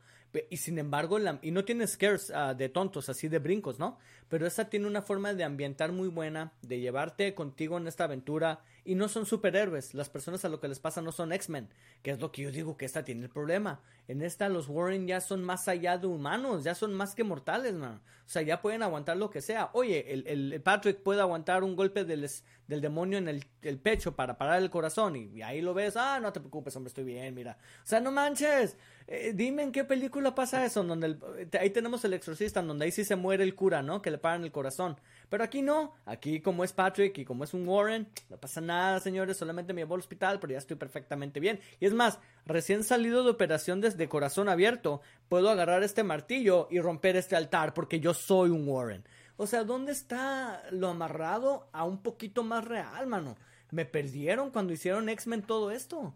Y 0.49 0.59
sin 0.59 0.79
embargo, 0.79 1.19
y 1.43 1.51
no 1.51 1.65
tiene 1.65 1.87
scares 1.87 2.31
ah, 2.31 2.55
de 2.55 2.69
tontos, 2.69 3.09
así 3.09 3.29
de 3.29 3.41
brincos, 3.41 3.79
¿no? 3.79 3.99
Pero 4.29 4.47
esa 4.47 4.69
tiene 4.69 4.87
una 4.87 5.03
forma 5.03 5.35
de 5.35 5.43
ambientar 5.43 5.91
muy 5.91 6.09
buena, 6.09 6.53
de 6.63 6.79
llevarte 6.79 7.35
contigo 7.35 7.79
en 7.79 7.89
esta 7.89 8.05
aventura. 8.05 8.61
Y 8.85 8.95
no 8.95 9.09
son 9.09 9.27
superhéroes. 9.27 9.93
Las 9.93 10.09
personas 10.09 10.45
a 10.45 10.49
lo 10.49 10.61
que 10.61 10.69
les 10.69 10.79
pasa 10.79 11.03
no 11.03 11.13
son 11.13 11.33
X-Men, 11.33 11.69
que 12.03 12.13
es 12.13 12.21
lo 12.21 12.31
que 12.31 12.43
yo 12.43 12.53
digo 12.53 12.77
que 12.77 12.85
esta 12.85 13.05
tiene 13.05 13.25
el 13.25 13.31
problema. 13.31 13.83
En 14.09 14.23
esta 14.23 14.49
los 14.49 14.69
Warren 14.69 15.07
ya 15.07 15.21
son 15.21 15.45
más 15.45 15.69
allá 15.69 15.99
de 15.99 16.07
humanos, 16.07 16.65
ya 16.65 16.75
son 16.75 16.95
más 16.95 17.15
que 17.15 17.25
mortales, 17.25 17.75
man. 17.75 18.01
O 18.31 18.33
sea, 18.33 18.43
ya 18.43 18.63
pueden 18.63 18.85
aguantar 18.85 19.17
lo 19.17 19.29
que 19.29 19.41
sea. 19.41 19.71
Oye, 19.73 20.13
el, 20.13 20.61
Patrick 20.63 21.03
puede 21.03 21.21
aguantar 21.21 21.65
un 21.65 21.75
golpe 21.75 22.05
del, 22.05 22.31
del 22.69 22.81
demonio 22.81 23.19
en 23.19 23.27
el, 23.27 23.45
el, 23.63 23.81
pecho 23.81 24.15
para 24.15 24.39
parar 24.39 24.63
el 24.63 24.71
corazón. 24.71 25.17
Y, 25.17 25.43
ahí 25.43 25.61
lo 25.61 25.75
ves, 25.75 25.97
ah, 25.97 26.21
no 26.21 26.33
te 26.33 26.39
preocupes, 26.39 26.75
hombre, 26.77 26.89
estoy 26.89 27.03
bien, 27.03 27.35
mira. 27.35 27.59
O 27.83 27.87
sea, 27.87 27.99
no 27.99 28.13
manches. 28.13 28.77
Eh, 29.13 29.33
dime 29.35 29.65
en 29.65 29.73
qué 29.73 29.83
película 29.83 30.37
pasa 30.37 30.65
eso, 30.65 30.85
donde 30.85 31.19
ahí 31.59 31.71
tenemos 31.71 32.05
el 32.05 32.13
exorcista, 32.15 32.63
donde 32.63 32.85
ahí 32.85 32.93
sí 32.93 33.05
se 33.05 33.17
muere 33.17 33.43
el 33.43 33.57
cura, 33.57 33.83
¿no? 33.83 34.01
Que 34.01 34.13
le 34.13 34.19
paran 34.19 34.45
el 34.45 34.53
corazón. 34.53 34.97
Pero 35.29 35.43
aquí 35.43 35.63
no, 35.63 35.95
aquí 36.07 36.41
como 36.41 36.63
es 36.63 36.73
Patrick 36.73 37.19
y 37.19 37.25
como 37.25 37.43
es 37.43 37.53
un 37.53 37.67
Warren, 37.67 38.07
no 38.29 38.37
pasa 38.37 38.61
nada, 38.61 39.01
señores, 39.01 39.37
solamente 39.37 39.73
me 39.73 39.81
llevo 39.81 39.95
al 39.95 40.01
hospital, 40.01 40.39
pero 40.39 40.53
ya 40.53 40.61
estoy 40.61 40.77
perfectamente 40.77 41.41
bien. 41.41 41.59
Y 41.81 41.87
es 41.87 41.93
más, 41.93 42.21
recién 42.47 42.85
salido 42.85 43.25
de 43.25 43.31
operación 43.31 43.81
desde 43.81 44.09
corazón 44.09 44.49
abierto, 44.49 45.01
puedo 45.29 45.51
agarrar 45.51 45.83
este 45.83 46.05
martillo 46.05 46.69
y 46.71 46.79
romper 46.79 47.17
este 47.17 47.35
altar 47.35 47.75
porque 47.75 47.99
yo 47.99 48.15
soy 48.15 48.51
un 48.51 48.69
Warren. 48.69 49.03
O 49.37 49.49
sea, 49.49 49.65
¿dónde 49.65 49.91
está 49.91 50.63
lo 50.71 50.87
amarrado 50.87 51.69
a 51.73 51.83
un 51.83 52.01
poquito 52.01 52.45
más 52.45 52.65
real, 52.65 53.09
mano? 53.09 53.37
Me 53.73 53.87
perdieron 53.87 54.53
cuando 54.53 54.73
hicieron 54.73 55.09
X-Men 55.09 55.43
todo 55.43 55.73
esto. 55.73 56.15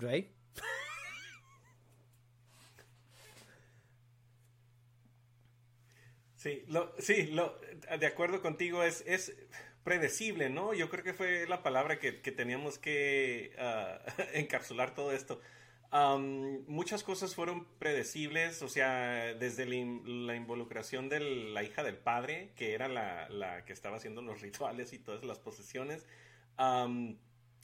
Right? 0.00 0.30
Sí, 6.40 6.64
lo, 6.68 6.94
sí, 6.98 7.26
lo, 7.26 7.60
de 7.98 8.06
acuerdo 8.06 8.40
contigo, 8.40 8.82
es, 8.82 9.04
es 9.06 9.36
predecible, 9.84 10.48
¿no? 10.48 10.72
Yo 10.72 10.88
creo 10.88 11.04
que 11.04 11.12
fue 11.12 11.46
la 11.46 11.62
palabra 11.62 11.98
que, 11.98 12.12
teníamos 12.12 12.78
que 12.78 13.54
ah, 13.58 14.00
encapsular 14.32 14.94
todo 14.94 15.12
esto. 15.12 15.38
muchas 16.66 17.02
cosas 17.02 17.34
fueron 17.34 17.66
predecibles, 17.78 18.62
o 18.62 18.68
sea, 18.68 19.34
desde 19.34 19.66
la, 19.66 20.34
involucración 20.34 21.10
de 21.10 21.20
la 21.20 21.62
hija 21.62 21.82
del 21.82 21.98
padre, 21.98 22.52
que 22.56 22.72
era 22.72 22.88
la, 22.88 23.28
la, 23.28 23.66
que 23.66 23.74
estaba 23.74 23.98
haciendo 23.98 24.22
los 24.22 24.40
rituales 24.42 24.94
y 24.94 24.98
todas 24.98 25.24
las 25.24 25.38
posesiones 25.38 26.06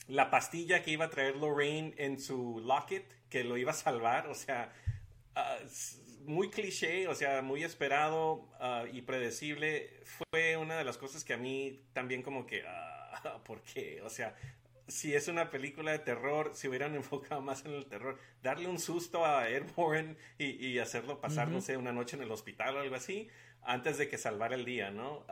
la 0.07 0.29
pastilla 0.29 0.83
que 0.83 0.91
iba 0.91 1.05
a 1.05 1.09
traer 1.09 1.35
Lorraine 1.35 1.93
en 1.97 2.19
su 2.19 2.61
locket, 2.65 3.05
que 3.29 3.43
lo 3.43 3.57
iba 3.57 3.71
a 3.71 3.75
salvar, 3.75 4.27
o 4.27 4.35
sea, 4.35 4.71
ah, 5.35 5.57
muy 6.25 6.49
cliché, 6.49 7.07
o 7.07 7.15
sea, 7.15 7.41
muy 7.41 7.63
esperado 7.63 8.49
ah, 8.59 8.85
y 8.91 9.01
predecible, 9.01 10.01
fue 10.03 10.57
una 10.57 10.77
de 10.77 10.83
las 10.83 10.97
cosas 10.97 11.23
que 11.23 11.33
a 11.33 11.37
mí 11.37 11.81
también 11.93 12.21
como 12.21 12.45
que... 12.45 12.63
Ah, 12.67 12.93
porque, 13.45 14.01
o 14.03 14.09
sea, 14.09 14.35
si 14.87 15.13
es 15.13 15.27
una 15.27 15.49
película 15.49 15.91
de 15.91 15.99
terror, 15.99 16.51
si 16.53 16.67
hubieran 16.67 16.95
enfocado 16.95 17.41
más 17.41 17.65
en 17.65 17.73
el 17.73 17.85
terror, 17.85 18.17
darle 18.41 18.67
un 18.67 18.79
susto 18.79 19.25
a 19.25 19.47
Airborne 19.47 20.15
y, 20.37 20.67
y 20.67 20.79
hacerlo 20.79 21.19
pasar, 21.19 21.49
no 21.49 21.61
sé, 21.61 21.77
una 21.77 21.91
noche 21.91 22.15
en 22.15 22.23
el 22.23 22.31
hospital 22.31 22.77
o 22.77 22.79
algo 22.79 22.95
así, 22.95 23.27
antes 23.67 23.97
de 23.97 24.07
que 24.07 24.17
salvara 24.17 24.55
el 24.55 24.65
día, 24.65 24.91
¿no? 24.91 25.25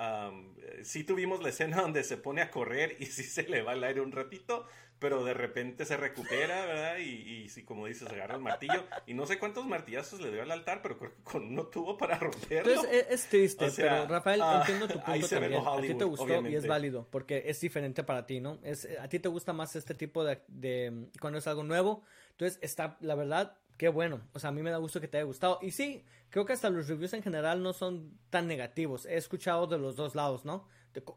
sí 0.83 1.03
tuvimos 1.03 1.41
la 1.41 1.49
escena 1.49 1.77
donde 1.81 2.03
se 2.03 2.17
pone 2.17 2.41
a 2.41 2.51
correr 2.51 2.95
y 2.99 3.05
sí 3.05 3.23
se 3.23 3.43
le 3.43 3.61
va 3.61 3.73
el 3.73 3.83
aire 3.83 4.01
un 4.01 4.11
ratito, 4.11 4.67
pero 4.99 5.23
de 5.23 5.33
repente 5.33 5.85
se 5.85 5.97
recupera, 5.97 6.65
¿verdad? 6.65 6.97
Y, 6.97 7.49
sí, 7.49 7.63
como 7.63 7.85
dices, 7.85 8.07
agarra 8.09 8.35
el 8.35 8.41
martillo. 8.41 8.85
Y 9.05 9.13
no 9.13 9.25
sé 9.25 9.37
cuántos 9.39 9.65
martillazos 9.65 10.21
le 10.21 10.31
dio 10.31 10.41
al 10.41 10.51
altar, 10.51 10.81
pero 10.81 10.97
creo 10.97 11.13
que 11.13 11.23
con 11.23 11.47
uno 11.47 11.67
tuvo 11.67 11.97
para 11.97 12.17
romperlo. 12.17 12.71
Entonces, 12.71 13.05
es, 13.09 13.25
triste, 13.27 13.67
pero 13.75 14.07
Rafael, 14.07 14.41
ah, 14.41 14.59
entiendo 14.61 14.87
tu 14.87 15.01
punto 15.01 15.27
también. 15.27 15.61
a 15.65 15.81
ti 15.81 15.93
te 15.95 16.05
gustó 16.05 16.47
y 16.47 16.55
es 16.55 16.65
válido, 16.65 17.07
porque 17.11 17.43
es 17.45 17.59
diferente 17.59 18.03
para 18.03 18.25
ti, 18.25 18.39
¿no? 18.39 18.59
Es, 18.63 18.87
a 18.99 19.07
ti 19.09 19.19
te 19.19 19.27
gusta 19.27 19.53
más 19.53 19.75
este 19.75 19.95
tipo 19.95 20.23
de, 20.23 20.41
de 20.47 21.07
cuando 21.19 21.39
es 21.39 21.47
algo 21.47 21.63
nuevo. 21.63 22.03
Entonces, 22.31 22.59
está, 22.61 22.97
la 23.01 23.15
verdad, 23.15 23.57
qué 23.77 23.89
bueno. 23.89 24.21
O 24.33 24.39
sea, 24.39 24.49
a 24.49 24.53
mí 24.53 24.61
me 24.61 24.71
da 24.71 24.77
gusto 24.77 25.01
que 25.01 25.07
te 25.07 25.17
haya 25.17 25.25
gustado. 25.25 25.59
Y 25.61 25.71
sí, 25.71 26.03
creo 26.29 26.45
que 26.45 26.53
hasta 26.53 26.69
los 26.69 26.87
reviews 26.87 27.13
en 27.13 27.23
general 27.23 27.61
no 27.61 27.73
son 27.73 28.17
tan 28.29 28.47
negativos. 28.47 29.05
He 29.05 29.17
escuchado 29.17 29.67
de 29.67 29.77
los 29.77 29.95
dos 29.95 30.15
lados, 30.15 30.45
¿no? 30.45 30.67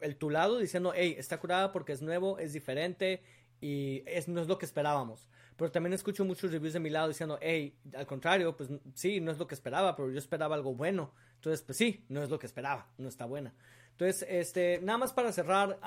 El 0.01 0.17
tu 0.17 0.31
lado 0.31 0.59
diciendo, 0.59 0.93
hey, 0.95 1.15
está 1.19 1.39
curada 1.39 1.73
porque 1.73 1.93
es 1.93 2.03
nuevo, 2.03 2.39
es 2.39 2.53
diferente 2.53 3.23
y 3.61 4.03
es, 4.07 4.29
no 4.29 4.41
es 4.41 4.49
lo 4.49 4.59
que 4.59 4.67
esperábamos. 4.67 5.29
Pero 5.57 5.73
también 5.73 5.93
escucho 5.93 6.25
muchos 6.25 6.53
reviews 6.53 6.73
de 6.73 6.81
mi 6.81 6.91
lado 6.91 7.09
diciendo, 7.09 7.39
hey, 7.41 7.77
al 7.97 8.07
contrario, 8.07 8.57
pues 8.57 8.71
sí, 8.95 9.21
no 9.21 9.33
es 9.33 9.39
lo 9.39 9.47
que 9.47 9.55
esperaba, 9.55 9.97
pero 9.97 10.11
yo 10.11 10.19
esperaba 10.19 10.55
algo 10.55 10.75
bueno. 10.75 11.13
Entonces, 11.35 11.63
pues 11.63 11.79
sí, 11.79 12.05
no 12.09 12.23
es 12.23 12.31
lo 12.31 12.39
que 12.39 12.47
esperaba, 12.47 12.89
no 12.97 13.09
está 13.09 13.25
buena. 13.25 13.55
Entonces, 13.91 14.25
este, 14.29 14.81
nada 14.83 14.99
más 14.99 15.13
para 15.13 15.33
cerrar, 15.33 15.79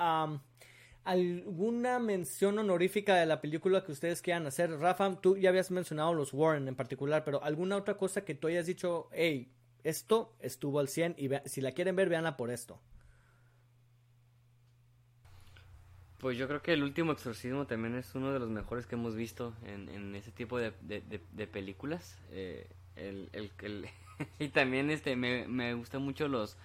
alguna 1.04 1.98
mención 1.98 2.58
honorífica 2.58 3.16
de 3.16 3.26
la 3.26 3.40
película 3.40 3.84
que 3.84 3.92
ustedes 3.92 4.22
quieran 4.22 4.46
hacer. 4.46 4.70
Rafa, 4.78 5.20
tú 5.20 5.36
ya 5.36 5.48
habías 5.48 5.70
mencionado 5.70 6.14
los 6.14 6.32
Warren 6.32 6.68
en 6.68 6.74
particular, 6.74 7.24
pero 7.24 7.42
alguna 7.42 7.76
otra 7.76 7.96
cosa 7.96 8.24
que 8.24 8.34
tú 8.34 8.46
hayas 8.48 8.66
dicho, 8.66 9.08
hey, 9.12 9.50
esto 9.84 10.34
estuvo 10.40 10.78
al 10.78 10.88
100 10.88 11.16
y 11.18 11.28
si 11.46 11.60
la 11.60 11.72
quieren 11.72 11.96
ver, 11.96 12.08
veanla 12.08 12.36
por 12.36 12.50
esto. 12.50 12.80
Pues 16.18 16.38
yo 16.38 16.46
creo 16.46 16.62
que 16.62 16.72
el 16.72 16.84
último 16.84 17.10
exorcismo 17.10 17.66
también 17.66 17.96
es 17.96 18.14
uno 18.14 18.32
de 18.32 18.38
los 18.38 18.48
mejores 18.48 18.86
que 18.86 18.94
hemos 18.94 19.16
visto 19.16 19.54
en, 19.64 19.88
en 19.88 20.14
ese 20.14 20.30
tipo 20.30 20.56
de, 20.56 20.72
de, 20.80 21.46
películas. 21.48 22.16
Eh, 22.30 22.68
el, 22.94 23.28
el, 23.32 23.88
y 24.38 24.50
también 24.50 24.90
este 24.90 25.16
me, 25.16 25.48
me 25.48 25.74
gustan 25.74 26.02
mucho 26.02 26.28
los, 26.28 26.56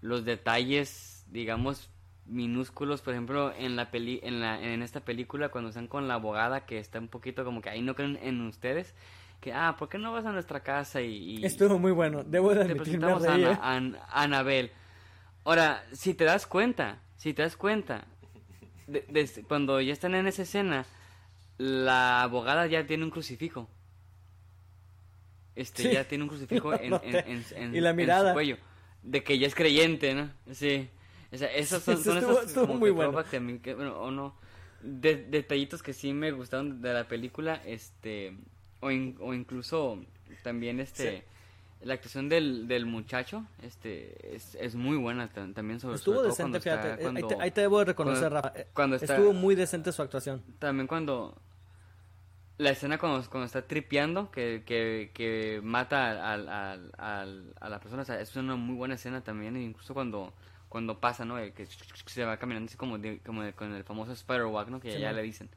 los 0.00 0.24
detalles, 0.24 1.24
digamos, 1.30 1.88
minúsculos, 2.26 3.02
por 3.02 3.14
ejemplo, 3.14 3.52
en 3.56 3.76
la 3.76 3.90
peli 3.90 4.20
en 4.22 4.40
la 4.40 4.60
en 4.60 4.82
esta 4.82 5.00
película 5.00 5.48
cuando 5.48 5.70
están 5.70 5.86
con 5.86 6.08
la 6.08 6.14
abogada 6.14 6.66
que 6.66 6.78
está 6.78 6.98
un 6.98 7.08
poquito 7.08 7.44
como 7.44 7.60
que 7.60 7.70
ahí 7.70 7.82
no 7.82 7.94
creen 7.94 8.18
en 8.22 8.40
ustedes, 8.42 8.94
que 9.40 9.52
ah, 9.52 9.76
¿por 9.78 9.88
qué 9.88 9.98
no 9.98 10.12
vas 10.12 10.26
a 10.26 10.32
nuestra 10.32 10.60
casa 10.60 11.00
y, 11.00 11.44
estuvo 11.44 11.78
muy 11.78 11.92
bueno, 11.92 12.24
debo 12.24 12.54
de 12.54 12.62
admitir, 12.62 13.00
a, 13.04 13.80
Anabel. 14.10 14.72
Ahora, 15.44 15.84
si 15.92 16.14
te 16.14 16.24
das 16.24 16.46
cuenta, 16.46 16.98
si 17.16 17.32
te 17.32 17.42
das 17.42 17.56
cuenta 17.56 18.04
de, 18.88 19.30
cuando 19.46 19.80
ya 19.80 19.92
están 19.92 20.14
en 20.14 20.26
esa 20.26 20.42
escena, 20.42 20.84
la 21.58 22.22
abogada 22.22 22.66
ya 22.66 22.86
tiene 22.86 23.04
un 23.04 23.10
crucifijo. 23.10 23.68
Este 25.54 25.92
ya 25.92 26.04
tiene 26.04 26.24
un 26.24 26.28
crucifijo 26.28 26.74
en, 26.80 26.92
en, 27.02 27.74
y 27.74 27.80
la 27.80 27.92
mirada. 27.92 28.30
su 28.30 28.34
cuello 28.34 28.58
de 29.06 29.22
que 29.22 29.38
ya 29.38 29.46
es 29.46 29.54
creyente, 29.54 30.14
¿no? 30.14 30.30
Sí. 30.52 30.88
O 31.36 31.38
sea, 31.38 31.52
esos 31.54 31.82
son, 31.82 32.02
son 32.02 32.18
esos 32.18 32.68
muy 32.68 32.90
bueno. 32.90 33.22
que 33.30 33.36
a 33.36 33.40
mí, 33.40 33.58
que, 33.58 33.74
bueno, 33.74 33.98
o 34.00 34.10
no, 34.10 34.34
de, 34.82 35.16
detallitos 35.16 35.82
que 35.82 35.92
sí 35.92 36.12
me 36.12 36.32
gustaron 36.32 36.80
de 36.80 36.92
la 36.92 37.08
película, 37.08 37.60
este, 37.64 38.36
o, 38.80 38.86
o 38.86 39.34
incluso 39.34 39.98
también 40.42 40.80
este, 40.80 41.24
la 41.82 41.94
actuación 41.94 42.28
del, 42.28 42.66
del 42.68 42.86
muchacho, 42.86 43.44
este, 43.62 44.34
es, 44.34 44.54
es 44.56 44.74
muy 44.74 44.96
buena 44.96 45.28
también 45.28 45.80
sobre, 45.80 45.96
Estuvo 45.96 46.22
decente, 46.22 46.60
fíjate, 46.60 47.02
eh, 47.02 47.36
ahí, 47.38 47.50
te, 47.50 47.60
debo 47.60 47.84
reconocer, 47.84 48.32
Rafa, 48.32 48.52
eh, 48.54 48.66
cuando 48.72 48.96
estuvo 48.96 49.32
muy 49.32 49.54
decente 49.54 49.92
su 49.92 50.02
actuación. 50.02 50.42
También 50.58 50.86
cuando, 50.86 51.36
la 52.58 52.70
escena 52.70 52.98
cuando, 52.98 53.28
cuando 53.28 53.46
está 53.46 53.62
tripeando, 53.62 54.30
que, 54.30 54.62
que, 54.64 55.10
que 55.12 55.60
mata 55.62 56.32
al, 56.32 56.48
al, 56.48 56.92
al, 56.96 57.54
a 57.60 57.68
la 57.68 57.80
persona, 57.80 58.02
o 58.02 58.04
sea, 58.04 58.20
es 58.20 58.34
una 58.36 58.56
muy 58.56 58.74
buena 58.74 58.94
escena 58.94 59.22
también, 59.22 59.56
incluso 59.56 59.94
cuando 59.94 60.32
cuando 60.76 61.00
pasa, 61.00 61.24
¿no? 61.24 61.36
Que 61.54 61.66
se 62.04 62.24
va 62.26 62.36
caminando 62.36 62.68
así 62.68 62.76
como, 62.76 62.98
como 63.24 63.50
con 63.52 63.72
el 63.72 63.82
famoso 63.82 64.12
Spider-Walk, 64.12 64.68
¿no? 64.68 64.78
Que 64.78 65.00
ya 65.00 65.10
le 65.10 65.22
dicen. 65.22 65.48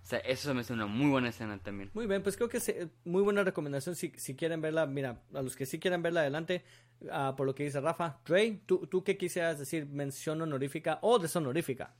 O 0.00 0.06
sea, 0.06 0.20
eso 0.20 0.54
me 0.54 0.60
hace 0.60 0.72
una 0.72 0.86
muy 0.86 1.10
buena 1.10 1.30
escena 1.30 1.58
también. 1.58 1.90
Muy 1.94 2.06
bien, 2.06 2.22
pues 2.22 2.36
creo 2.36 2.48
que 2.48 2.58
es 2.58 2.72
muy 3.04 3.20
buena 3.22 3.42
recomendación 3.42 3.96
si, 3.96 4.12
si 4.14 4.36
quieren 4.36 4.60
verla. 4.60 4.86
Mira, 4.86 5.20
a 5.34 5.42
los 5.42 5.56
que 5.56 5.66
sí 5.66 5.80
quieren 5.80 6.00
verla 6.00 6.20
adelante, 6.20 6.62
uh, 7.00 7.34
por 7.34 7.44
lo 7.44 7.56
que 7.56 7.64
dice 7.64 7.80
Rafa. 7.80 8.20
Dre, 8.24 8.60
¿tú, 8.66 8.86
¿tú 8.86 9.02
qué 9.02 9.16
quisieras 9.16 9.58
decir? 9.58 9.86
¿Mención 9.86 10.40
honorífica 10.40 11.00
o 11.02 11.18
deshonorífica? 11.18 11.96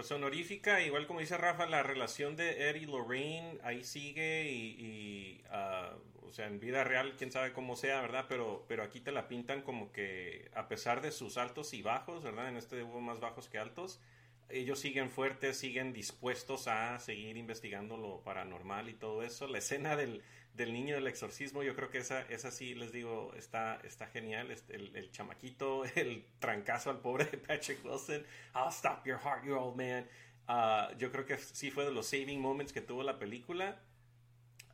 Pues 0.00 0.12
honorífica, 0.12 0.80
igual 0.80 1.06
como 1.06 1.20
dice 1.20 1.36
Rafa, 1.36 1.66
la 1.66 1.82
relación 1.82 2.34
de 2.34 2.70
Ed 2.70 2.76
y 2.76 2.86
Lorraine 2.86 3.58
ahí 3.62 3.84
sigue 3.84 4.50
y, 4.50 5.44
uh, 5.50 6.26
o 6.26 6.32
sea, 6.32 6.46
en 6.46 6.58
vida 6.58 6.84
real, 6.84 7.16
quién 7.18 7.30
sabe 7.30 7.52
cómo 7.52 7.76
sea, 7.76 8.00
¿verdad? 8.00 8.24
Pero, 8.26 8.64
pero 8.66 8.82
aquí 8.82 9.00
te 9.00 9.12
la 9.12 9.28
pintan 9.28 9.60
como 9.60 9.92
que 9.92 10.50
a 10.54 10.68
pesar 10.68 11.02
de 11.02 11.12
sus 11.12 11.36
altos 11.36 11.74
y 11.74 11.82
bajos, 11.82 12.22
¿verdad? 12.22 12.48
En 12.48 12.56
este 12.56 12.82
hubo 12.82 13.02
más 13.02 13.20
bajos 13.20 13.50
que 13.50 13.58
altos, 13.58 14.00
ellos 14.48 14.80
siguen 14.80 15.10
fuertes, 15.10 15.58
siguen 15.58 15.92
dispuestos 15.92 16.66
a 16.66 16.98
seguir 16.98 17.36
investigando 17.36 17.98
lo 17.98 18.22
paranormal 18.22 18.88
y 18.88 18.94
todo 18.94 19.22
eso. 19.22 19.48
La 19.48 19.58
escena 19.58 19.96
del, 19.96 20.22
del 20.54 20.72
niño 20.72 20.94
del 20.96 21.06
exorcismo, 21.06 21.62
yo 21.62 21.74
creo 21.74 21.90
que 21.90 21.98
esa, 21.98 22.22
esa 22.22 22.50
sí, 22.50 22.74
les 22.74 22.92
digo, 22.92 23.32
está, 23.36 23.80
está 23.84 24.06
genial. 24.06 24.54
El, 24.68 24.96
el 24.96 25.10
chamaquito, 25.10 25.84
el 25.94 26.24
trancazo 26.38 26.90
al 26.90 27.00
pobre 27.00 27.24
de 27.24 27.38
Patrick 27.38 27.84
Wilson. 27.84 28.24
I'll 28.54 28.72
stop 28.72 29.06
your 29.06 29.18
heart, 29.18 29.44
you 29.44 29.54
old 29.54 29.76
man. 29.76 30.06
Uh, 30.48 30.96
yo 30.98 31.12
creo 31.12 31.24
que 31.24 31.38
sí 31.38 31.70
fue 31.70 31.84
de 31.84 31.92
los 31.92 32.06
saving 32.06 32.40
moments 32.40 32.72
que 32.72 32.80
tuvo 32.80 33.02
la 33.02 33.18
película. 33.18 33.80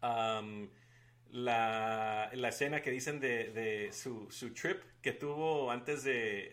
Um, 0.02 0.68
la, 1.30 2.30
la 2.32 2.48
escena 2.48 2.80
que 2.80 2.90
dicen 2.90 3.20
de, 3.20 3.50
de 3.50 3.92
su, 3.92 4.30
su, 4.30 4.54
trip 4.54 4.82
que 5.02 5.12
tuvo 5.12 5.70
antes 5.70 6.02
de, 6.02 6.50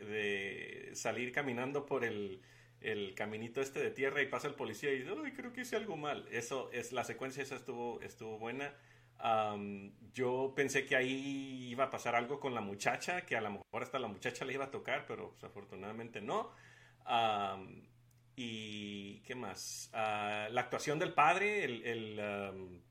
de 0.90 0.90
salir 0.94 1.32
caminando 1.32 1.86
por 1.86 2.04
el, 2.04 2.42
el, 2.82 3.14
caminito 3.14 3.62
este 3.62 3.82
de 3.82 3.92
tierra 3.92 4.22
y 4.22 4.28
pasa 4.28 4.48
el 4.48 4.56
policía 4.56 4.92
y 4.92 5.00
dice, 5.00 5.12
creo 5.36 5.54
que 5.54 5.62
hice 5.62 5.76
algo 5.76 5.96
mal. 5.96 6.28
Eso 6.32 6.70
es, 6.74 6.92
la 6.92 7.04
secuencia 7.04 7.44
esa 7.44 7.56
estuvo, 7.56 8.02
estuvo 8.02 8.38
buena. 8.38 8.74
Yo 10.14 10.54
pensé 10.56 10.86
que 10.86 10.96
ahí 10.96 11.68
iba 11.70 11.86
a 11.86 11.90
pasar 11.90 12.16
algo 12.16 12.40
con 12.40 12.54
la 12.54 12.62
muchacha, 12.62 13.26
que 13.26 13.36
a 13.36 13.42
lo 13.42 13.52
mejor 13.52 13.84
hasta 13.84 14.00
la 14.00 14.08
muchacha 14.08 14.46
le 14.46 14.54
iba 14.54 14.66
a 14.66 14.72
tocar, 14.72 15.06
pero 15.08 15.32
pues, 15.32 15.44
afortunadamente 15.44 16.22
no. 16.22 16.52
y 18.36 19.20
qué 19.22 19.36
más? 19.36 19.90
Ah, 19.94 20.48
la 20.52 20.62
actuación 20.62 21.00
del 21.00 21.14
padre, 21.14 21.64
el, 21.64 21.86
el 21.86 22.84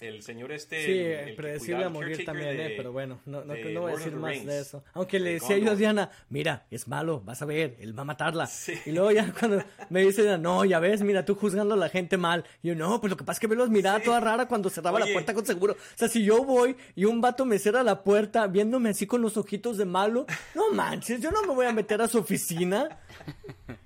el 0.00 0.22
señor 0.22 0.52
este. 0.52 0.84
Sí, 0.84 1.32
predecible 1.36 1.84
a 1.84 1.88
morir 1.88 2.24
también, 2.24 2.60
eh, 2.60 2.74
pero 2.76 2.92
bueno, 2.92 3.20
no, 3.26 3.44
no, 3.44 3.54
no 3.54 3.80
voy 3.82 3.92
a 3.92 3.96
decir 3.96 4.14
más 4.14 4.44
de 4.44 4.60
eso. 4.60 4.84
Aunque 4.92 5.18
le 5.18 5.34
decía 5.34 5.58
yo 5.58 5.70
a 5.70 5.74
Diana, 5.74 6.10
mira, 6.28 6.66
es 6.70 6.88
malo, 6.88 7.20
vas 7.20 7.42
a 7.42 7.44
ver, 7.44 7.76
él 7.80 7.96
va 7.96 8.02
a 8.02 8.04
matarla. 8.04 8.48
Y 8.84 8.92
luego 8.92 9.10
ya 9.10 9.32
cuando 9.38 9.62
me 9.90 10.02
dice, 10.02 10.38
no, 10.38 10.64
ya 10.64 10.80
ves, 10.80 11.02
mira, 11.02 11.24
tú 11.24 11.34
juzgando 11.34 11.74
a 11.74 11.76
la 11.76 11.88
gente 11.88 12.16
mal. 12.16 12.44
Y 12.62 12.68
yo, 12.68 12.74
no, 12.74 13.00
pues 13.00 13.10
lo 13.10 13.16
que 13.16 13.24
pasa 13.24 13.36
es 13.36 13.40
que 13.40 13.48
me 13.48 13.56
los 13.56 13.70
miraba 13.70 14.00
toda 14.00 14.20
rara 14.20 14.46
cuando 14.46 14.68
cerraba 14.70 14.98
la 14.98 15.06
puerta 15.06 15.34
con 15.34 15.46
seguro. 15.46 15.74
O 15.74 15.98
sea, 15.98 16.08
si 16.08 16.24
yo 16.24 16.44
voy 16.44 16.76
y 16.94 17.04
un 17.04 17.20
vato 17.20 17.44
me 17.44 17.58
cierra 17.58 17.82
la 17.82 18.02
puerta 18.02 18.46
viéndome 18.46 18.90
así 18.90 19.06
con 19.06 19.22
los 19.22 19.36
ojitos 19.36 19.78
de 19.78 19.84
malo, 19.84 20.26
no 20.54 20.72
manches, 20.72 21.20
yo 21.20 21.30
no 21.30 21.42
me 21.42 21.54
voy 21.54 21.66
a 21.66 21.72
meter 21.72 22.00
a 22.02 22.08
su 22.08 22.18
oficina. 22.18 22.88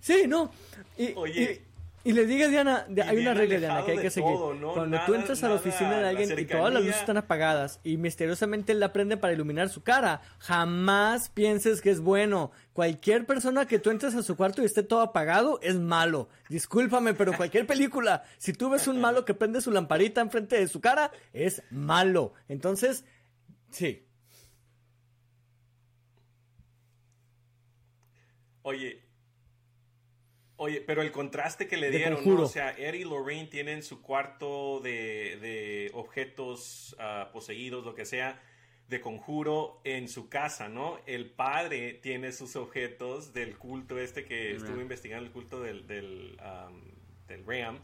Sí, 0.00 0.24
no. 0.28 0.50
Y, 0.96 1.12
Oye. 1.14 1.42
Y 1.42 1.71
le 2.10 2.26
digas, 2.26 2.50
Diana, 2.50 2.84
hay 3.06 3.18
una 3.18 3.32
regla, 3.32 3.58
Diana, 3.58 3.84
que 3.84 3.92
hay 3.92 3.98
que 3.98 4.10
seguir. 4.10 4.34
Cuando 4.74 4.98
tú 5.06 5.14
entras 5.14 5.44
a 5.44 5.48
la 5.48 5.54
oficina 5.54 6.00
de 6.00 6.08
alguien 6.08 6.36
y 6.36 6.44
todas 6.46 6.74
las 6.74 6.82
luces 6.82 7.00
están 7.00 7.16
apagadas 7.16 7.78
y 7.84 7.96
misteriosamente 7.96 8.72
él 8.72 8.80
la 8.80 8.92
prende 8.92 9.16
para 9.16 9.32
iluminar 9.32 9.68
su 9.68 9.84
cara, 9.84 10.20
jamás 10.38 11.28
pienses 11.28 11.80
que 11.80 11.90
es 11.90 12.00
bueno. 12.00 12.50
Cualquier 12.72 13.24
persona 13.24 13.66
que 13.66 13.78
tú 13.78 13.90
entres 13.90 14.16
a 14.16 14.24
su 14.24 14.36
cuarto 14.36 14.62
y 14.62 14.64
esté 14.64 14.82
todo 14.82 15.00
apagado 15.00 15.60
es 15.62 15.76
malo. 15.76 16.28
Discúlpame, 16.48 17.14
pero 17.14 17.36
cualquier 17.36 17.68
película, 17.68 18.24
si 18.38 18.52
tú 18.52 18.70
ves 18.70 18.88
un 18.88 19.00
malo 19.00 19.24
que 19.24 19.34
prende 19.34 19.60
su 19.60 19.70
lamparita 19.70 20.20
enfrente 20.20 20.56
de 20.56 20.66
su 20.66 20.80
cara, 20.80 21.12
es 21.32 21.62
malo. 21.70 22.34
Entonces, 22.48 23.04
sí. 23.70 24.08
Oye, 28.62 29.01
Oye, 30.62 30.80
pero 30.80 31.02
el 31.02 31.10
contraste 31.10 31.66
que 31.66 31.76
le 31.76 31.90
De 31.90 31.98
dieron. 31.98 32.20
¿no? 32.24 32.42
o 32.42 32.48
sea, 32.48 32.70
Eddie 32.70 33.00
y 33.00 33.04
Lorraine 33.04 33.48
tienen 33.48 33.82
su 33.82 34.00
cuarto 34.00 34.78
de, 34.78 35.36
de 35.40 35.90
objetos 35.92 36.94
ah, 37.00 37.30
poseídos, 37.32 37.84
lo 37.84 37.96
que 37.96 38.04
sea, 38.04 38.40
de 38.88 39.00
conjuro 39.00 39.80
en 39.82 40.08
su 40.08 40.28
casa, 40.28 40.68
¿no? 40.68 41.00
El 41.04 41.30
padre 41.30 41.94
tiene 41.94 42.30
sus 42.30 42.54
objetos 42.54 43.32
del 43.32 43.58
culto 43.58 43.98
este 43.98 44.24
que 44.24 44.52
estuvo 44.54 44.80
investigando 44.80 45.26
el 45.26 45.32
culto 45.32 45.60
del, 45.60 45.88
del, 45.88 46.36
am, 46.40 46.80
del 47.26 47.44
Ram. 47.44 47.80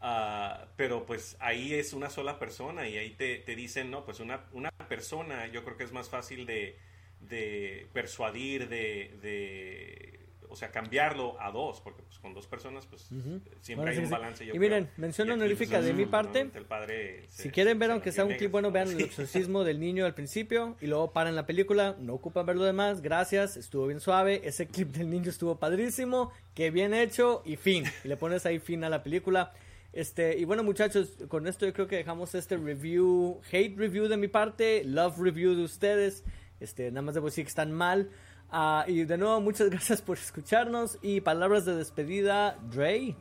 Ah, 0.00 0.68
pero 0.76 1.04
pues 1.06 1.36
ahí 1.40 1.74
es 1.74 1.92
una 1.92 2.10
sola 2.10 2.38
persona 2.38 2.88
y 2.88 2.96
ahí 2.96 3.10
te, 3.10 3.38
te 3.38 3.56
dicen, 3.56 3.90
no, 3.90 4.04
pues 4.04 4.20
una, 4.20 4.46
una 4.52 4.70
persona 4.70 5.48
yo 5.48 5.64
creo 5.64 5.76
que 5.76 5.84
es 5.84 5.92
más 5.92 6.08
fácil 6.08 6.46
de, 6.46 6.78
de 7.20 7.88
persuadir, 7.92 8.68
de, 8.68 9.18
de, 9.20 10.19
o 10.50 10.56
sea, 10.56 10.70
cambiarlo 10.70 11.40
a 11.40 11.50
dos, 11.50 11.80
porque 11.80 12.02
pues 12.02 12.18
con 12.18 12.34
dos 12.34 12.46
personas 12.46 12.84
pues 12.86 13.02
siempre 13.02 13.76
Bueno, 13.76 13.90
hay 13.90 13.94
sí, 13.96 14.00
un 14.00 14.06
sí. 14.06 14.10
balance. 14.12 14.46
Yo 14.46 14.54
Y 14.54 14.58
miren, 14.58 14.90
mención 14.96 15.28
Y 15.28 15.30
aquí, 15.30 15.40
honorífica 15.40 15.76
pues, 15.76 15.84
de 15.86 15.92
mi 15.94 16.04
no, 16.04 16.10
parte. 16.10 16.50
el 16.54 16.64
padre 16.66 17.24
se- 17.28 17.44
Si 17.44 17.50
quieren 17.50 17.78
ver, 17.78 17.90
aunque 17.92 18.12
sea 18.12 18.24
un 18.24 18.34
clip 18.34 18.50
bueno, 18.50 18.68
¿no? 18.68 18.72
vean 18.72 18.88
el 18.88 18.96
Sí. 18.98 19.02
exorcismo 19.04 19.64
del 19.64 19.78
niño 19.80 20.04
al 20.04 20.14
principio 20.14 20.76
y 20.80 20.86
luego 20.88 21.12
paran 21.12 21.36
la 21.36 21.46
película. 21.46 21.96
No 22.00 22.14
ocupan 22.14 22.44
ver 22.46 22.56
lo 22.56 22.64
demás. 22.64 23.00
Gracias, 23.00 23.56
estuvo 23.56 23.86
bien 23.86 24.00
suave. 24.00 24.40
Ese 24.44 24.66
clip 24.66 24.88
del 24.88 25.08
niño 25.08 25.30
estuvo 25.30 25.58
padrísimo. 25.58 26.32
Qué 26.54 26.70
bien 26.70 26.92
hecho 26.94 27.42
y 27.44 27.56
fin. 27.56 27.84
Y 28.04 28.08
le 28.08 28.16
pones 28.16 28.44
ahí 28.44 28.58
fin 28.58 28.82
a 28.84 28.88
la 28.88 29.02
película. 29.02 29.52
Este, 29.92 30.38
y 30.38 30.44
bueno, 30.44 30.62
muchachos, 30.62 31.16
con 31.28 31.46
esto 31.48 31.66
yo 31.66 31.72
creo 31.72 31.86
que 31.88 31.96
dejamos 31.96 32.34
este 32.34 32.56
review, 32.56 33.40
hate 33.50 33.76
review 33.76 34.06
de 34.08 34.16
mi 34.16 34.28
parte, 34.28 34.84
love 34.84 35.18
review 35.18 35.54
de 35.56 35.62
ustedes. 35.64 36.24
Este, 36.60 36.90
nada 36.90 37.02
más 37.02 37.14
debo 37.14 37.26
decir 37.26 37.44
que 37.44 37.48
están 37.48 37.72
mal. 37.72 38.10
Ah, 38.52 38.84
y 38.86 39.04
de 39.04 39.16
nuevo, 39.16 39.40
muchas 39.40 39.70
gracias 39.70 40.02
por 40.02 40.18
escucharnos. 40.18 40.98
Y 41.02 41.20
palabras 41.20 41.64
de 41.64 41.76
despedida, 41.76 42.58
Dre. 42.70 43.14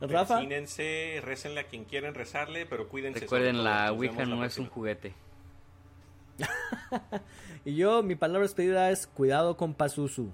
Rafa. 0.00 0.40
Récenle 0.40 1.60
a 1.60 1.64
quien 1.68 1.84
quieran 1.84 2.14
rezarle, 2.14 2.66
pero 2.66 2.88
cuídense. 2.88 3.20
Recuerden, 3.20 3.62
la 3.62 3.92
Ouija 3.92 4.24
la 4.24 4.36
no 4.36 4.44
es 4.44 4.58
un 4.58 4.66
juguete. 4.66 5.14
Y 7.64 7.76
yo, 7.76 8.02
mi 8.02 8.16
palabra 8.16 8.40
de 8.40 8.48
despedida 8.48 8.90
es 8.90 9.06
cuidado 9.06 9.56
con 9.56 9.72
Pazuzu. 9.74 10.32